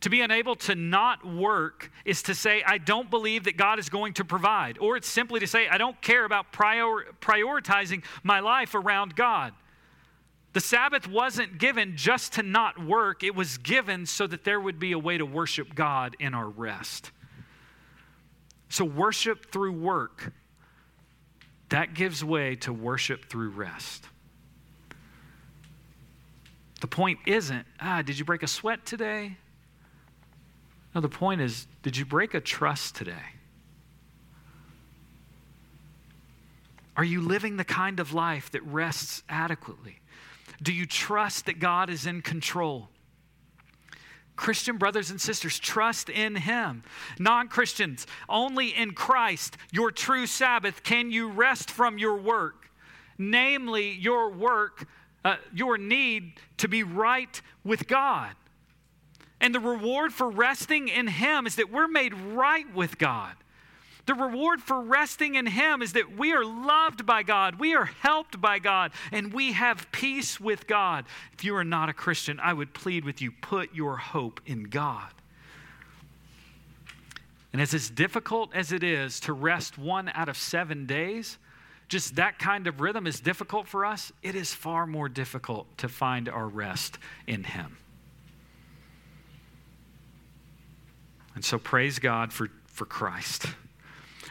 to 0.01 0.09
be 0.09 0.21
unable 0.21 0.55
to 0.55 0.75
not 0.75 1.25
work 1.25 1.91
is 2.05 2.23
to 2.23 2.35
say, 2.35 2.63
I 2.63 2.77
don't 2.77 3.09
believe 3.09 3.43
that 3.43 3.57
God 3.57 3.79
is 3.79 3.89
going 3.89 4.13
to 4.13 4.25
provide. 4.25 4.77
Or 4.79 4.97
it's 4.97 5.07
simply 5.07 5.39
to 5.41 5.47
say, 5.47 5.67
I 5.67 5.77
don't 5.77 5.99
care 6.01 6.25
about 6.25 6.51
prior, 6.51 7.05
prioritizing 7.21 8.03
my 8.23 8.39
life 8.39 8.73
around 8.73 9.15
God. 9.15 9.53
The 10.53 10.59
Sabbath 10.59 11.07
wasn't 11.07 11.59
given 11.59 11.95
just 11.95 12.33
to 12.33 12.43
not 12.43 12.83
work, 12.83 13.23
it 13.23 13.35
was 13.35 13.57
given 13.57 14.05
so 14.05 14.25
that 14.27 14.43
there 14.43 14.59
would 14.59 14.79
be 14.79 14.91
a 14.93 14.99
way 14.99 15.17
to 15.17 15.25
worship 15.25 15.75
God 15.75 16.15
in 16.19 16.33
our 16.33 16.49
rest. 16.49 17.11
So, 18.69 18.83
worship 18.85 19.51
through 19.51 19.73
work, 19.73 20.31
that 21.69 21.93
gives 21.93 22.23
way 22.23 22.55
to 22.57 22.73
worship 22.73 23.25
through 23.25 23.49
rest. 23.49 24.05
The 26.81 26.87
point 26.87 27.19
isn't, 27.25 27.65
ah, 27.79 28.01
did 28.01 28.17
you 28.17 28.25
break 28.25 28.41
a 28.41 28.47
sweat 28.47 28.85
today? 28.85 29.37
No, 30.95 31.01
the 31.01 31.09
point 31.09 31.41
is, 31.41 31.67
did 31.83 31.97
you 31.97 32.05
break 32.05 32.33
a 32.33 32.39
trust 32.39 32.95
today? 32.95 33.35
Are 36.95 37.03
you 37.03 37.21
living 37.21 37.57
the 37.57 37.65
kind 37.65 37.99
of 37.99 38.13
life 38.13 38.51
that 38.51 38.63
rests 38.63 39.23
adequately? 39.29 39.99
Do 40.61 40.73
you 40.73 40.85
trust 40.85 41.45
that 41.45 41.59
God 41.59 41.89
is 41.89 42.05
in 42.05 42.21
control? 42.21 42.89
Christian 44.35 44.77
brothers 44.77 45.11
and 45.11 45.19
sisters, 45.19 45.59
trust 45.59 46.09
in 46.09 46.35
Him. 46.37 46.83
Non 47.19 47.49
Christians, 47.49 48.07
only 48.29 48.69
in 48.69 48.91
Christ, 48.91 49.57
your 49.71 49.91
true 49.91 50.25
Sabbath, 50.25 50.81
can 50.83 51.11
you 51.11 51.29
rest 51.29 51.69
from 51.69 51.97
your 51.97 52.15
work, 52.15 52.69
namely 53.17 53.91
your 53.91 54.31
work, 54.31 54.87
uh, 55.25 55.35
your 55.53 55.77
need 55.77 56.39
to 56.57 56.69
be 56.69 56.83
right 56.83 57.41
with 57.65 57.87
God. 57.87 58.33
And 59.41 59.53
the 59.53 59.59
reward 59.59 60.13
for 60.13 60.29
resting 60.29 60.87
in 60.87 61.07
Him 61.07 61.45
is 61.45 61.55
that 61.55 61.69
we're 61.69 61.89
made 61.89 62.13
right 62.13 62.73
with 62.73 62.97
God. 62.97 63.35
The 64.09 64.15
reward 64.15 64.59
for 64.59 64.81
resting 64.81 65.35
in 65.35 65.45
Him 65.45 65.83
is 65.83 65.93
that 65.93 66.17
we 66.17 66.33
are 66.33 66.43
loved 66.43 67.05
by 67.05 67.21
God, 67.21 67.59
we 67.59 67.75
are 67.75 67.85
helped 67.85 68.41
by 68.41 68.57
God, 68.57 68.91
and 69.11 69.31
we 69.31 69.51
have 69.51 69.91
peace 69.91 70.39
with 70.39 70.65
God. 70.65 71.05
If 71.33 71.43
you 71.43 71.55
are 71.55 71.63
not 71.63 71.89
a 71.89 71.93
Christian, 71.93 72.39
I 72.39 72.53
would 72.53 72.73
plead 72.73 73.05
with 73.05 73.21
you 73.21 73.31
put 73.31 73.75
your 73.75 73.97
hope 73.97 74.41
in 74.47 74.63
God. 74.63 75.11
And 77.53 77.61
as 77.61 77.75
as 77.75 77.91
difficult 77.91 78.49
as 78.55 78.71
it 78.71 78.81
is 78.81 79.19
to 79.19 79.33
rest 79.33 79.77
one 79.77 80.09
out 80.15 80.27
of 80.27 80.37
seven 80.37 80.87
days, 80.87 81.37
just 81.87 82.15
that 82.15 82.39
kind 82.39 82.65
of 82.65 82.81
rhythm 82.81 83.05
is 83.05 83.19
difficult 83.19 83.67
for 83.67 83.85
us. 83.85 84.11
It 84.23 84.33
is 84.33 84.51
far 84.51 84.87
more 84.87 85.07
difficult 85.07 85.67
to 85.77 85.87
find 85.87 86.27
our 86.27 86.47
rest 86.47 86.97
in 87.27 87.43
Him. 87.43 87.77
And 91.35 91.45
so 91.45 91.59
praise 91.59 91.99
God 91.99 92.33
for, 92.33 92.49
for 92.65 92.85
Christ 92.85 93.45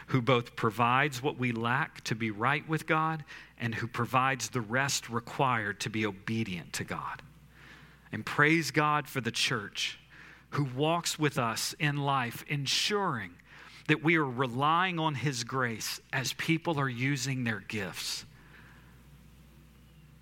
who 0.09 0.21
both 0.23 0.55
provides 0.55 1.21
what 1.21 1.37
we 1.37 1.51
lack 1.51 2.03
to 2.03 2.15
be 2.15 2.31
right 2.31 2.67
with 2.67 2.87
God 2.87 3.23
and 3.59 3.75
who 3.75 3.87
provides 3.87 4.49
the 4.49 4.61
rest 4.61 5.07
required 5.07 5.79
to 5.81 5.89
be 5.89 6.03
obedient 6.03 6.73
to 6.73 6.83
God. 6.83 7.21
And 8.11 8.25
praise 8.25 8.71
God 8.71 9.07
for 9.07 9.21
the 9.21 9.31
church 9.31 9.99
who 10.51 10.63
walks 10.63 11.19
with 11.19 11.37
us 11.37 11.75
in 11.77 11.97
life, 11.97 12.43
ensuring 12.47 13.29
that 13.87 14.03
we 14.03 14.15
are 14.15 14.25
relying 14.25 14.97
on 14.97 15.13
His 15.13 15.43
grace 15.43 16.01
as 16.11 16.33
people 16.33 16.79
are 16.79 16.89
using 16.89 17.43
their 17.43 17.59
gifts. 17.67 18.25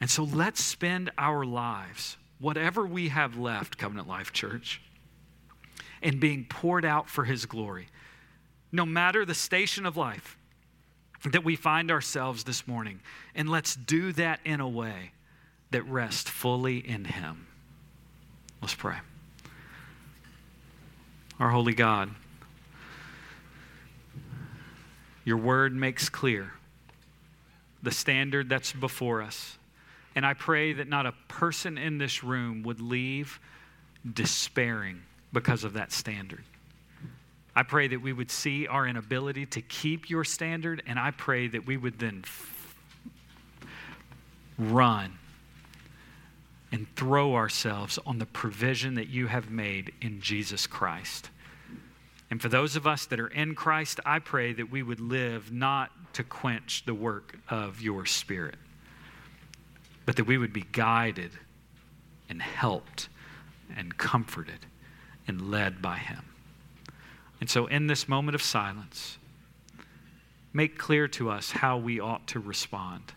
And 0.01 0.09
so 0.09 0.25
let's 0.25 0.61
spend 0.61 1.11
our 1.17 1.45
lives, 1.45 2.17
whatever 2.39 2.85
we 2.85 3.07
have 3.07 3.37
left, 3.37 3.77
Covenant 3.77 4.09
Life 4.09 4.33
Church, 4.33 4.81
in 6.01 6.19
being 6.19 6.45
poured 6.49 6.83
out 6.83 7.09
for 7.09 7.23
His 7.23 7.45
glory 7.45 7.87
no 8.71 8.85
matter 8.85 9.25
the 9.25 9.33
station 9.33 9.85
of 9.85 9.97
life 9.97 10.37
that 11.23 11.43
we 11.43 11.55
find 11.55 11.91
ourselves 11.91 12.43
this 12.43 12.67
morning. 12.67 12.99
And 13.35 13.49
let's 13.49 13.75
do 13.75 14.11
that 14.13 14.39
in 14.45 14.59
a 14.59 14.67
way 14.67 15.11
that 15.71 15.83
rests 15.83 16.29
fully 16.29 16.77
in 16.77 17.05
Him. 17.05 17.47
Let's 18.61 18.75
pray. 18.75 18.97
Our 21.39 21.49
holy 21.49 21.73
God, 21.73 22.09
your 25.23 25.37
word 25.37 25.75
makes 25.75 26.09
clear 26.09 26.53
the 27.83 27.91
standard 27.91 28.49
that's 28.49 28.73
before 28.73 29.21
us. 29.21 29.57
And 30.15 30.25
I 30.25 30.33
pray 30.33 30.73
that 30.73 30.87
not 30.87 31.05
a 31.05 31.13
person 31.27 31.77
in 31.77 31.99
this 31.99 32.23
room 32.23 32.63
would 32.63 32.81
leave 32.81 33.39
despairing 34.11 35.03
because 35.31 35.63
of 35.63 35.73
that 35.73 35.91
standard. 35.91 36.43
I 37.57 37.63
pray 37.63 37.87
that 37.87 38.03
we 38.03 38.13
would 38.13 38.29
see 38.29 38.67
our 38.67 38.85
inability 38.85 39.47
to 39.47 39.63
keep 39.63 40.11
your 40.11 40.23
standard, 40.23 40.83
and 40.85 40.99
I 40.99 41.09
pray 41.09 41.47
that 41.47 41.65
we 41.65 41.75
would 41.75 41.97
then 41.97 42.23
run 44.59 45.17
and 46.71 46.85
throw 46.95 47.33
ourselves 47.33 47.97
on 48.05 48.19
the 48.19 48.27
provision 48.27 48.93
that 48.93 49.07
you 49.07 49.25
have 49.25 49.49
made 49.49 49.91
in 50.03 50.21
Jesus 50.21 50.67
Christ. 50.67 51.31
And 52.29 52.39
for 52.39 52.47
those 52.47 52.75
of 52.75 52.85
us 52.85 53.07
that 53.07 53.19
are 53.19 53.27
in 53.27 53.55
Christ, 53.55 53.99
I 54.05 54.19
pray 54.19 54.53
that 54.53 54.69
we 54.69 54.83
would 54.83 54.99
live 54.99 55.51
not 55.51 55.89
to 56.13 56.23
quench 56.23 56.85
the 56.85 56.93
work 56.93 57.39
of 57.49 57.81
your 57.81 58.05
Spirit, 58.05 58.57
but 60.05 60.15
that 60.17 60.25
we 60.25 60.37
would 60.37 60.53
be 60.53 60.65
guided 60.73 61.31
and 62.29 62.39
helped 62.39 63.09
and 63.75 63.97
comforted 63.97 64.67
and 65.27 65.49
led 65.49 65.81
by 65.81 65.97
Him. 65.97 66.23
And 67.39 67.49
so, 67.49 67.67
in 67.67 67.87
this 67.87 68.07
moment 68.07 68.35
of 68.35 68.41
silence, 68.41 69.17
make 70.53 70.77
clear 70.77 71.07
to 71.09 71.29
us 71.29 71.51
how 71.51 71.77
we 71.77 71.99
ought 71.99 72.27
to 72.27 72.39
respond. 72.39 73.13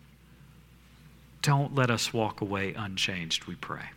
Don't 1.42 1.74
let 1.74 1.90
us 1.90 2.12
walk 2.12 2.40
away 2.40 2.74
unchanged, 2.74 3.46
we 3.46 3.54
pray. 3.54 3.90